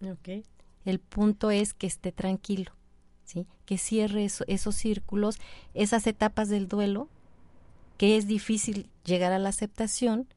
Okay. 0.00 0.44
El 0.84 0.98
punto 0.98 1.50
es 1.50 1.74
que 1.74 1.86
esté 1.86 2.12
tranquilo, 2.12 2.72
¿sí? 3.24 3.46
que 3.64 3.78
cierre 3.78 4.24
esos 4.24 4.74
círculos, 4.74 5.38
esas 5.74 6.06
etapas 6.06 6.48
del 6.48 6.68
duelo, 6.68 7.08
que 7.96 8.16
es 8.16 8.26
difícil 8.26 8.88
llegar 9.04 9.32
a 9.32 9.38
la 9.38 9.48
aceptación, 9.48 10.28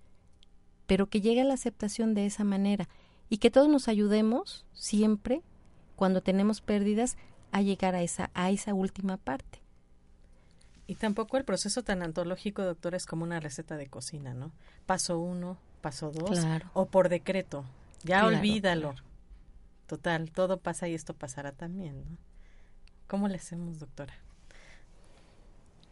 pero 0.88 1.08
que 1.08 1.22
llegue 1.22 1.42
a 1.42 1.46
la 1.46 1.54
aceptación 1.54 2.14
de 2.14 2.26
esa 2.26 2.44
manera 2.44 2.88
y 3.30 3.38
que 3.38 3.52
todos 3.52 3.70
nos 3.70 3.88
ayudemos 3.88 4.66
siempre 4.74 5.44
cuando 5.96 6.22
tenemos 6.22 6.62
pérdidas 6.62 7.18
a 7.52 7.62
llegar 7.62 7.94
a 7.94 8.02
esa 8.02 8.32
a 8.34 8.50
esa 8.50 8.74
última 8.74 9.18
parte. 9.18 9.59
Y 10.90 10.96
tampoco 10.96 11.38
el 11.38 11.46
proceso 11.46 11.84
tan 11.84 12.02
antológico, 12.02 12.64
doctora, 12.64 12.98
es 12.98 13.06
como 13.06 13.24
una 13.24 13.40
receta 13.40 13.78
de 13.78 13.86
cocina, 13.86 14.34
¿no? 14.34 14.52
Paso 14.88 15.20
uno, 15.20 15.60
paso 15.82 16.10
dos, 16.10 16.40
o 16.74 16.88
por 16.88 17.10
decreto. 17.10 17.64
Ya 18.04 18.26
olvídalo. 18.26 18.96
Total, 19.86 20.32
todo 20.32 20.58
pasa 20.58 20.88
y 20.88 20.96
esto 20.96 21.14
pasará 21.14 21.52
también, 21.52 22.00
¿no? 22.00 22.18
¿Cómo 23.06 23.28
le 23.28 23.36
hacemos, 23.36 23.78
doctora? 23.78 24.16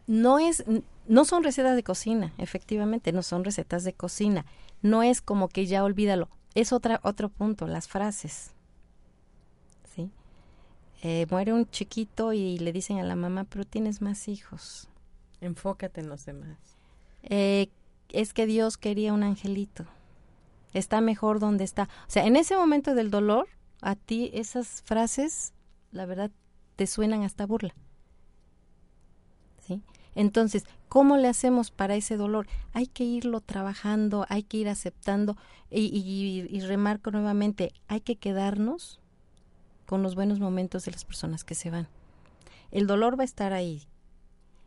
No 0.07 0.39
es, 0.39 0.63
no 1.07 1.25
son 1.25 1.43
recetas 1.43 1.75
de 1.75 1.83
cocina, 1.83 2.33
efectivamente, 2.39 3.11
no 3.11 3.21
son 3.21 3.43
recetas 3.43 3.83
de 3.83 3.93
cocina. 3.93 4.47
No 4.81 5.03
es 5.03 5.21
como 5.21 5.47
que 5.47 5.67
ya 5.67 5.83
olvídalo. 5.83 6.27
Es 6.55 6.73
otra, 6.73 7.01
otro 7.03 7.29
punto, 7.29 7.67
las 7.67 7.87
frases. 7.87 8.49
Eh, 11.03 11.27
muere 11.29 11.53
un 11.53 11.69
chiquito 11.69 12.33
y 12.33 12.57
le 12.57 12.73
dicen 12.73 12.99
a 12.99 13.03
la 13.03 13.15
mamá, 13.15 13.43
pero 13.43 13.65
tienes 13.65 14.01
más 14.01 14.27
hijos. 14.27 14.89
Enfócate 15.41 16.01
en 16.01 16.09
los 16.09 16.25
demás. 16.25 16.57
Eh, 17.23 17.69
es 18.09 18.33
que 18.33 18.47
Dios 18.47 18.77
quería 18.77 19.13
un 19.13 19.23
angelito. 19.23 19.85
Está 20.73 21.01
mejor 21.01 21.39
donde 21.39 21.63
está. 21.63 21.83
O 22.07 22.09
sea, 22.09 22.25
en 22.25 22.35
ese 22.35 22.55
momento 22.55 22.95
del 22.95 23.11
dolor, 23.11 23.47
a 23.81 23.95
ti 23.95 24.31
esas 24.33 24.81
frases, 24.83 25.53
la 25.91 26.05
verdad, 26.05 26.31
te 26.75 26.87
suenan 26.87 27.23
hasta 27.23 27.45
burla. 27.45 27.73
¿Sí? 29.65 29.81
Entonces, 30.15 30.63
¿cómo 30.89 31.17
le 31.17 31.27
hacemos 31.27 31.69
para 31.69 31.95
ese 31.95 32.17
dolor? 32.17 32.47
Hay 32.73 32.87
que 32.87 33.03
irlo 33.03 33.41
trabajando, 33.41 34.25
hay 34.29 34.43
que 34.43 34.57
ir 34.57 34.69
aceptando 34.69 35.37
y, 35.69 35.85
y, 35.85 36.47
y 36.49 36.59
remarco 36.61 37.11
nuevamente, 37.11 37.71
hay 37.87 38.01
que 38.01 38.15
quedarnos 38.15 38.99
con 39.87 40.03
los 40.03 40.13
buenos 40.13 40.39
momentos 40.39 40.85
de 40.85 40.91
las 40.91 41.05
personas 41.05 41.43
que 41.43 41.55
se 41.55 41.71
van. 41.71 41.87
El 42.69 42.85
dolor 42.85 43.17
va 43.17 43.23
a 43.23 43.25
estar 43.25 43.53
ahí. 43.53 43.87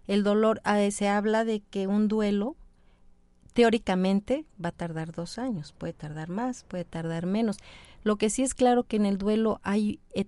El 0.09 0.25
dolor, 0.25 0.61
ah, 0.65 0.91
se 0.91 1.09
habla 1.09 1.45
de 1.45 1.61
que 1.61 1.87
un 1.87 2.09
duelo 2.09 2.57
teóricamente 3.53 4.47
va 4.63 4.71
a 4.71 4.73
tardar 4.73 5.13
dos 5.13 5.39
años, 5.39 5.73
puede 5.77 5.93
tardar 5.93 6.31
más, 6.31 6.65
puede 6.65 6.85
tardar 6.85 7.27
menos. 7.27 7.59
Lo 8.03 8.17
que 8.17 8.31
sí 8.31 8.43
es 8.43 8.55
claro 8.55 8.85
que 8.85 8.97
en 8.97 9.07
el 9.07 9.19
duelo 9.19 9.61
hay 9.63 10.01
eh, 10.15 10.25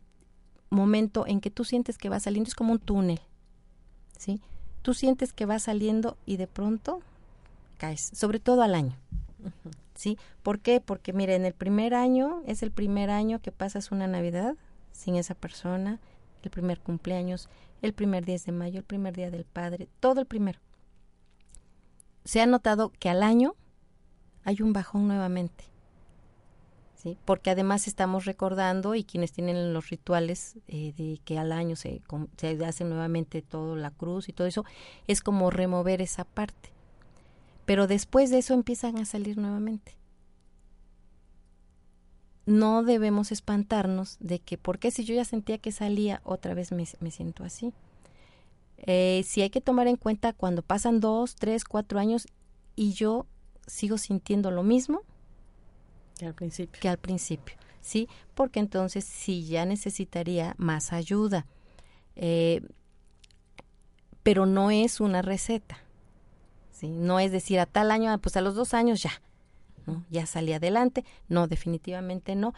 momento 0.70 1.26
en 1.26 1.40
que 1.40 1.51
tú 1.51 1.64
sientes 1.64 1.97
que 1.97 2.11
va 2.11 2.20
saliendo, 2.20 2.49
es 2.49 2.55
como 2.55 2.72
un 2.72 2.78
túnel, 2.78 3.20
¿sí? 4.18 4.40
Tú 4.82 4.93
sientes 4.93 5.32
que 5.32 5.47
va 5.47 5.59
saliendo 5.59 6.18
y 6.26 6.36
de 6.36 6.47
pronto 6.47 7.01
caes, 7.78 8.11
sobre 8.12 8.40
todo 8.40 8.62
al 8.62 8.74
año. 8.74 8.97
¿Sí? 9.95 10.18
¿Por 10.43 10.59
qué? 10.61 10.80
Porque 10.80 11.12
mire, 11.12 11.34
en 11.34 11.45
el 11.45 11.53
primer 11.53 11.95
año 11.95 12.43
es 12.47 12.62
el 12.62 12.72
primer 12.72 13.11
año 13.11 13.40
que 13.40 13.53
pasas 13.53 13.93
una 13.93 14.07
Navidad 14.07 14.57
sin 15.03 15.16
esa 15.16 15.34
persona, 15.34 16.00
el 16.42 16.50
primer 16.50 16.80
cumpleaños, 16.80 17.48
el 17.82 17.92
primer 17.92 18.24
10 18.24 18.46
de 18.46 18.53
mayo, 18.53 18.78
el 18.78 18.84
primer 18.84 19.14
día 19.14 19.30
del 19.30 19.44
padre, 19.44 19.88
todo 20.00 20.20
el 20.20 20.26
primero. 20.26 20.61
Se 22.24 22.40
ha 22.40 22.46
notado 22.46 22.92
que 22.98 23.09
al 23.09 23.22
año 23.22 23.55
hay 24.44 24.62
un 24.62 24.72
bajón 24.72 25.09
nuevamente. 25.09 25.64
¿Sí? 26.94 27.18
Porque 27.24 27.50
además 27.50 27.88
estamos 27.88 28.26
recordando 28.26 28.94
y 28.94 29.03
quienes 29.03 29.32
tienen 29.32 29.74
los 29.74 29.90
rituales 29.90 30.57
eh, 30.68 30.92
de 30.96 31.18
que 31.24 31.36
al 31.36 31.50
año 31.50 31.74
se, 31.74 32.00
se 32.36 32.64
hace 32.64 32.84
nuevamente 32.84 33.42
todo 33.42 33.74
la 33.74 33.90
cruz 33.90 34.28
y 34.28 34.32
todo 34.32 34.46
eso, 34.46 34.64
es 35.09 35.20
como 35.20 35.50
remover 35.50 36.00
esa 36.00 36.22
parte. 36.22 36.70
Pero 37.64 37.88
después 37.88 38.30
de 38.30 38.38
eso 38.38 38.55
empiezan 38.55 38.98
a 38.98 39.05
salir 39.05 39.36
nuevamente 39.36 39.96
no 42.47 42.82
debemos 42.82 43.32
espantarnos 43.32 44.16
de 44.20 44.38
que, 44.40 44.59
porque 44.59 44.90
si 44.90 45.05
yo 45.05 45.14
ya 45.14 45.24
sentía 45.24 45.59
que 45.59 45.72
salía, 45.72 46.20
otra 46.24 46.55
vez 46.55 46.72
me, 46.72 46.86
siento 47.11 47.45
así? 47.45 47.72
Eh, 48.78 49.22
si 49.24 49.43
hay 49.43 49.51
que 49.51 49.61
tomar 49.61 49.86
en 49.86 49.97
cuenta 49.97 50.32
cuando 50.32 50.62
pasan 50.62 51.01
dos, 51.01 51.36
tres, 51.36 51.64
cuatro 51.64 52.01
años 52.01 52.26
y 52.74 52.93
yo 52.95 53.26
sigo 53.66 53.97
sintiendo 53.97 54.51
lo 54.51 54.64
mismo 54.64 55.03
que 56.18 56.26
al 56.26 56.34
principio. 56.34 56.80
Que 56.80 56.88
al 56.88 56.99
principio, 56.99 57.57
¿sí? 57.80 58.09
Porque 58.34 58.61
entonces 58.61 59.05
sí 59.05 59.47
ya 59.47 59.64
necesitaría 59.64 60.55
más 60.59 60.93
ayuda. 60.93 61.47
Eh, 62.16 62.61
pero 64.22 64.47
no 64.47 64.70
es 64.70 65.01
una 65.01 65.22
receta, 65.22 65.78
¿sí? 66.70 66.88
No 66.88 67.18
es 67.18 67.32
decir 67.32 67.59
a 67.61 67.66
tal 67.66 67.90
año, 67.90 68.16
pues 68.18 68.36
a 68.36 68.40
los 68.40 68.55
dos 68.55 68.74
años 68.74 69.03
ya, 69.03 69.11
ya 70.10 70.26
salí 70.26 70.52
adelante, 70.52 71.04
no, 71.28 71.46
definitivamente 71.48 72.34
no. 72.34 72.54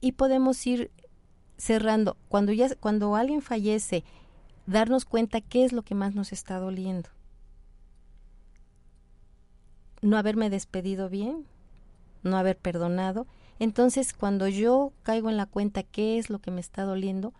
Y 0.00 0.12
podemos 0.12 0.66
ir 0.66 0.90
cerrando. 1.56 2.16
Cuando, 2.28 2.52
ya, 2.52 2.74
cuando 2.76 3.14
alguien 3.14 3.42
fallece, 3.42 4.04
darnos 4.66 5.04
cuenta 5.04 5.40
qué 5.40 5.64
es 5.64 5.72
lo 5.72 5.82
que 5.82 5.94
más 5.94 6.14
nos 6.14 6.32
está 6.32 6.58
doliendo. 6.58 7.10
No 10.00 10.16
haberme 10.16 10.50
despedido 10.50 11.08
bien, 11.08 11.46
no 12.22 12.36
haber 12.36 12.56
perdonado. 12.58 13.26
Entonces, 13.58 14.12
cuando 14.12 14.48
yo 14.48 14.92
caigo 15.04 15.30
en 15.30 15.36
la 15.36 15.46
cuenta 15.46 15.84
qué 15.84 16.18
es 16.18 16.30
lo 16.30 16.40
que 16.40 16.50
me 16.50 16.60
está 16.60 16.82
doliendo, 16.82 17.32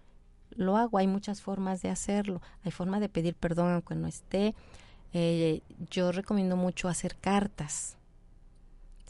lo 0.51 0.77
hago. 0.77 0.99
Hay 0.99 1.07
muchas 1.07 1.43
formas 1.43 1.83
de 1.83 1.91
hacerlo. 1.91 2.41
Hay 2.65 2.71
forma 2.71 3.01
de 3.01 3.09
pedir 3.09 3.35
perdón 3.35 3.73
aunque 3.73 3.95
no 3.95 4.07
esté. 4.07 4.55
Eh, 5.13 5.63
yo 5.91 6.13
recomiendo 6.13 6.57
mucho 6.57 6.89
hacer 6.89 7.17
cartas. 7.17 7.97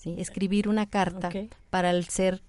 Escribir 0.04 0.68
una 0.68 0.86
carta 0.86 1.30
para 1.70 1.90
el 1.90 2.04
ser 2.08 2.42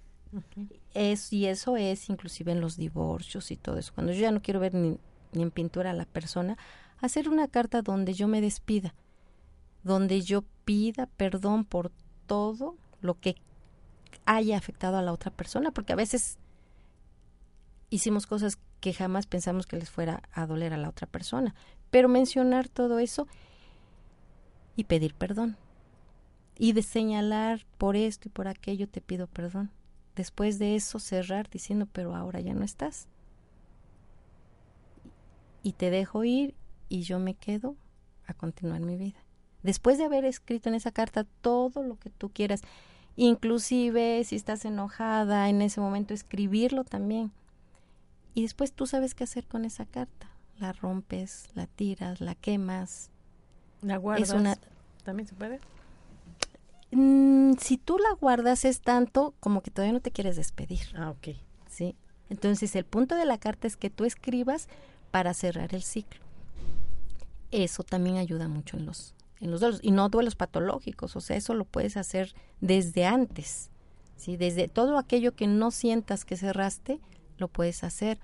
es, 0.93 1.31
y 1.31 1.45
eso 1.45 1.77
es 1.77 2.09
inclusive 2.09 2.51
en 2.51 2.61
los 2.61 2.77
divorcios 2.77 3.51
y 3.51 3.55
todo 3.55 3.77
eso. 3.77 3.93
Cuando 3.93 4.13
yo 4.13 4.21
ya 4.21 4.31
no 4.31 4.41
quiero 4.41 4.59
ver 4.59 4.73
ni, 4.73 4.97
ni 5.31 5.43
en 5.43 5.51
pintura 5.51 5.91
a 5.91 5.93
la 5.93 6.05
persona, 6.05 6.57
hacer 6.99 7.29
una 7.29 7.47
carta 7.47 7.81
donde 7.81 8.13
yo 8.13 8.27
me 8.27 8.41
despida, 8.41 8.93
donde 9.83 10.21
yo 10.21 10.43
pida 10.65 11.07
perdón 11.17 11.65
por 11.65 11.91
todo 12.25 12.75
lo 13.01 13.19
que 13.19 13.35
haya 14.25 14.57
afectado 14.57 14.97
a 14.97 15.01
la 15.01 15.13
otra 15.13 15.31
persona, 15.31 15.71
porque 15.71 15.93
a 15.93 15.97
veces 15.97 16.37
hicimos 17.89 18.25
cosas 18.25 18.57
que 18.79 18.93
jamás 18.93 19.27
pensamos 19.27 19.67
que 19.67 19.77
les 19.77 19.89
fuera 19.89 20.23
a 20.33 20.45
doler 20.45 20.73
a 20.73 20.77
la 20.77 20.89
otra 20.89 21.07
persona, 21.07 21.53
pero 21.91 22.09
mencionar 22.09 22.69
todo 22.69 22.99
eso 22.99 23.27
y 24.75 24.85
pedir 24.85 25.13
perdón 25.13 25.57
y 26.57 26.73
de 26.73 26.81
señalar 26.83 27.65
por 27.77 27.95
esto 27.95 28.27
y 28.27 28.31
por 28.31 28.47
aquello 28.47 28.87
te 28.87 29.01
pido 29.01 29.27
perdón. 29.27 29.71
Después 30.15 30.59
de 30.59 30.75
eso 30.75 30.99
cerrar 30.99 31.49
diciendo, 31.49 31.87
pero 31.91 32.15
ahora 32.15 32.39
ya 32.39 32.53
no 32.53 32.63
estás. 32.63 33.07
Y 35.63 35.73
te 35.73 35.89
dejo 35.89 36.23
ir 36.23 36.53
y 36.89 37.01
yo 37.01 37.19
me 37.19 37.33
quedo 37.33 37.75
a 38.27 38.33
continuar 38.33 38.81
mi 38.81 38.95
vida. 38.95 39.19
Después 39.63 39.97
de 39.97 40.03
haber 40.03 40.25
escrito 40.25 40.69
en 40.69 40.75
esa 40.75 40.91
carta 40.91 41.25
todo 41.41 41.83
lo 41.83 41.97
que 41.97 42.09
tú 42.09 42.29
quieras, 42.29 42.61
inclusive 43.15 44.23
si 44.25 44.35
estás 44.35 44.65
enojada 44.65 45.49
en 45.49 45.61
ese 45.61 45.81
momento, 45.81 46.13
escribirlo 46.13 46.83
también. 46.83 47.31
Y 48.35 48.41
después 48.41 48.73
tú 48.73 48.85
sabes 48.87 49.15
qué 49.15 49.23
hacer 49.23 49.45
con 49.47 49.65
esa 49.65 49.85
carta. 49.85 50.27
La 50.59 50.73
rompes, 50.73 51.49
la 51.55 51.65
tiras, 51.65 52.21
la 52.21 52.35
quemas. 52.35 53.09
La 53.81 53.97
guardas. 53.97 54.29
¿También 55.03 55.27
se 55.27 55.35
puede? 55.35 55.59
Mm, 56.95 57.53
si 57.59 57.77
tú 57.77 57.97
la 57.97 58.13
guardas 58.13 58.65
es 58.65 58.81
tanto 58.81 59.33
como 59.39 59.61
que 59.61 59.71
todavía 59.71 59.93
no 59.93 60.01
te 60.01 60.11
quieres 60.11 60.35
despedir. 60.35 60.81
Ah, 60.95 61.09
ok. 61.09 61.35
Sí. 61.69 61.95
Entonces 62.29 62.75
el 62.75 62.85
punto 62.85 63.15
de 63.15 63.25
la 63.25 63.37
carta 63.37 63.67
es 63.67 63.77
que 63.77 63.89
tú 63.89 64.05
escribas 64.05 64.67
para 65.11 65.33
cerrar 65.33 65.73
el 65.75 65.83
ciclo. 65.83 66.21
Eso 67.51 67.83
también 67.83 68.17
ayuda 68.17 68.47
mucho 68.47 68.77
en 68.77 68.85
los 68.85 69.13
en 69.39 69.51
los 69.51 69.59
duelos 69.59 69.81
y 69.83 69.91
no 69.91 70.07
duelos 70.07 70.35
patológicos, 70.35 71.17
o 71.17 71.21
sea, 71.21 71.35
eso 71.35 71.53
lo 71.53 71.65
puedes 71.65 71.97
hacer 71.97 72.33
desde 72.61 73.05
antes. 73.05 73.69
Sí, 74.15 74.37
desde 74.37 74.69
todo 74.69 74.97
aquello 74.97 75.35
que 75.35 75.47
no 75.47 75.69
sientas 75.69 76.23
que 76.23 76.37
cerraste, 76.37 77.01
lo 77.37 77.49
puedes 77.49 77.83
hacer. 77.83 78.19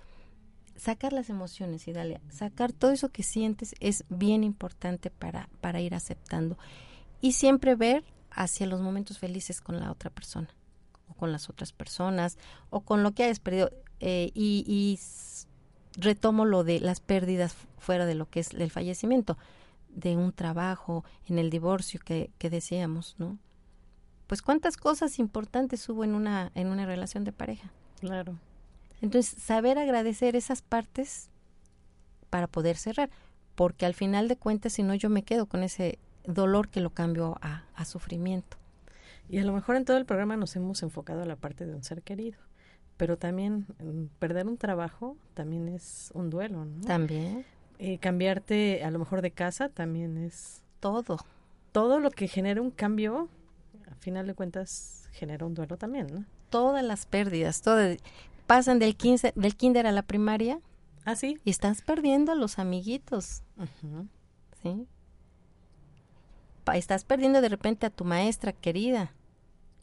Sacar 0.77 1.11
las 1.11 1.29
emociones 1.29 1.89
y 1.89 1.91
dale, 1.91 2.21
sacar 2.29 2.71
todo 2.71 2.91
eso 2.91 3.09
que 3.09 3.23
sientes 3.23 3.75
es 3.81 4.05
bien 4.07 4.45
importante 4.45 5.09
para 5.09 5.49
para 5.59 5.81
ir 5.81 5.93
aceptando 5.93 6.57
y 7.19 7.33
siempre 7.33 7.75
ver 7.75 8.05
hacia 8.31 8.67
los 8.67 8.81
momentos 8.81 9.19
felices 9.19 9.61
con 9.61 9.79
la 9.79 9.91
otra 9.91 10.09
persona 10.09 10.49
o 11.07 11.13
con 11.13 11.31
las 11.31 11.49
otras 11.49 11.71
personas 11.73 12.37
o 12.69 12.81
con 12.81 13.03
lo 13.03 13.13
que 13.13 13.23
hayas 13.23 13.39
perdido. 13.39 13.71
Eh, 13.99 14.31
y, 14.33 14.99
retomo 15.97 16.45
lo 16.45 16.63
de 16.63 16.79
las 16.79 17.01
pérdidas 17.01 17.55
fuera 17.77 18.05
de 18.05 18.15
lo 18.15 18.29
que 18.29 18.39
es 18.39 18.53
el 18.53 18.71
fallecimiento 18.71 19.37
de 19.89 20.15
un 20.15 20.31
trabajo 20.31 21.03
en 21.25 21.39
el 21.39 21.49
divorcio 21.49 21.99
que, 22.05 22.29
que 22.37 22.49
decíamos 22.49 23.15
no 23.17 23.37
pues 24.27 24.41
cuántas 24.41 24.77
cosas 24.77 25.19
importantes 25.19 25.89
hubo 25.89 26.05
en 26.05 26.13
una 26.13 26.51
en 26.53 26.67
una 26.67 26.85
relación 26.85 27.23
de 27.25 27.33
pareja 27.33 27.71
claro. 27.99 28.37
Entonces 29.01 29.41
saber 29.41 29.79
agradecer 29.79 30.35
esas 30.35 30.61
partes 30.61 31.31
para 32.29 32.47
poder 32.47 32.77
cerrar 32.77 33.09
porque 33.55 33.85
al 33.85 33.95
final 33.95 34.27
de 34.27 34.37
cuentas 34.37 34.73
si 34.73 34.83
no 34.83 34.93
yo 34.93 35.09
me 35.09 35.23
quedo 35.23 35.47
con 35.47 35.63
ese 35.63 35.97
dolor 36.25 36.69
que 36.69 36.81
lo 36.81 36.91
cambió 36.91 37.37
a, 37.41 37.63
sufrimiento. 37.85 38.57
Y 39.29 39.39
a 39.39 39.45
lo 39.45 39.53
mejor 39.53 39.75
en 39.75 39.85
todo 39.85 39.97
el 39.97 40.05
programa 40.05 40.35
nos 40.35 40.55
hemos 40.55 40.83
enfocado 40.83 41.21
a 41.21 41.25
la 41.25 41.35
parte 41.35 41.65
de 41.65 41.73
un 41.73 41.83
ser 41.83 42.01
querido, 42.01 42.37
pero 42.97 43.17
también 43.17 43.65
mm, 43.79 44.05
perder 44.19 44.47
un 44.47 44.57
trabajo 44.57 45.15
también 45.33 45.69
es 45.69 46.11
un 46.13 46.29
duelo, 46.29 46.65
¿no? 46.65 46.85
También. 46.85 47.45
Eh, 47.77 47.97
cambiarte 47.99 48.83
a 48.83 48.91
lo 48.91 48.99
mejor 48.99 49.21
de 49.21 49.31
casa 49.31 49.69
también 49.69 50.17
es... 50.17 50.61
Todo. 50.79 51.17
Todo 51.71 51.99
lo 51.99 52.09
que 52.09 52.27
genera 52.27 52.61
un 52.61 52.71
cambio, 52.71 53.29
a 53.89 53.95
final 53.95 54.27
de 54.27 54.33
cuentas, 54.33 55.07
genera 55.11 55.45
un 55.45 55.53
duelo 55.53 55.77
también, 55.77 56.07
¿no? 56.07 56.25
Todas 56.49 56.83
las 56.83 57.05
pérdidas, 57.05 57.61
todo, 57.61 57.79
pasan 58.47 58.79
del, 58.79 58.95
15, 58.95 59.33
del 59.35 59.55
kinder 59.55 59.85
a 59.85 59.91
la 59.91 60.01
primaria. 60.01 60.59
¿Ah, 61.05 61.15
sí? 61.15 61.37
Y 61.43 61.51
estás 61.51 61.81
perdiendo 61.81 62.31
a 62.31 62.35
los 62.35 62.59
amiguitos. 62.59 63.43
¿Sí? 64.63 64.87
Estás 66.75 67.03
perdiendo 67.03 67.41
de 67.41 67.49
repente 67.49 67.85
a 67.85 67.89
tu 67.89 68.05
maestra 68.05 68.53
querida. 68.53 69.13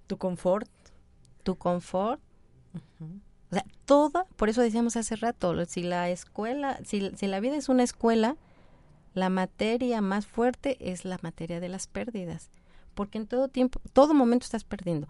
Tu 0.07 0.17
confort. 0.19 0.69
Tu 1.43 1.57
confort. 1.57 2.21
O 3.51 3.55
sea, 3.55 3.65
toda, 3.85 4.25
por 4.37 4.49
eso 4.49 4.61
decíamos 4.61 4.97
hace 4.97 5.17
rato, 5.17 5.65
si 5.67 5.83
la 5.83 6.11
escuela, 6.11 6.81
si, 6.85 7.11
si 7.17 7.27
la 7.27 7.41
vida 7.41 7.57
es 7.57 7.69
una 7.69 7.85
escuela, 7.85 8.37
la 9.15 9.31
materia 9.31 10.01
más 10.01 10.27
fuerte 10.27 10.77
es 10.81 11.05
la 11.05 11.19
materia 11.23 11.61
de 11.61 11.69
las 11.69 11.87
pérdidas. 11.87 12.51
Porque 12.95 13.19
en 13.19 13.27
todo 13.27 13.49
tiempo, 13.49 13.81
todo 13.93 14.15
momento 14.15 14.45
estás 14.45 14.65
perdiendo. 14.65 15.09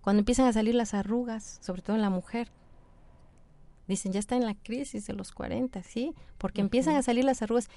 Cuando 0.00 0.20
empiezan 0.20 0.46
a 0.46 0.52
salir 0.52 0.74
las 0.74 0.94
arrugas, 0.94 1.58
sobre 1.60 1.82
todo 1.82 1.96
en 1.96 2.02
la 2.02 2.10
mujer, 2.10 2.50
dicen, 3.86 4.12
ya 4.12 4.20
está 4.20 4.36
en 4.36 4.46
la 4.46 4.54
crisis 4.54 5.06
de 5.06 5.12
los 5.12 5.32
40, 5.32 5.82
¿sí? 5.82 6.14
Porque 6.38 6.60
empiezan 6.60 6.96
a 6.96 7.02
salir 7.02 7.24
las 7.24 7.42
arrugas. 7.42 7.68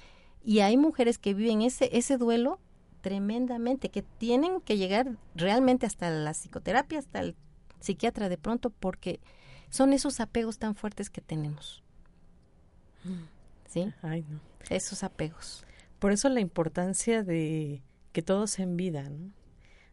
Y 0.43 0.59
hay 0.59 0.77
mujeres 0.77 1.17
que 1.17 1.33
viven 1.33 1.61
ese, 1.61 1.89
ese 1.97 2.17
duelo 2.17 2.59
tremendamente, 3.01 3.89
que 3.89 4.01
tienen 4.01 4.61
que 4.61 4.77
llegar 4.77 5.17
realmente 5.35 5.85
hasta 5.85 6.09
la 6.09 6.31
psicoterapia, 6.31 6.99
hasta 6.99 7.19
el 7.19 7.35
psiquiatra 7.79 8.29
de 8.29 8.37
pronto, 8.37 8.69
porque 8.69 9.19
son 9.69 9.93
esos 9.93 10.19
apegos 10.19 10.57
tan 10.57 10.75
fuertes 10.75 11.09
que 11.09 11.21
tenemos. 11.21 11.83
¿Sí? 13.67 13.93
Ay, 14.01 14.25
no. 14.29 14.39
Esos 14.69 15.03
apegos. 15.03 15.65
Por 15.99 16.11
eso 16.11 16.29
la 16.29 16.39
importancia 16.39 17.23
de 17.23 17.83
que 18.11 18.21
todo 18.21 18.47
sea 18.47 18.63
en 18.63 18.77
vida, 18.77 19.03
¿no? 19.09 19.31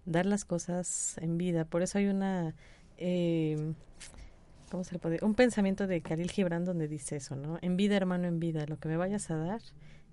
Dar 0.05 0.25
las 0.25 0.45
cosas 0.45 1.19
en 1.19 1.37
vida. 1.37 1.65
Por 1.65 1.83
eso 1.83 1.99
hay 1.99 2.07
una... 2.07 2.55
Eh, 2.97 3.75
¿Cómo 4.71 4.83
se 4.83 4.95
le 4.95 4.99
puede? 4.99 5.19
Un 5.23 5.35
pensamiento 5.35 5.87
de 5.87 6.01
Khalil 6.01 6.31
Gibran 6.31 6.65
donde 6.65 6.89
dice 6.89 7.17
eso, 7.17 7.37
¿no? 7.37 7.59
En 7.63 7.77
vida, 7.77 7.97
hermano, 7.97 8.27
en 8.27 8.41
vida. 8.41 8.67
Lo 8.67 8.79
que 8.79 8.89
me 8.89 8.97
vayas 8.97 9.31
a 9.31 9.37
dar, 9.37 9.61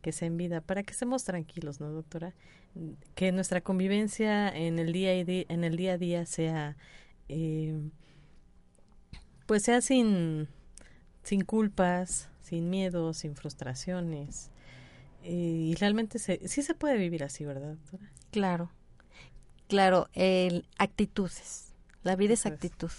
que 0.04 0.12
sea 0.12 0.28
en 0.28 0.38
vida, 0.38 0.62
para 0.62 0.84
que 0.84 0.92
estemos 0.92 1.24
tranquilos, 1.24 1.80
¿no, 1.80 1.90
doctora? 1.90 2.36
Que 3.16 3.32
nuestra 3.32 3.62
convivencia 3.62 4.50
en 4.50 4.78
el 4.78 4.92
día, 4.92 5.16
y 5.16 5.46
en 5.50 5.64
el 5.64 5.78
día 5.78 5.94
a 5.94 5.98
día 5.98 6.26
sea, 6.26 6.76
eh, 7.30 7.80
pues 9.48 9.64
sea 9.64 9.82
sin, 9.82 10.50
sin 11.24 11.42
culpas, 11.42 12.30
sin 12.42 12.70
miedos, 12.70 13.18
sin 13.18 13.36
frustraciones. 13.36 14.52
Eh, 15.24 15.32
y 15.32 15.76
realmente 15.76 16.20
se, 16.20 16.46
sí 16.48 16.62
se 16.62 16.76
puede 16.76 16.98
vivir 16.98 17.24
así, 17.24 17.46
¿verdad, 17.46 17.76
doctora? 17.76 18.12
Claro, 18.30 18.72
claro, 19.70 20.10
el, 20.14 20.68
actitudes. 20.78 21.74
La 22.04 22.18
vida 22.18 22.34
es 22.34 22.46
actitud, 22.46 22.92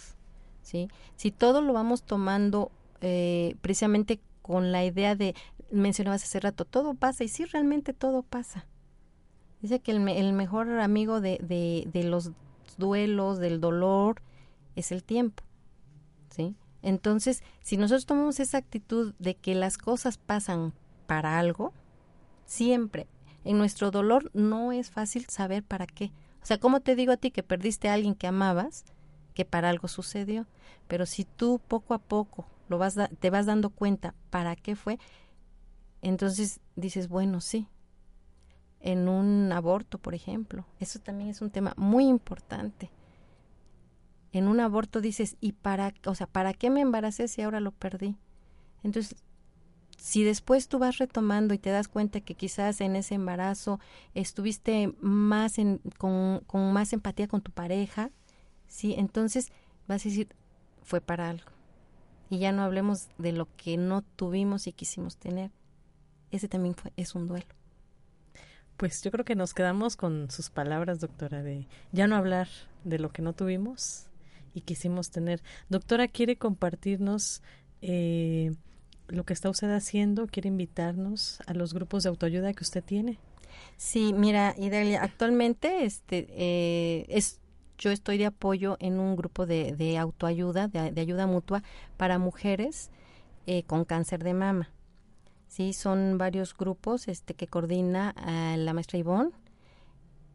¿sí? 0.62 0.88
Si 1.16 1.30
todo 1.30 1.60
lo 1.60 1.74
vamos 1.74 2.04
tomando 2.04 2.72
eh, 3.02 3.56
precisamente 3.60 4.20
con 4.40 4.72
la 4.72 4.84
idea 4.84 5.14
de 5.14 5.34
mencionabas 5.70 6.22
hace 6.24 6.40
rato, 6.40 6.64
todo 6.64 6.94
pasa 6.94 7.24
y 7.24 7.28
sí 7.28 7.44
realmente 7.44 7.92
todo 7.92 8.22
pasa. 8.22 8.66
Dice 9.60 9.80
que 9.80 9.92
el, 9.92 10.06
el 10.08 10.32
mejor 10.32 10.68
amigo 10.80 11.20
de, 11.20 11.38
de, 11.42 11.88
de, 11.92 12.04
los 12.04 12.32
duelos, 12.76 13.38
del 13.38 13.60
dolor, 13.60 14.20
es 14.76 14.92
el 14.92 15.02
tiempo. 15.02 15.42
¿sí? 16.28 16.54
Entonces, 16.82 17.42
si 17.62 17.76
nosotros 17.76 18.06
tomamos 18.06 18.40
esa 18.40 18.58
actitud 18.58 19.14
de 19.18 19.34
que 19.36 19.54
las 19.54 19.78
cosas 19.78 20.18
pasan 20.18 20.74
para 21.06 21.38
algo, 21.38 21.72
siempre, 22.44 23.06
en 23.44 23.58
nuestro 23.58 23.90
dolor 23.90 24.30
no 24.34 24.72
es 24.72 24.90
fácil 24.90 25.26
saber 25.26 25.62
para 25.62 25.86
qué. 25.86 26.12
O 26.42 26.46
sea, 26.46 26.58
¿cómo 26.58 26.80
te 26.80 26.94
digo 26.94 27.12
a 27.12 27.16
ti 27.16 27.30
que 27.30 27.42
perdiste 27.42 27.88
a 27.88 27.94
alguien 27.94 28.14
que 28.14 28.26
amabas? 28.26 28.84
Que 29.32 29.44
para 29.44 29.70
algo 29.70 29.88
sucedió. 29.88 30.46
Pero 30.88 31.06
si 31.06 31.24
tú 31.24 31.60
poco 31.66 31.94
a 31.94 31.98
poco 31.98 32.46
lo 32.68 32.78
vas 32.78 32.98
te 33.18 33.30
vas 33.30 33.46
dando 33.46 33.70
cuenta 33.70 34.14
para 34.30 34.56
qué 34.56 34.76
fue, 34.76 34.98
entonces 36.08 36.60
dices, 36.76 37.08
bueno, 37.08 37.40
sí. 37.40 37.66
En 38.80 39.08
un 39.08 39.50
aborto, 39.50 39.96
por 39.96 40.14
ejemplo, 40.14 40.66
eso 40.78 40.98
también 40.98 41.30
es 41.30 41.40
un 41.40 41.50
tema 41.50 41.72
muy 41.78 42.06
importante. 42.06 42.90
En 44.30 44.46
un 44.46 44.60
aborto 44.60 45.00
dices, 45.00 45.36
¿y 45.40 45.52
para, 45.52 45.94
o 46.04 46.14
sea, 46.14 46.26
para 46.26 46.52
qué 46.52 46.68
me 46.68 46.82
embaracé 46.82 47.26
si 47.26 47.40
ahora 47.40 47.60
lo 47.60 47.72
perdí? 47.72 48.18
Entonces, 48.82 49.16
si 49.96 50.22
después 50.22 50.68
tú 50.68 50.78
vas 50.78 50.98
retomando 50.98 51.54
y 51.54 51.58
te 51.58 51.70
das 51.70 51.88
cuenta 51.88 52.20
que 52.20 52.34
quizás 52.34 52.82
en 52.82 52.96
ese 52.96 53.14
embarazo 53.14 53.80
estuviste 54.12 54.92
más 55.00 55.58
en, 55.58 55.80
con, 55.96 56.40
con 56.46 56.70
más 56.74 56.92
empatía 56.92 57.26
con 57.26 57.40
tu 57.40 57.52
pareja, 57.52 58.10
sí, 58.66 58.94
entonces 58.98 59.50
vas 59.88 60.04
a 60.04 60.08
decir, 60.10 60.28
fue 60.82 61.00
para 61.00 61.30
algo. 61.30 61.50
Y 62.28 62.40
ya 62.40 62.52
no 62.52 62.62
hablemos 62.62 63.08
de 63.16 63.32
lo 63.32 63.48
que 63.56 63.78
no 63.78 64.02
tuvimos 64.02 64.66
y 64.66 64.72
quisimos 64.72 65.16
tener 65.16 65.50
ese 66.36 66.48
también 66.48 66.74
fue, 66.74 66.92
es 66.96 67.14
un 67.14 67.26
duelo. 67.26 67.46
Pues 68.76 69.02
yo 69.02 69.10
creo 69.10 69.24
que 69.24 69.36
nos 69.36 69.54
quedamos 69.54 69.96
con 69.96 70.30
sus 70.30 70.50
palabras, 70.50 71.00
doctora, 71.00 71.42
de 71.42 71.68
ya 71.92 72.06
no 72.06 72.16
hablar 72.16 72.48
de 72.82 72.98
lo 72.98 73.10
que 73.10 73.22
no 73.22 73.32
tuvimos 73.32 74.06
y 74.52 74.62
quisimos 74.62 75.10
tener. 75.10 75.42
Doctora, 75.68 76.08
¿quiere 76.08 76.36
compartirnos 76.36 77.42
eh, 77.82 78.52
lo 79.08 79.24
que 79.24 79.32
está 79.32 79.48
usted 79.50 79.70
haciendo? 79.70 80.26
¿Quiere 80.26 80.48
invitarnos 80.48 81.40
a 81.46 81.54
los 81.54 81.72
grupos 81.72 82.02
de 82.02 82.08
autoayuda 82.08 82.52
que 82.52 82.64
usted 82.64 82.82
tiene? 82.82 83.18
Sí, 83.76 84.12
mira, 84.12 84.54
Idalia, 84.58 85.02
actualmente 85.02 85.84
este, 85.84 86.26
eh, 86.30 87.06
es, 87.08 87.40
yo 87.78 87.90
estoy 87.90 88.18
de 88.18 88.26
apoyo 88.26 88.76
en 88.80 88.98
un 88.98 89.16
grupo 89.16 89.46
de, 89.46 89.76
de 89.76 89.98
autoayuda, 89.98 90.68
de, 90.68 90.90
de, 90.90 91.00
ayuda 91.00 91.26
mutua 91.26 91.62
para 91.96 92.18
mujeres 92.18 92.90
eh, 93.46 93.62
con 93.64 93.84
cáncer 93.84 94.24
de 94.24 94.34
mama. 94.34 94.70
Sí, 95.54 95.72
son 95.72 96.18
varios 96.18 96.56
grupos 96.56 97.06
este, 97.06 97.34
que 97.34 97.46
coordina 97.46 98.12
eh, 98.26 98.56
la 98.56 98.72
maestra 98.72 98.98
Ivonne 98.98 99.30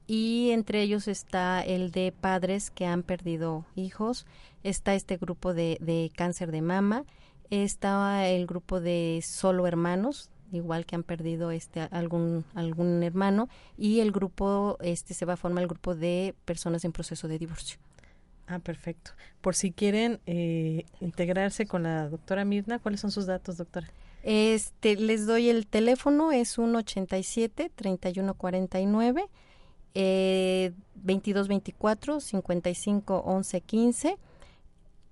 y 0.07 0.51
entre 0.51 0.81
ellos 0.81 1.09
está 1.09 1.61
el 1.61 1.91
de 1.91 2.13
padres 2.13 2.71
que 2.71 2.85
han 2.85 3.03
perdido 3.03 3.65
hijos, 3.75 4.25
está 4.63 4.95
este 4.95 5.17
grupo 5.17 5.53
de, 5.53 5.77
de 5.81 6.09
cáncer 6.15 6.53
de 6.53 6.61
mama, 6.61 7.03
está 7.49 8.29
el 8.29 8.47
grupo 8.47 8.79
de 8.79 9.19
solo 9.21 9.67
hermanos, 9.67 10.29
igual 10.53 10.85
que 10.85 10.95
han 10.95 11.03
perdido 11.03 11.51
este 11.51 11.81
algún 11.91 12.45
algún 12.55 13.03
hermano 13.03 13.49
y 13.77 13.99
el 13.99 14.13
grupo 14.13 14.77
este 14.79 15.13
se 15.13 15.25
va 15.25 15.33
a 15.33 15.35
formar 15.35 15.63
el 15.63 15.67
grupo 15.67 15.95
de 15.95 16.33
personas 16.45 16.85
en 16.85 16.93
proceso 16.93 17.27
de 17.27 17.39
divorcio. 17.39 17.77
Ah, 18.47 18.59
perfecto. 18.59 19.11
Por 19.41 19.53
si 19.53 19.73
quieren 19.73 20.21
eh, 20.27 20.85
integrarse 21.01 21.65
con 21.65 21.83
la 21.83 22.07
doctora 22.07 22.45
Mirna, 22.45 22.79
¿cuáles 22.79 23.01
son 23.01 23.11
sus 23.11 23.25
datos, 23.25 23.57
doctora? 23.57 23.89
Este, 24.23 24.95
les 24.95 25.25
doy 25.25 25.49
el 25.49 25.67
teléfono, 25.67 26.31
es 26.31 26.49
187 26.49 27.71
3149 27.73 29.29
eh, 29.95 30.71
2224 30.95 32.19
55 32.19 33.17
11 33.25 33.61
15 33.61 34.17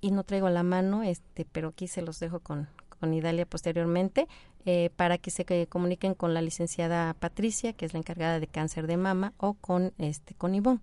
y 0.01 0.11
no 0.11 0.23
traigo 0.23 0.49
la 0.49 0.63
mano, 0.63 1.03
este, 1.03 1.45
pero 1.51 1.69
aquí 1.69 1.87
se 1.87 2.01
los 2.01 2.19
dejo 2.19 2.39
con, 2.39 2.67
con 2.99 3.13
Idalia 3.13 3.45
posteriormente 3.45 4.27
eh, 4.65 4.89
para 4.95 5.17
que 5.17 5.31
se 5.31 5.67
comuniquen 5.67 6.13
con 6.13 6.33
la 6.33 6.41
licenciada 6.41 7.13
Patricia, 7.13 7.73
que 7.73 7.85
es 7.85 7.93
la 7.93 7.99
encargada 7.99 8.39
de 8.39 8.47
cáncer 8.47 8.85
de 8.85 8.97
mama, 8.97 9.33
o 9.37 9.53
con 9.53 9.93
este 9.97 10.33
con 10.35 10.53
Ivonne. 10.53 10.81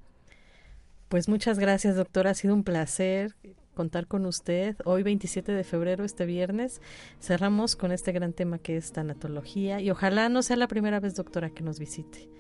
Pues 1.09 1.29
muchas 1.29 1.59
gracias, 1.59 1.95
doctora. 1.95 2.31
Ha 2.31 2.35
sido 2.35 2.55
un 2.55 2.65
placer 2.65 3.37
contar 3.75 4.07
con 4.07 4.25
usted. 4.25 4.77
Hoy 4.85 5.03
27 5.03 5.53
de 5.53 5.65
febrero, 5.65 6.05
este 6.05 6.25
viernes, 6.25 6.81
cerramos 7.21 7.77
con 7.77 7.93
este 7.93 8.13
gran 8.13 8.33
tema 8.33 8.59
que 8.59 8.77
es 8.77 8.93
tanatología 8.93 9.81
y 9.81 9.91
ojalá 9.91 10.29
no 10.29 10.43
sea 10.43 10.57
la 10.57 10.69
primera 10.69 11.01
vez, 11.01 11.15
doctora, 11.15 11.51
que 11.51 11.63
nos 11.63 11.79
visite. 11.79 12.31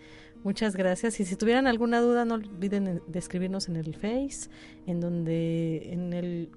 Muchas 0.42 0.76
gracias 0.76 1.20
y 1.20 1.24
si 1.24 1.36
tuvieran 1.36 1.66
alguna 1.66 2.00
duda 2.00 2.24
no 2.24 2.34
olviden 2.34 3.02
de 3.06 3.18
escribirnos 3.18 3.68
en 3.68 3.76
el 3.76 3.94
Face, 3.94 4.50
en 4.86 5.00
donde 5.00 5.92
en 5.92 6.12
el 6.12 6.50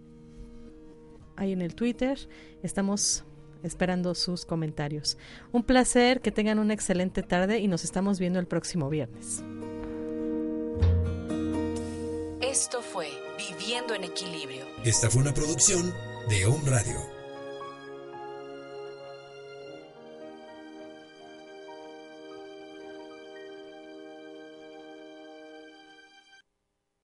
ahí 1.38 1.54
en 1.54 1.62
el 1.62 1.76
Twitter 1.76 2.18
estamos 2.64 3.24
esperando 3.64 4.14
sus 4.16 4.46
comentarios. 4.46 5.18
Un 5.52 5.64
placer, 5.64 6.22
que 6.22 6.32
tengan 6.32 6.60
una 6.60 6.74
excelente 6.74 7.24
tarde 7.24 7.60
y 7.60 7.68
nos 7.68 7.84
estamos 7.84 8.20
viendo 8.20 8.40
el 8.40 8.48
próximo 8.48 8.90
viernes. 8.90 9.44
Esto 12.42 12.82
fue 12.82 13.08
Viviendo 13.38 13.94
en 13.94 14.04
Equilibrio. 14.04 14.66
Esta 14.84 15.10
fue 15.10 15.22
una 15.22 15.34
producción 15.34 15.94
de 16.28 16.46
Home 16.46 16.70
Radio. 16.70 17.17